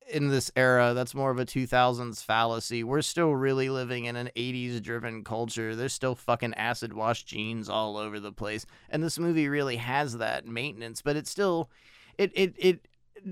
in 0.09 0.28
this 0.28 0.50
era. 0.57 0.94
That's 0.94 1.14
more 1.14 1.30
of 1.30 1.38
a 1.38 1.44
2000s 1.44 2.22
fallacy. 2.24 2.82
We're 2.82 3.02
still 3.02 3.34
really 3.34 3.68
living 3.68 4.04
in 4.04 4.16
an 4.16 4.30
80s 4.36 4.80
driven 4.82 5.24
culture. 5.24 5.74
There's 5.74 5.92
still 5.92 6.14
fucking 6.14 6.54
acid 6.54 6.92
wash 6.92 7.24
jeans 7.24 7.68
all 7.68 7.96
over 7.96 8.20
the 8.20 8.32
place. 8.32 8.64
And 8.88 9.02
this 9.02 9.18
movie 9.18 9.48
really 9.48 9.76
has 9.76 10.18
that 10.18 10.46
maintenance, 10.46 11.02
but 11.02 11.16
it 11.16 11.26
still 11.26 11.70
it 12.16 12.32
it 12.34 12.54
it 12.57 12.88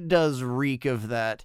does 0.09 0.43
reek 0.43 0.85
of 0.85 1.09
that 1.09 1.45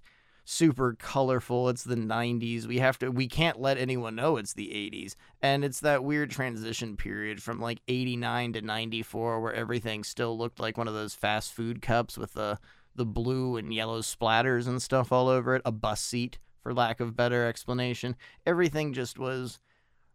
super 0.49 0.95
colorful. 0.95 1.69
It's 1.69 1.83
the 1.83 1.95
90s. 1.95 2.65
We 2.65 2.79
have 2.79 2.97
to 2.99 3.09
we 3.11 3.27
can't 3.27 3.61
let 3.61 3.77
anyone 3.77 4.15
know 4.15 4.37
it's 4.37 4.53
the 4.53 4.67
80s. 4.67 5.15
And 5.43 5.63
it's 5.63 5.79
that 5.81 6.03
weird 6.03 6.31
transition 6.31 6.97
period 6.97 7.41
from 7.43 7.61
like 7.61 7.81
89 7.87 8.53
to 8.53 8.61
94 8.61 9.41
where 9.41 9.53
everything 9.53 10.03
still 10.03 10.35
looked 10.37 10.59
like 10.59 10.75
one 10.75 10.87
of 10.87 10.95
those 10.95 11.13
fast 11.13 11.53
food 11.53 11.81
cups 11.81 12.17
with 12.17 12.33
the 12.33 12.57
the 12.95 13.05
blue 13.05 13.57
and 13.57 13.71
yellow 13.71 14.01
splatters 14.01 14.67
and 14.67 14.81
stuff 14.81 15.11
all 15.11 15.27
over 15.27 15.55
it, 15.55 15.61
a 15.65 15.71
bus 15.71 16.01
seat 16.01 16.39
for 16.61 16.73
lack 16.73 16.99
of 16.99 17.15
better 17.15 17.45
explanation. 17.45 18.15
Everything 18.45 18.91
just 18.91 19.19
was 19.19 19.59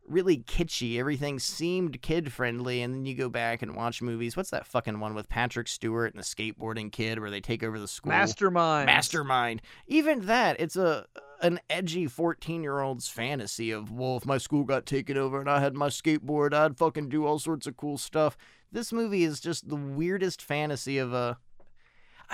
really 0.07 0.39
kitschy. 0.39 0.99
Everything 0.99 1.39
seemed 1.39 2.03
kid 2.03 2.33
friendly, 2.33 2.83
and 2.83 2.95
then 2.95 3.07
you 3.07 3.15
go 3.15 3.29
back 3.29 3.63
and 3.63 3.75
watch 3.75 4.03
movies. 4.03 4.37
What's 4.37 4.51
that 4.51 4.67
fucking 4.67 5.01
one 5.01 5.15
with 5.15 5.29
Patrick 5.29 5.69
Stewart 5.69 6.15
and 6.15 6.23
the 6.23 6.27
skateboarding 6.27 6.93
kid 6.93 7.19
where 7.19 7.31
they 7.31 7.41
take 7.41 7.63
over 7.63 7.79
the 7.79 7.89
school? 7.89 8.11
mastermind 8.11 8.87
Mastermind. 8.87 9.63
Even 9.87 10.27
that, 10.27 10.61
it's 10.61 10.77
a 10.77 11.07
an 11.41 11.61
edgy 11.69 12.07
14 12.07 12.63
year 12.63 12.81
old's 12.81 13.09
fantasy 13.09 13.71
of, 13.71 13.91
well, 13.91 14.17
if 14.17 14.25
my 14.25 14.39
school 14.39 14.65
got 14.65 14.87
taken 14.87 15.17
over 15.17 15.41
and 15.41 15.51
I 15.51 15.61
had 15.61 15.75
my 15.75 15.89
skateboard, 15.89 16.55
I'd 16.55 16.79
fucking 16.79 17.09
do 17.09 17.27
all 17.27 17.39
sorts 17.39 17.67
of 17.67 17.77
cool 17.77 17.99
stuff. 17.99 18.37
This 18.73 18.93
movie 18.93 19.25
is 19.25 19.41
just 19.41 19.69
the 19.69 19.77
weirdest 19.77 20.43
fantasy 20.43 20.99
of 20.99 21.13
a. 21.13 21.39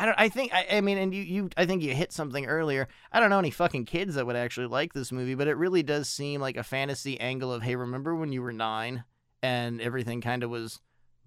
I 0.01 0.07
don't. 0.07 0.14
I 0.18 0.30
think. 0.30 0.55
I, 0.55 0.66
I 0.72 0.80
mean, 0.80 0.96
and 0.96 1.14
you, 1.14 1.22
you. 1.22 1.51
I 1.59 1.66
think 1.66 1.82
you 1.82 1.94
hit 1.94 2.11
something 2.11 2.46
earlier. 2.46 2.88
I 3.12 3.20
don't 3.20 3.28
know 3.28 3.38
any 3.38 3.51
fucking 3.51 3.84
kids 3.84 4.14
that 4.14 4.26
would 4.26 4.34
actually 4.34 4.68
like 4.68 4.94
this 4.94 5.12
movie, 5.12 5.34
but 5.34 5.46
it 5.46 5.59
really 5.59 5.82
does 5.82 6.09
seem 6.09 6.40
like 6.40 6.57
a 6.57 6.62
fantasy 6.62 7.20
angle 7.20 7.53
of, 7.53 7.62
hey, 7.62 7.76
remember 7.76 8.14
when 8.14 8.32
you 8.32 8.40
were 8.40 8.53
nine 8.53 9.05
and 9.42 9.78
everything 9.78 10.22
kind 10.22 10.42
of 10.42 10.48
was 10.48 10.80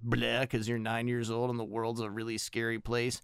bleh 0.03 0.41
because 0.41 0.67
you're 0.67 0.80
nine 0.80 1.07
years 1.07 1.30
old 1.30 1.51
and 1.51 1.59
the 1.59 1.63
world's 1.63 2.01
a 2.01 2.09
really 2.09 2.39
scary 2.39 2.80
place. 2.80 3.21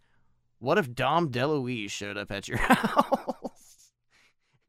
What 0.59 0.77
if 0.77 0.93
Dom 0.93 1.31
DeLuise 1.31 1.89
showed 1.89 2.15
up 2.15 2.31
at 2.31 2.47
your 2.47 2.57
house? 2.59 3.89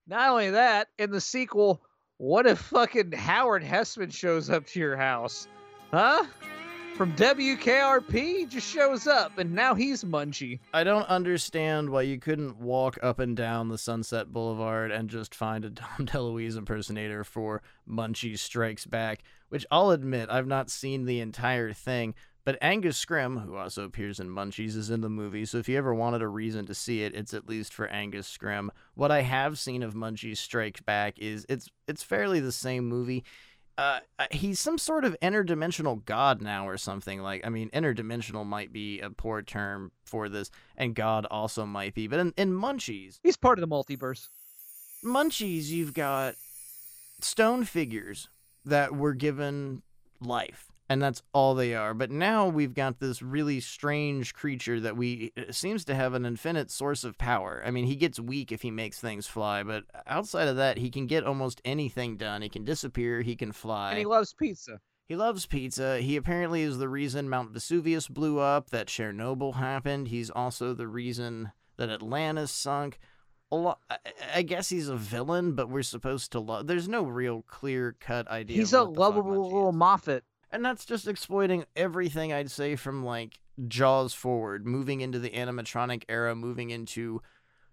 not 0.07 0.31
only 0.31 0.51
that 0.51 0.89
in 0.99 1.11
the 1.11 1.21
sequel 1.21 1.83
what 2.17 2.47
if 2.47 2.59
fucking 2.59 3.13
howard 3.13 3.63
hesseman 3.63 4.11
shows 4.11 4.51
up 4.51 4.67
to 4.67 4.81
your 4.81 4.97
house 4.97 5.47
huh 5.93 6.25
from 7.01 7.13
wkrp 7.13 8.47
just 8.47 8.71
shows 8.71 9.07
up 9.07 9.39
and 9.39 9.51
now 9.55 9.75
he's 9.75 10.05
munchie 10.05 10.59
I 10.75 10.85
don't 10.85 11.09
understand 11.09 11.89
why 11.89 12.03
you 12.03 12.19
couldn't 12.19 12.61
walk 12.61 12.99
up 13.03 13.21
and 13.21 13.35
down 13.35 13.71
the 13.71 13.79
Sunset 13.79 14.35
Boulevard 14.35 14.91
and 14.91 15.09
just 15.09 15.35
find 15.35 15.65
a 15.65 15.71
Dom 15.71 16.01
DeLuise 16.01 16.59
impersonator 16.59 17.25
for 17.25 17.63
Munchie 17.89 18.39
Strikes 18.39 18.85
Back, 18.85 19.23
which 19.49 19.65
I'll 19.71 19.93
admit 19.93 20.29
I've 20.29 20.47
not 20.47 20.69
seen 20.69 21.07
the 21.07 21.21
entire 21.21 21.73
thing, 21.73 22.15
but 22.45 22.59
Angus 22.61 23.03
Scrimm, 23.03 23.45
who 23.47 23.57
also 23.57 23.85
appears 23.85 24.21
in 24.21 24.29
Munchies, 24.29 24.77
is 24.77 24.91
in 24.91 25.01
the 25.01 25.09
movie, 25.09 25.45
so 25.45 25.57
if 25.57 25.69
you 25.69 25.79
ever 25.79 25.95
wanted 25.95 26.21
a 26.21 26.29
reason 26.29 26.67
to 26.67 26.75
see 26.75 27.03
it, 27.03 27.15
it's 27.15 27.33
at 27.33 27.49
least 27.49 27.73
for 27.73 27.87
Angus 27.89 28.29
Scrimm. 28.29 28.69
What 28.95 29.11
I 29.11 29.23
have 29.23 29.59
seen 29.59 29.83
of 29.83 29.95
Munchies 29.95 30.39
Strikes 30.39 30.81
Back 30.81 31.19
is 31.19 31.47
it's 31.49 31.69
it's 31.87 32.03
fairly 32.03 32.41
the 32.41 32.53
same 32.53 32.89
movie. 32.89 33.25
Uh, 33.79 34.01
uh, 34.19 34.27
he's 34.31 34.61
some 34.61 34.77
sort 34.77 35.05
of 35.05 35.17
interdimensional 35.23 36.05
god 36.05 36.43
now 36.43 36.69
or 36.69 36.77
something 36.77 37.23
like 37.23 37.41
i 37.47 37.49
mean 37.49 37.71
interdimensional 37.71 38.45
might 38.45 38.73
be 38.73 39.01
a 39.01 39.09
poor 39.09 39.41
term 39.41 39.91
for 40.05 40.29
this 40.29 40.51
and 40.77 40.95
god 40.95 41.25
also 41.31 41.65
might 41.65 41.95
be 41.95 42.07
but 42.07 42.19
in, 42.19 42.35
in 42.37 42.53
munchies 42.53 43.21
he's 43.23 43.37
part 43.37 43.59
of 43.59 43.67
the 43.67 43.75
multiverse. 43.75 44.29
Munchies 45.03 45.69
you've 45.69 45.95
got 45.95 46.35
stone 47.23 47.65
figures 47.65 48.29
that 48.67 48.95
were 48.95 49.15
given 49.15 49.83
life 50.21 50.70
and 50.91 51.01
that's 51.01 51.23
all 51.33 51.55
they 51.55 51.75
are 51.75 51.95
but 51.95 52.11
now 52.11 52.47
we've 52.47 52.75
got 52.75 52.99
this 53.01 53.23
really 53.23 53.61
strange 53.61 54.35
creature 54.35 54.79
that 54.81 54.97
we 54.97 55.33
uh, 55.39 55.51
seems 55.51 55.85
to 55.85 55.95
have 55.95 56.13
an 56.13 56.27
infinite 56.27 56.71
source 56.71 57.05
of 57.05 57.17
power 57.17 57.63
i 57.65 57.71
mean 57.71 57.87
he 57.87 57.97
gets 57.97 58.21
weak 58.21 58.53
if 58.53 58.61
he 58.61 58.71
makes 58.71 59.01
things 59.01 59.27
fly 59.27 59.63
but 59.63 59.85
outside 60.07 60.49
of 60.49 60.57
that 60.57 60.77
he 60.77 60.91
can 60.91 61.07
get 61.07 61.25
almost 61.25 61.63
anything 61.65 62.17
done 62.19 62.43
he 62.43 62.49
can 62.49 62.65
disappear 62.65 63.23
he 63.23 63.35
can 63.37 63.53
fly 63.53 63.91
and 63.91 63.99
he 63.99 64.05
loves 64.05 64.35
pizza 64.35 64.79
He 65.09 65.17
loves 65.17 65.47
pizza. 65.47 65.99
He 65.99 66.15
apparently 66.17 66.63
is 66.63 66.79
the 66.79 66.89
reason 66.89 67.29
Mount 67.29 67.51
Vesuvius 67.51 68.07
blew 68.07 68.39
up, 68.39 68.71
that 68.71 68.87
Chernobyl 68.87 69.55
happened. 69.57 70.07
He's 70.07 70.31
also 70.31 70.73
the 70.73 70.87
reason 70.87 71.51
that 71.79 71.91
Atlantis 71.91 72.53
sunk. 72.53 73.01
I- 73.51 74.43
guess 74.43 74.69
he's 74.69 74.89
a 74.89 74.95
villain, 74.95 75.57
but 75.57 75.69
we're 75.69 75.83
supposed 75.83 76.31
to 76.31 76.39
love. 76.39 76.69
There's 76.69 76.89
no 76.89 77.03
real 77.03 77.43
clear 77.43 77.97
cut 77.99 78.29
idea. 78.29 78.59
He's 78.59 78.73
a 78.73 78.85
what 78.85 78.95
the 78.95 78.95
fuck 78.95 79.01
lovable 79.01 79.45
little. 79.47 79.73
Moffat. 79.73 80.23
And 80.53 80.65
that's 80.65 80.85
just 80.85 81.07
exploiting 81.07 81.65
everything 81.77 82.33
I'd 82.33 82.51
say 82.51 82.77
from 82.77 83.05
like 83.05 83.39
Jaws 83.69 84.15
forward, 84.15 84.67
moving 84.67 85.01
into 85.01 85.19
the 85.19 85.31
animatronic 85.31 86.05
era, 86.09 86.35
moving 86.35 86.71
into 86.71 87.23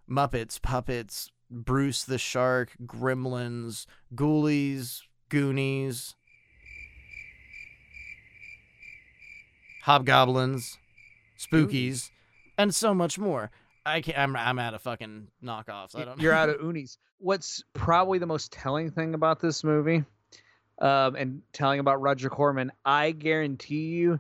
Muppets, 0.10 0.62
Puppets, 0.62 1.32
Bruce 1.50 2.04
the 2.04 2.18
Shark, 2.18 2.72
Gremlins, 2.86 3.86
Ghoulies, 4.14 5.02
Goonies, 5.30 6.16
Hobgoblins, 9.84 10.78
Spookies, 11.40 12.12
and 12.58 12.76
so 12.76 12.94
much 12.94 13.18
more. 13.18 13.52
I 13.86 14.02
can't, 14.02 14.18
I'm 14.18 14.36
I'm 14.36 14.60
out 14.60 14.74
of 14.74 14.82
fucking 14.82 15.28
knockoffs. 15.44 15.96
I 15.96 16.06
don't. 16.06 16.20
You're 16.20 16.34
out 16.36 16.50
of 16.50 16.62
unis. 16.62 16.98
What's 17.20 17.64
probably 17.74 18.20
the 18.20 18.26
most 18.28 18.52
telling 18.52 18.92
thing 18.92 19.14
about 19.14 19.40
this 19.40 19.64
movie, 19.64 20.04
um, 20.80 21.16
and 21.16 21.42
telling 21.54 21.80
about 21.80 22.02
Roger 22.02 22.30
Corman, 22.30 22.72
I 22.86 23.12
guarantee 23.12 23.88
you, 23.88 24.20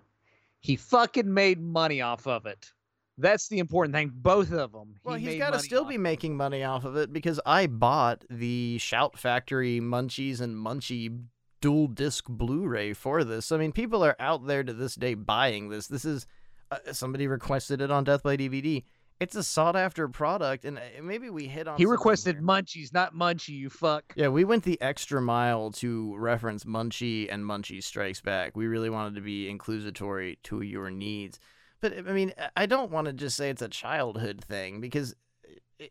he 0.60 0.76
fucking 0.76 1.32
made 1.32 1.62
money 1.62 2.02
off 2.02 2.28
of 2.28 2.46
it. 2.46 2.72
That's 3.18 3.48
the 3.48 3.60
important 3.60 3.96
thing. 3.96 4.12
Both 4.14 4.52
of 4.52 4.72
them. 4.72 4.96
Well, 5.04 5.16
he's 5.16 5.38
got 5.38 5.54
to 5.54 5.60
still 5.60 5.86
be 5.86 5.98
making 5.98 6.38
money 6.38 6.64
off 6.64 6.86
of 6.86 6.96
it 6.98 7.12
because 7.12 7.40
I 7.46 7.66
bought 7.66 8.26
the 8.30 8.78
Shout 8.78 9.18
Factory 9.18 9.80
Munchies 9.80 10.40
and 10.40 10.56
Munchie 10.56 11.24
dual 11.60 11.88
disc 11.88 12.26
Blu-ray 12.30 12.94
for 12.94 13.24
this. 13.24 13.52
I 13.52 13.58
mean, 13.58 13.72
people 13.72 14.04
are 14.04 14.16
out 14.20 14.46
there 14.46 14.64
to 14.64 14.74
this 14.74 14.94
day 14.94 15.16
buying 15.16 15.70
this. 15.70 15.88
This 15.88 16.06
is 16.06 16.28
uh, 16.70 16.78
somebody 16.92 17.28
requested 17.28 17.82
it 17.82 17.90
on 17.90 18.04
Death 18.04 18.22
by 18.22 18.38
DVD. 18.38 18.84
It's 19.20 19.36
a 19.36 19.44
sought 19.44 19.76
after 19.76 20.08
product, 20.08 20.64
and 20.64 20.78
uh, 20.78 20.82
maybe 21.02 21.30
we 21.30 21.48
hit 21.48 21.68
on. 21.68 21.78
He 21.78 21.86
requested 21.86 22.36
here. 22.36 22.44
munchies, 22.44 22.94
not 22.94 23.16
munchie. 23.16 23.50
You 23.50 23.70
fuck. 23.70 24.14
Yeah, 24.16 24.28
we 24.28 24.44
went 24.44 24.64
the 24.64 24.80
extra 24.80 25.22
mile 25.22 25.72
to 25.72 26.16
reference 26.18 26.66
Munchie 26.66 27.28
and 27.32 27.44
Munchie 27.44 27.84
Strikes 27.84 28.22
Back. 28.22 28.56
We 28.56 28.68
really 28.68 28.92
wanted 28.92 29.16
to 29.16 29.22
be 29.22 29.50
inclusatory 29.50 30.38
to 30.44 30.62
your 30.62 30.92
needs. 30.92 31.40
But 31.82 31.98
I 31.98 32.12
mean, 32.12 32.34
I 32.56 32.66
don't 32.66 32.92
want 32.92 33.08
to 33.08 33.14
just 33.14 33.38
say 33.38 33.50
it's 33.50 33.62
a 33.62 33.70
childhood 33.70 34.44
thing 34.44 34.82
because 34.82 35.16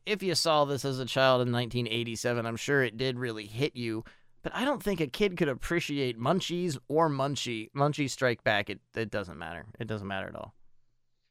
if 0.05 0.23
you 0.23 0.35
saw 0.35 0.65
this 0.65 0.85
as 0.85 0.99
a 0.99 1.05
child 1.05 1.43
in 1.43 1.53
1987, 1.53 2.47
I'm 2.47 2.57
sure 2.57 2.83
it 2.83 2.97
did 2.97 3.19
really 3.19 3.47
hit 3.47 3.77
you. 3.77 4.05
But 4.43 4.55
I 4.55 4.65
don't 4.65 4.83
think 4.83 5.01
a 5.01 5.09
kid 5.09 5.37
could 5.37 5.49
appreciate 5.49 6.21
Munchies 6.21 6.79
or 6.89 7.09
Munchie. 7.09 7.71
Munchie 7.73 8.09
Strike 8.09 8.45
Back, 8.45 8.71
it, 8.71 8.79
it 8.95 9.11
doesn't 9.11 9.39
matter. 9.39 9.67
It 9.81 9.89
doesn't 9.89 10.07
matter 10.07 10.29
at 10.29 10.37
all. 10.37 10.55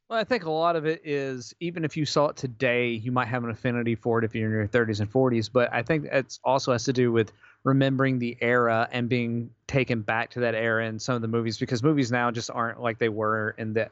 Well, 0.08 0.20
I 0.20 0.24
think 0.24 0.44
a 0.44 0.50
lot 0.50 0.76
of 0.76 0.86
it 0.86 1.02
is 1.04 1.52
even 1.58 1.84
if 1.84 1.96
you 1.96 2.06
saw 2.06 2.28
it 2.28 2.36
today, 2.36 2.90
you 2.90 3.10
might 3.10 3.26
have 3.26 3.42
an 3.42 3.50
affinity 3.50 3.96
for 3.96 4.20
it 4.20 4.24
if 4.24 4.36
you're 4.36 4.46
in 4.46 4.52
your 4.52 4.68
30s 4.68 5.00
and 5.00 5.10
40s. 5.10 5.48
But 5.52 5.72
I 5.72 5.82
think 5.82 6.04
it 6.04 6.38
also 6.44 6.70
has 6.70 6.84
to 6.84 6.92
do 6.92 7.10
with 7.10 7.32
remembering 7.64 8.20
the 8.20 8.36
era 8.40 8.88
and 8.92 9.08
being 9.08 9.50
taken 9.66 10.02
back 10.02 10.30
to 10.30 10.40
that 10.40 10.54
era 10.54 10.86
in 10.86 11.00
some 11.00 11.16
of 11.16 11.22
the 11.22 11.28
movies 11.28 11.58
because 11.58 11.82
movies 11.82 12.12
now 12.12 12.30
just 12.30 12.50
aren't 12.52 12.80
like 12.80 12.98
they 12.98 13.08
were 13.08 13.56
in 13.58 13.72
the 13.72 13.90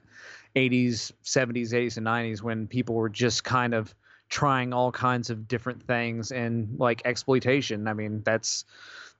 80s, 0.54 1.10
70s, 1.24 1.72
80s, 1.72 1.96
and 1.96 2.06
90s 2.06 2.42
when 2.42 2.68
people 2.68 2.94
were 2.94 3.08
just 3.08 3.42
kind 3.42 3.74
of 3.74 3.92
trying 4.28 4.72
all 4.72 4.92
kinds 4.92 5.30
of 5.30 5.48
different 5.48 5.82
things 5.82 6.30
and 6.30 6.78
like 6.78 7.02
exploitation. 7.04 7.88
I 7.88 7.92
mean, 7.92 8.22
that's 8.24 8.64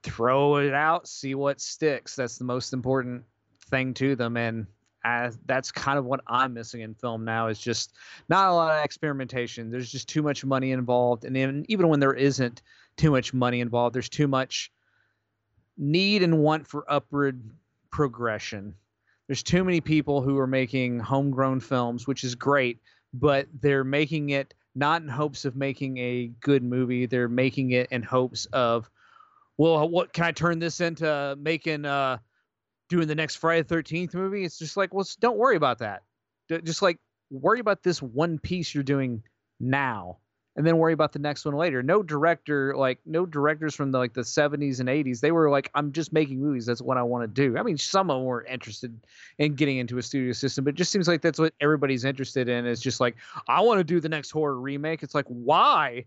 throw 0.05 0.59
it 0.59 0.75
out, 0.75 1.09
see 1.09 1.35
what 1.35 1.61
sticks. 1.61 2.15
That's 2.15 2.39
the 2.39 2.45
most 2.45 2.73
important 2.73 3.25
thing 3.69 3.95
to 3.95 4.15
them. 4.15 4.37
And 4.37 4.69
as 5.05 5.39
that's 5.45 5.71
kind 5.71 5.99
of 5.99 6.07
what 6.07 6.21
I'm 6.27 6.55
missing 6.55 6.81
in 6.81 6.95
film 6.95 7.25
now 7.25 7.49
is 7.49 7.59
just 7.59 7.93
not 8.29 8.49
a 8.49 8.53
lot 8.55 8.79
of 8.79 8.85
experimentation. 8.85 9.71
There's 9.71 9.93
just 9.93 10.09
too 10.09 10.23
much 10.23 10.45
money 10.45 10.73
involved, 10.73 11.25
and 11.25 11.37
even 11.37 11.67
even 11.69 11.89
when 11.89 12.01
there 12.01 12.15
isn't 12.15 12.63
too 12.97 13.11
much 13.11 13.35
money 13.35 13.61
involved, 13.61 13.95
there's 13.95 14.09
too 14.09 14.29
much 14.29 14.73
need 15.77 16.23
and 16.23 16.39
want 16.39 16.67
for 16.67 16.91
upward 16.91 17.43
progression. 17.91 18.75
There's 19.27 19.43
too 19.43 19.65
many 19.65 19.81
people 19.81 20.23
who 20.23 20.39
are 20.39 20.47
making 20.47 21.01
homegrown 21.01 21.61
films, 21.61 22.07
which 22.07 22.25
is 22.25 22.35
great, 22.35 22.81
but 23.13 23.47
they're 23.61 23.85
making 23.85 24.31
it 24.31 24.55
not 24.75 25.03
in 25.03 25.09
hopes 25.09 25.45
of 25.45 25.57
making 25.57 25.99
a 25.99 26.31
good 26.41 26.63
movie. 26.63 27.07
They're 27.07 27.29
making 27.29 27.71
it 27.71 27.89
in 27.91 28.03
hopes 28.03 28.47
of, 28.47 28.91
well, 29.57 29.89
what 29.89 30.13
can 30.13 30.25
I 30.25 30.33
turn 30.33 30.59
this 30.59 30.81
into 30.81 31.37
making 31.39 31.85
uh 31.85 32.19
doing 32.95 33.09
the 33.09 33.15
next 33.15 33.37
Friday 33.37 33.63
the 33.63 33.69
Thirteenth 33.69 34.15
movie. 34.15 34.45
It's 34.45 34.59
just 34.59 34.77
like, 34.77 34.95
well, 34.95 35.07
don't 35.19 35.37
worry 35.37 35.57
about 35.57 35.79
that. 35.79 36.03
Just 36.49 36.81
like 36.81 36.99
worry 37.31 37.59
about 37.59 37.83
this 37.83 38.01
one 38.01 38.39
piece 38.39 38.73
you're 38.73 38.85
doing 38.85 39.25
now, 39.59 40.19
and 40.55 40.65
then 40.65 40.79
worry 40.79 40.93
about 40.93 41.13
the 41.13 41.19
next 41.19 41.45
one 41.45 41.57
later. 41.57 41.83
No 41.83 42.05
director, 42.05 42.77
like 42.77 43.01
no 43.05 43.27
directors 43.27 43.75
from 43.75 43.91
the 43.91 43.99
like 43.99 44.15
the 44.15 44.21
70s 44.21 44.79
and 44.79 44.89
80s, 44.89 45.19
they 45.19 45.33
were 45.33 45.51
like, 45.51 45.71
I'm 45.75 45.91
just 45.91 46.13
making 46.13 46.41
movies. 46.41 46.67
That's 46.67 46.81
what 46.81 46.97
I 46.97 47.03
want 47.03 47.25
to 47.25 47.29
do. 47.29 47.59
I 47.59 47.65
mean, 47.65 47.79
some 47.79 48.11
of 48.11 48.19
them 48.19 48.27
were 48.27 48.45
interested 48.45 48.97
in 49.39 49.57
getting 49.57 49.79
into 49.79 49.99
a 49.99 50.03
studio 50.03 50.33
system, 50.33 50.65
but 50.65 50.75
it 50.75 50.77
just 50.77 50.93
seems 50.93 51.09
like 51.09 51.21
that's 51.21 51.41
what 51.41 51.53
everybody's 51.61 52.05
interested 52.05 52.49
in. 52.49 52.65
Is 52.65 52.81
just 52.81 53.01
like, 53.01 53.17
I 53.49 53.63
want 53.63 53.79
to 53.79 53.85
do 53.85 53.99
the 53.99 54.09
next 54.09 54.31
horror 54.31 54.61
remake. 54.61 55.03
It's 55.03 55.15
like, 55.17 55.27
why? 55.27 56.05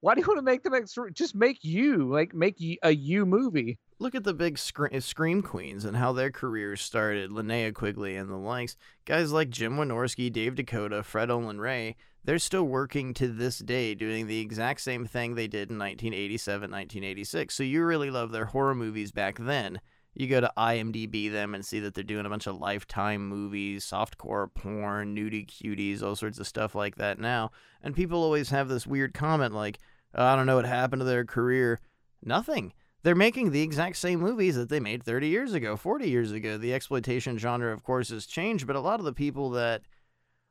Why 0.00 0.14
do 0.14 0.20
you 0.20 0.26
want 0.28 0.38
to 0.38 0.42
make 0.42 0.62
the 0.62 0.70
next? 0.70 0.96
Just 1.12 1.34
make 1.34 1.64
you 1.64 2.08
like 2.08 2.32
make 2.32 2.56
a 2.82 2.90
you 2.90 3.26
movie. 3.26 3.78
Look 3.98 4.14
at 4.14 4.22
the 4.22 4.34
big 4.34 4.56
scre- 4.56 4.96
scream 5.00 5.42
queens 5.42 5.84
and 5.84 5.96
how 5.96 6.12
their 6.12 6.30
careers 6.30 6.80
started. 6.80 7.32
Linnea 7.32 7.74
Quigley 7.74 8.14
and 8.14 8.30
the 8.30 8.36
likes. 8.36 8.76
Guys 9.06 9.32
like 9.32 9.50
Jim 9.50 9.76
Wynorski, 9.76 10.32
Dave 10.32 10.54
DeCoteau, 10.54 11.04
Fred 11.04 11.30
Olen 11.30 11.60
Ray. 11.60 11.96
They're 12.24 12.38
still 12.38 12.64
working 12.64 13.12
to 13.14 13.26
this 13.26 13.58
day, 13.58 13.94
doing 13.94 14.26
the 14.26 14.40
exact 14.40 14.82
same 14.82 15.06
thing 15.06 15.34
they 15.34 15.48
did 15.48 15.70
in 15.70 15.78
1987, 15.78 16.70
1986. 16.70 17.54
So 17.54 17.62
you 17.64 17.84
really 17.84 18.10
love 18.10 18.30
their 18.30 18.44
horror 18.44 18.74
movies 18.74 19.10
back 19.10 19.38
then. 19.38 19.80
You 20.18 20.26
go 20.26 20.40
to 20.40 20.52
IMDb 20.58 21.30
them 21.30 21.54
and 21.54 21.64
see 21.64 21.78
that 21.78 21.94
they're 21.94 22.02
doing 22.02 22.26
a 22.26 22.28
bunch 22.28 22.48
of 22.48 22.58
Lifetime 22.58 23.28
movies, 23.28 23.86
softcore 23.86 24.52
porn, 24.52 25.14
nudie 25.14 25.46
cuties, 25.46 26.02
all 26.02 26.16
sorts 26.16 26.40
of 26.40 26.46
stuff 26.48 26.74
like 26.74 26.96
that 26.96 27.20
now. 27.20 27.52
And 27.84 27.94
people 27.94 28.20
always 28.20 28.50
have 28.50 28.68
this 28.68 28.84
weird 28.84 29.14
comment 29.14 29.54
like, 29.54 29.78
"Oh, 30.16 30.24
I 30.24 30.34
don't 30.34 30.46
know 30.46 30.56
what 30.56 30.64
happened 30.64 31.02
to 31.02 31.04
their 31.06 31.24
career. 31.24 31.78
Nothing. 32.20 32.72
They're 33.04 33.14
making 33.14 33.52
the 33.52 33.62
exact 33.62 33.96
same 33.96 34.18
movies 34.18 34.56
that 34.56 34.68
they 34.68 34.80
made 34.80 35.04
30 35.04 35.28
years 35.28 35.54
ago, 35.54 35.76
40 35.76 36.10
years 36.10 36.32
ago. 36.32 36.58
The 36.58 36.74
exploitation 36.74 37.38
genre, 37.38 37.72
of 37.72 37.84
course, 37.84 38.08
has 38.08 38.26
changed, 38.26 38.66
but 38.66 38.74
a 38.74 38.80
lot 38.80 38.98
of 38.98 39.06
the 39.06 39.12
people 39.12 39.50
that 39.50 39.82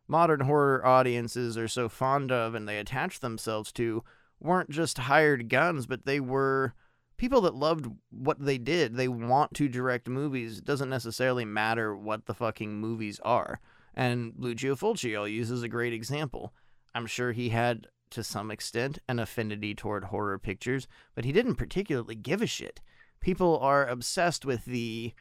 modern 0.08 0.40
horror 0.40 0.86
audiences 0.86 1.58
are 1.58 1.68
so 1.68 1.90
fond 1.90 2.32
of 2.32 2.56
and 2.56 2.70
they 2.70 2.78
attach 2.78 3.20
themselves 3.20 3.74
to 3.74 4.02
weren't 4.40 4.70
just 4.70 4.98
hired 4.98 5.50
guns, 5.50 5.88
but 5.88 6.06
they 6.06 6.22
were 6.22 6.74
people 7.18 7.42
that 7.42 7.56
loved 7.56 7.88
what 8.10 8.40
they 8.40 8.58
did. 8.58 8.96
They 8.96 9.08
want 9.08 9.54
to 9.56 9.68
direct 9.68 10.08
movies. 10.08 10.60
It 10.60 10.66
doesn't 10.66 10.90
necessarily 10.90 11.46
matter 11.46 11.96
what 11.96 12.26
the 12.26 12.34
fucking 12.34 12.80
movies 12.80 13.20
are. 13.24 13.60
And 13.94 14.34
Lucio 14.38 14.76
Fulci, 14.76 15.18
I'll 15.18 15.28
use 15.28 15.52
as 15.52 15.64
a 15.64 15.68
great 15.68 15.94
example. 15.94 16.54
I'm 16.94 17.08
sure 17.08 17.32
he 17.32 17.50
had, 17.50 17.88
to 18.12 18.24
some 18.24 18.52
extent, 18.52 19.00
an 19.08 19.20
affinity 19.20 19.74
toward 19.74 20.06
horror 20.06 20.38
pictures, 20.38 20.88
but 21.16 21.26
he 21.26 21.32
didn't 21.32 21.56
particularly 21.56 22.16
give 22.16 22.42
a 22.42 22.48
shit. 22.48 22.80
People 23.20 23.58
are 23.60 23.88
obsessed 23.88 24.46
with 24.46 24.66
the 24.66 25.14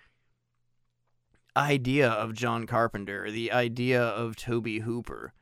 idea 1.57 2.09
of 2.09 2.35
John 2.35 2.67
Carpenter, 2.67 3.31
the 3.31 3.51
idea 3.51 4.03
of 4.03 4.37
Tobe 4.37 4.83
Hooper. 4.83 5.33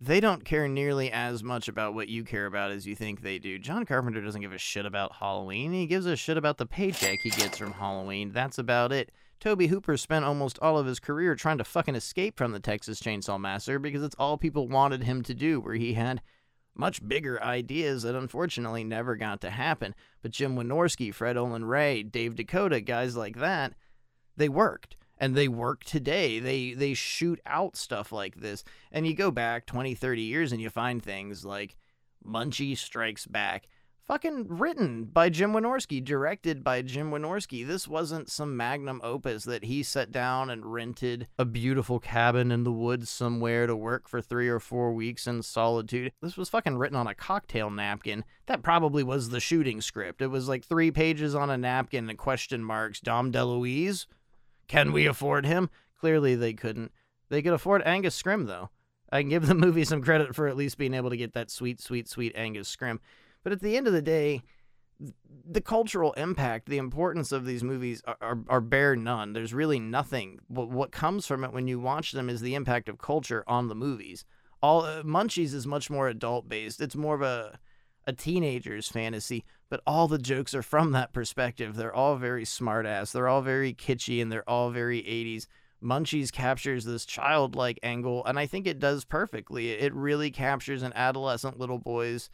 They 0.00 0.20
don't 0.20 0.44
care 0.44 0.68
nearly 0.68 1.10
as 1.10 1.42
much 1.42 1.68
about 1.68 1.94
what 1.94 2.08
you 2.08 2.24
care 2.24 2.46
about 2.46 2.72
as 2.72 2.86
you 2.86 2.94
think 2.94 3.22
they 3.22 3.38
do. 3.38 3.58
John 3.58 3.86
Carpenter 3.86 4.20
doesn't 4.20 4.40
give 4.40 4.52
a 4.52 4.58
shit 4.58 4.84
about 4.84 5.16
Halloween. 5.16 5.72
He 5.72 5.86
gives 5.86 6.04
a 6.04 6.16
shit 6.16 6.36
about 6.36 6.58
the 6.58 6.66
paycheck 6.66 7.20
he 7.22 7.30
gets 7.30 7.58
from 7.58 7.72
Halloween. 7.72 8.32
That's 8.32 8.58
about 8.58 8.92
it. 8.92 9.12
Tobe 9.40 9.62
Hooper 9.62 9.96
spent 9.96 10.24
almost 10.24 10.58
all 10.60 10.78
of 10.78 10.86
his 10.86 11.00
career 11.00 11.34
trying 11.34 11.58
to 11.58 11.64
fucking 11.64 11.94
escape 11.94 12.36
from 12.36 12.52
the 12.52 12.60
Texas 12.60 13.00
Chainsaw 13.00 13.40
Massacre 13.40 13.78
because 13.78 14.02
it's 14.02 14.16
all 14.18 14.36
people 14.36 14.68
wanted 14.68 15.04
him 15.04 15.22
to 15.22 15.34
do, 15.34 15.60
where 15.60 15.74
he 15.74 15.94
had 15.94 16.22
much 16.74 17.06
bigger 17.06 17.42
ideas 17.42 18.02
that 18.02 18.14
unfortunately 18.14 18.84
never 18.84 19.16
got 19.16 19.40
to 19.42 19.50
happen. 19.50 19.94
But 20.22 20.32
Jim 20.32 20.56
Wynorski, 20.56 21.14
Fred 21.14 21.36
Olen 21.36 21.64
Ray, 21.64 22.02
Dave 22.02 22.34
DeCoteau, 22.34 22.84
guys 22.84 23.16
like 23.16 23.36
that, 23.36 23.74
they 24.36 24.48
worked. 24.48 24.96
And 25.18 25.34
they 25.34 25.48
work 25.48 25.84
today. 25.84 26.40
They 26.40 26.74
they 26.74 26.94
shoot 26.94 27.40
out 27.46 27.76
stuff 27.76 28.12
like 28.12 28.36
this. 28.36 28.64
And 28.90 29.06
you 29.06 29.14
go 29.14 29.30
back 29.30 29.66
20, 29.66 29.94
30 29.94 30.22
years 30.22 30.52
and 30.52 30.60
you 30.60 30.70
find 30.70 31.02
things 31.02 31.44
like 31.44 31.76
Munchie 32.26 32.76
Strikes 32.76 33.26
Back. 33.26 33.68
Fucking 34.06 34.48
written 34.48 35.04
by 35.04 35.30
Jim 35.30 35.54
Wynorski, 35.54 36.04
directed 36.04 36.62
by 36.62 36.82
Jim 36.82 37.10
Wynorski. 37.10 37.66
This 37.66 37.88
wasn't 37.88 38.28
some 38.28 38.54
magnum 38.54 39.00
opus 39.02 39.44
that 39.44 39.64
he 39.64 39.82
sat 39.82 40.12
down 40.12 40.50
and 40.50 40.74
rented 40.74 41.26
a 41.38 41.46
beautiful 41.46 41.98
cabin 41.98 42.52
in 42.52 42.64
the 42.64 42.72
woods 42.72 43.08
somewhere 43.08 43.66
to 43.66 43.74
work 43.74 44.06
for 44.06 44.20
three 44.20 44.46
or 44.46 44.60
four 44.60 44.92
weeks 44.92 45.26
in 45.26 45.42
solitude. 45.42 46.12
This 46.20 46.36
was 46.36 46.50
fucking 46.50 46.76
written 46.76 46.98
on 46.98 47.06
a 47.06 47.14
cocktail 47.14 47.70
napkin. 47.70 48.24
That 48.44 48.62
probably 48.62 49.02
was 49.02 49.30
the 49.30 49.40
shooting 49.40 49.80
script. 49.80 50.20
It 50.20 50.26
was 50.26 50.50
like 50.50 50.66
three 50.66 50.90
pages 50.90 51.34
on 51.34 51.48
a 51.48 51.56
napkin 51.56 52.10
and 52.10 52.18
question 52.18 52.62
marks. 52.62 53.00
Dom 53.00 53.32
DeLuise? 53.32 54.04
Can 54.68 54.92
we 54.92 55.06
afford 55.06 55.46
him? 55.46 55.70
Clearly 55.98 56.34
they 56.34 56.52
couldn't. 56.52 56.92
They 57.28 57.42
could 57.42 57.52
afford 57.52 57.82
Angus 57.84 58.20
Scrimm 58.20 58.46
though. 58.46 58.70
I 59.10 59.20
can 59.20 59.28
give 59.28 59.46
the 59.46 59.54
movie 59.54 59.84
some 59.84 60.02
credit 60.02 60.34
for 60.34 60.46
at 60.46 60.56
least 60.56 60.78
being 60.78 60.94
able 60.94 61.10
to 61.10 61.16
get 61.16 61.34
that 61.34 61.50
sweet, 61.50 61.80
sweet, 61.80 62.08
sweet 62.08 62.32
Angus 62.34 62.74
Scrimm. 62.74 62.98
But 63.42 63.52
at 63.52 63.60
the 63.60 63.76
end 63.76 63.86
of 63.86 63.92
the 63.92 64.02
day, 64.02 64.42
the 65.46 65.60
cultural 65.60 66.12
impact, 66.14 66.68
the 66.68 66.78
importance 66.78 67.32
of 67.32 67.44
these 67.44 67.62
movies 67.62 68.02
are, 68.06 68.16
are, 68.20 68.38
are 68.48 68.60
bare 68.60 68.96
none. 68.96 69.32
There's 69.32 69.52
really 69.52 69.78
nothing. 69.78 70.40
What, 70.48 70.70
what 70.70 70.92
comes 70.92 71.26
from 71.26 71.44
it 71.44 71.52
when 71.52 71.68
you 71.68 71.78
watch 71.78 72.12
them 72.12 72.28
is 72.28 72.40
the 72.40 72.54
impact 72.54 72.88
of 72.88 72.98
culture 72.98 73.44
on 73.46 73.68
the 73.68 73.74
movies. 73.74 74.24
All 74.62 74.82
uh, 74.82 75.02
Munchies 75.02 75.52
is 75.52 75.66
much 75.66 75.90
more 75.90 76.08
adult 76.08 76.48
based. 76.48 76.80
It's 76.80 76.96
more 76.96 77.14
of 77.14 77.22
a 77.22 77.58
a 78.06 78.12
teenager's 78.12 78.88
fantasy, 78.88 79.44
but 79.68 79.80
all 79.86 80.08
the 80.08 80.18
jokes 80.18 80.54
are 80.54 80.62
from 80.62 80.92
that 80.92 81.12
perspective. 81.12 81.76
They're 81.76 81.94
all 81.94 82.16
very 82.16 82.44
smart 82.44 82.86
ass. 82.86 83.12
They're 83.12 83.28
all 83.28 83.42
very 83.42 83.74
kitschy 83.74 84.20
and 84.20 84.30
they're 84.30 84.48
all 84.48 84.70
very 84.70 85.02
80s. 85.02 85.46
Munchies 85.82 86.32
captures 86.32 86.84
this 86.84 87.04
childlike 87.04 87.78
angle, 87.82 88.24
and 88.24 88.38
I 88.38 88.46
think 88.46 88.66
it 88.66 88.78
does 88.78 89.04
perfectly. 89.04 89.70
It 89.70 89.92
really 89.94 90.30
captures 90.30 90.82
an 90.82 90.92
adolescent 90.94 91.58
little 91.58 91.78
boy's 91.78 92.30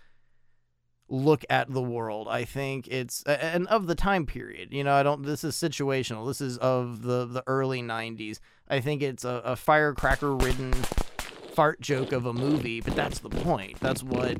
look 1.08 1.44
at 1.50 1.72
the 1.72 1.82
world. 1.82 2.28
I 2.28 2.44
think 2.44 2.86
it's 2.88 3.22
and 3.24 3.66
of 3.66 3.88
the 3.88 3.96
time 3.96 4.24
period. 4.24 4.72
You 4.72 4.84
know, 4.84 4.92
I 4.92 5.02
don't. 5.02 5.24
This 5.24 5.42
is 5.42 5.56
situational. 5.56 6.26
This 6.28 6.40
is 6.40 6.58
of 6.58 7.02
the 7.02 7.26
the 7.26 7.42
early 7.46 7.82
'90s. 7.82 8.38
I 8.68 8.80
think 8.80 9.02
it's 9.02 9.24
a, 9.24 9.42
a 9.44 9.56
firecracker 9.56 10.34
ridden 10.34 10.72
fart 10.72 11.80
joke 11.80 12.12
of 12.12 12.26
a 12.26 12.32
movie, 12.32 12.80
but 12.80 12.94
that's 12.94 13.18
the 13.18 13.28
point. 13.28 13.80
That's 13.80 14.02
what 14.02 14.38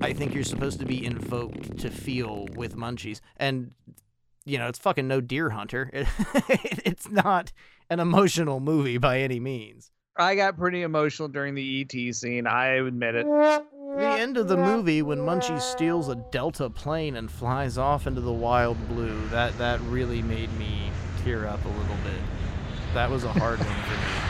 I 0.00 0.12
think 0.12 0.34
you're 0.34 0.44
supposed 0.44 0.80
to 0.80 0.86
be 0.86 1.04
invoked 1.04 1.78
to 1.78 1.90
feel 1.90 2.46
with 2.54 2.76
Munchies. 2.76 3.20
And 3.36 3.72
you 4.44 4.58
know, 4.58 4.68
it's 4.68 4.78
fucking 4.78 5.06
no 5.06 5.20
Deer 5.20 5.50
Hunter. 5.50 5.90
it's 6.48 7.08
not 7.10 7.52
an 7.88 8.00
emotional 8.00 8.60
movie 8.60 8.98
by 8.98 9.20
any 9.20 9.38
means. 9.40 9.90
I 10.16 10.34
got 10.34 10.56
pretty 10.56 10.82
emotional 10.82 11.28
during 11.28 11.54
the 11.54 11.80
ET 11.82 12.14
scene. 12.14 12.46
I 12.46 12.68
admit 12.74 13.14
it. 13.14 13.26
The 13.26 14.06
end 14.06 14.36
of 14.36 14.48
the 14.48 14.56
movie 14.56 15.02
when 15.02 15.18
Munchie 15.18 15.60
steals 15.60 16.08
a 16.08 16.14
Delta 16.30 16.70
plane 16.70 17.16
and 17.16 17.30
flies 17.30 17.76
off 17.76 18.06
into 18.06 18.20
the 18.20 18.32
wild 18.32 18.76
blue, 18.88 19.28
that 19.28 19.56
that 19.58 19.80
really 19.82 20.22
made 20.22 20.52
me 20.58 20.90
tear 21.24 21.46
up 21.46 21.64
a 21.64 21.68
little 21.68 21.96
bit. 22.04 22.20
That 22.94 23.10
was 23.10 23.24
a 23.24 23.32
hard 23.32 23.58
one 23.58 23.66
for 23.66 23.90
me. 23.90 24.29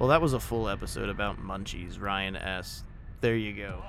Well, 0.00 0.08
that 0.08 0.20
was 0.22 0.32
a 0.32 0.40
full 0.40 0.68
episode 0.70 1.10
about 1.10 1.38
Munchies, 1.38 2.00
Ryan 2.00 2.34
S. 2.34 2.84
There 3.20 3.36
you 3.36 3.52
go. 3.52 3.84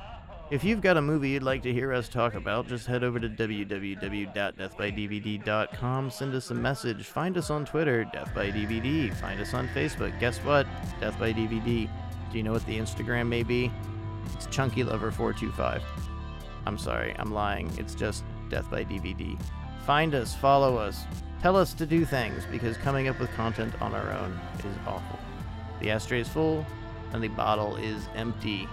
If 0.50 0.62
you've 0.62 0.82
got 0.82 0.98
a 0.98 1.02
movie 1.02 1.30
you'd 1.30 1.42
like 1.42 1.64
to 1.64 1.72
hear 1.72 1.94
us 1.94 2.10
talk 2.10 2.34
about, 2.34 2.68
just 2.68 2.86
head 2.86 3.06
over 3.06 3.18
to 3.18 3.30
www.deathbydvd.com, 3.30 6.12
send 6.12 6.36
us 6.36 6.52
a 6.52 6.54
message, 6.54 7.06
find 7.06 7.38
us 7.38 7.50
on 7.50 7.64
Twitter, 7.64 8.04
Death 8.12 8.36
by 8.36 8.52
DVD, 8.52 9.16
find 9.22 9.40
us 9.40 9.54
on 9.54 9.70
Facebook. 9.70 10.20
Guess 10.20 10.40
what? 10.40 10.68
Death 11.00 11.18
by 11.18 11.32
DVD. 11.32 11.90
Do 12.30 12.38
you 12.38 12.44
know 12.44 12.52
what 12.52 12.66
the 12.66 12.78
Instagram 12.78 13.30
may 13.30 13.44
be? 13.44 13.72
It's 14.34 14.48
ChunkyLover425. 14.48 15.82
I'm 16.66 16.78
sorry, 16.78 17.16
I'm 17.20 17.32
lying. 17.32 17.72
It's 17.78 17.96
just 17.96 18.26
Death 18.50 18.70
by 18.70 18.84
DVD. 18.84 19.42
Find 19.86 20.14
us, 20.14 20.36
follow 20.36 20.76
us, 20.76 21.06
tell 21.42 21.56
us 21.56 21.74
to 21.76 21.86
do 21.86 22.04
things 22.04 22.44
because 22.52 22.76
coming 22.76 23.08
up 23.08 23.18
with 23.18 23.32
content 23.32 23.82
on 23.82 23.96
our 23.96 24.12
own 24.12 24.38
is 24.60 24.76
awful. 24.86 25.21
The 25.82 25.90
ashtray 25.90 26.22
is 26.22 26.30
full 26.30 26.66
and 27.12 27.24
the 27.24 27.28
bottle 27.28 27.76
is 27.76 28.08
empty. 28.16 28.70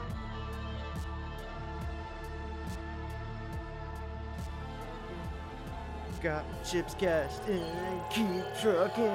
Got 6.22 6.44
chips 6.64 6.94
cashed 6.94 7.48
in 7.48 7.62
and 7.62 8.02
keep 8.10 8.44
trucking. 8.60 9.06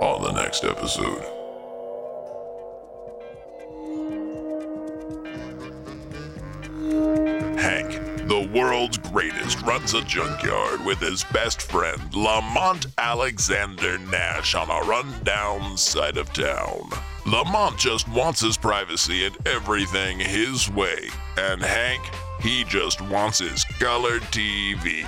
On 0.00 0.22
the 0.22 0.32
next 0.32 0.64
episode. 0.64 1.39
The 8.30 8.48
world's 8.54 8.96
greatest, 8.96 9.60
runs 9.62 9.92
a 9.92 10.00
junkyard 10.02 10.84
with 10.84 11.00
his 11.00 11.24
best 11.32 11.62
friend, 11.62 12.00
Lamont 12.14 12.86
Alexander 12.96 13.98
Nash, 13.98 14.54
on 14.54 14.70
a 14.70 14.86
rundown 14.86 15.76
side 15.76 16.16
of 16.16 16.32
town. 16.32 16.88
Lamont 17.26 17.76
just 17.76 18.08
wants 18.08 18.40
his 18.40 18.56
privacy 18.56 19.24
and 19.24 19.36
everything 19.48 20.20
his 20.20 20.70
way. 20.70 21.08
And 21.38 21.60
Hank, 21.60 22.02
he 22.40 22.62
just 22.62 23.00
wants 23.02 23.40
his 23.40 23.64
color 23.64 24.20
TV. 24.20 25.04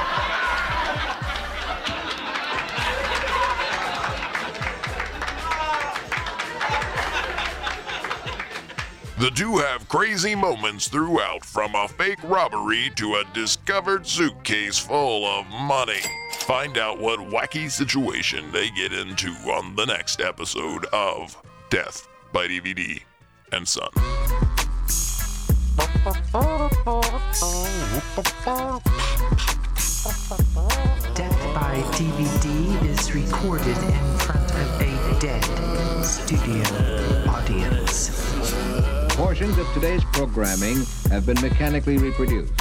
The 9.18 9.30
two 9.30 9.56
have 9.56 9.88
crazy 9.88 10.34
moments 10.34 10.88
throughout, 10.88 11.42
from 11.42 11.74
a 11.74 11.88
fake 11.88 12.22
robbery 12.22 12.90
to 12.96 13.14
a 13.14 13.24
discovered 13.32 14.06
suitcase 14.06 14.78
full 14.78 15.24
of 15.24 15.46
money. 15.46 16.02
Find 16.40 16.76
out 16.76 17.00
what 17.00 17.20
wacky 17.20 17.70
situation 17.70 18.52
they 18.52 18.68
get 18.68 18.92
into 18.92 19.28
on 19.50 19.74
the 19.74 19.86
next 19.86 20.20
episode 20.20 20.84
of 20.92 21.34
Death 21.70 22.06
by 22.30 22.46
DVD 22.46 23.00
and 23.52 23.66
Son. 23.66 23.88
Death 31.14 31.54
by 31.54 31.80
DVD 31.92 32.84
is 32.84 33.14
recorded 33.14 33.78
in 33.78 34.18
front 34.18 34.50
of 34.50 34.80
a 34.82 35.18
dead 35.18 36.04
studio 36.04 36.62
audience. 37.30 38.25
Portions 39.16 39.56
of 39.56 39.66
today's 39.72 40.04
programming 40.12 40.84
have 41.08 41.24
been 41.24 41.40
mechanically 41.40 41.96
reproduced. 41.96 42.54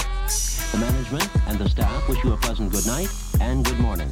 The 0.71 0.77
management 0.77 1.29
and 1.47 1.59
the 1.59 1.67
staff 1.67 2.07
wish 2.07 2.23
you 2.23 2.31
a 2.31 2.37
pleasant 2.37 2.71
good 2.71 2.85
night 2.85 3.09
and 3.41 3.65
good 3.65 3.77
morning. 3.77 4.09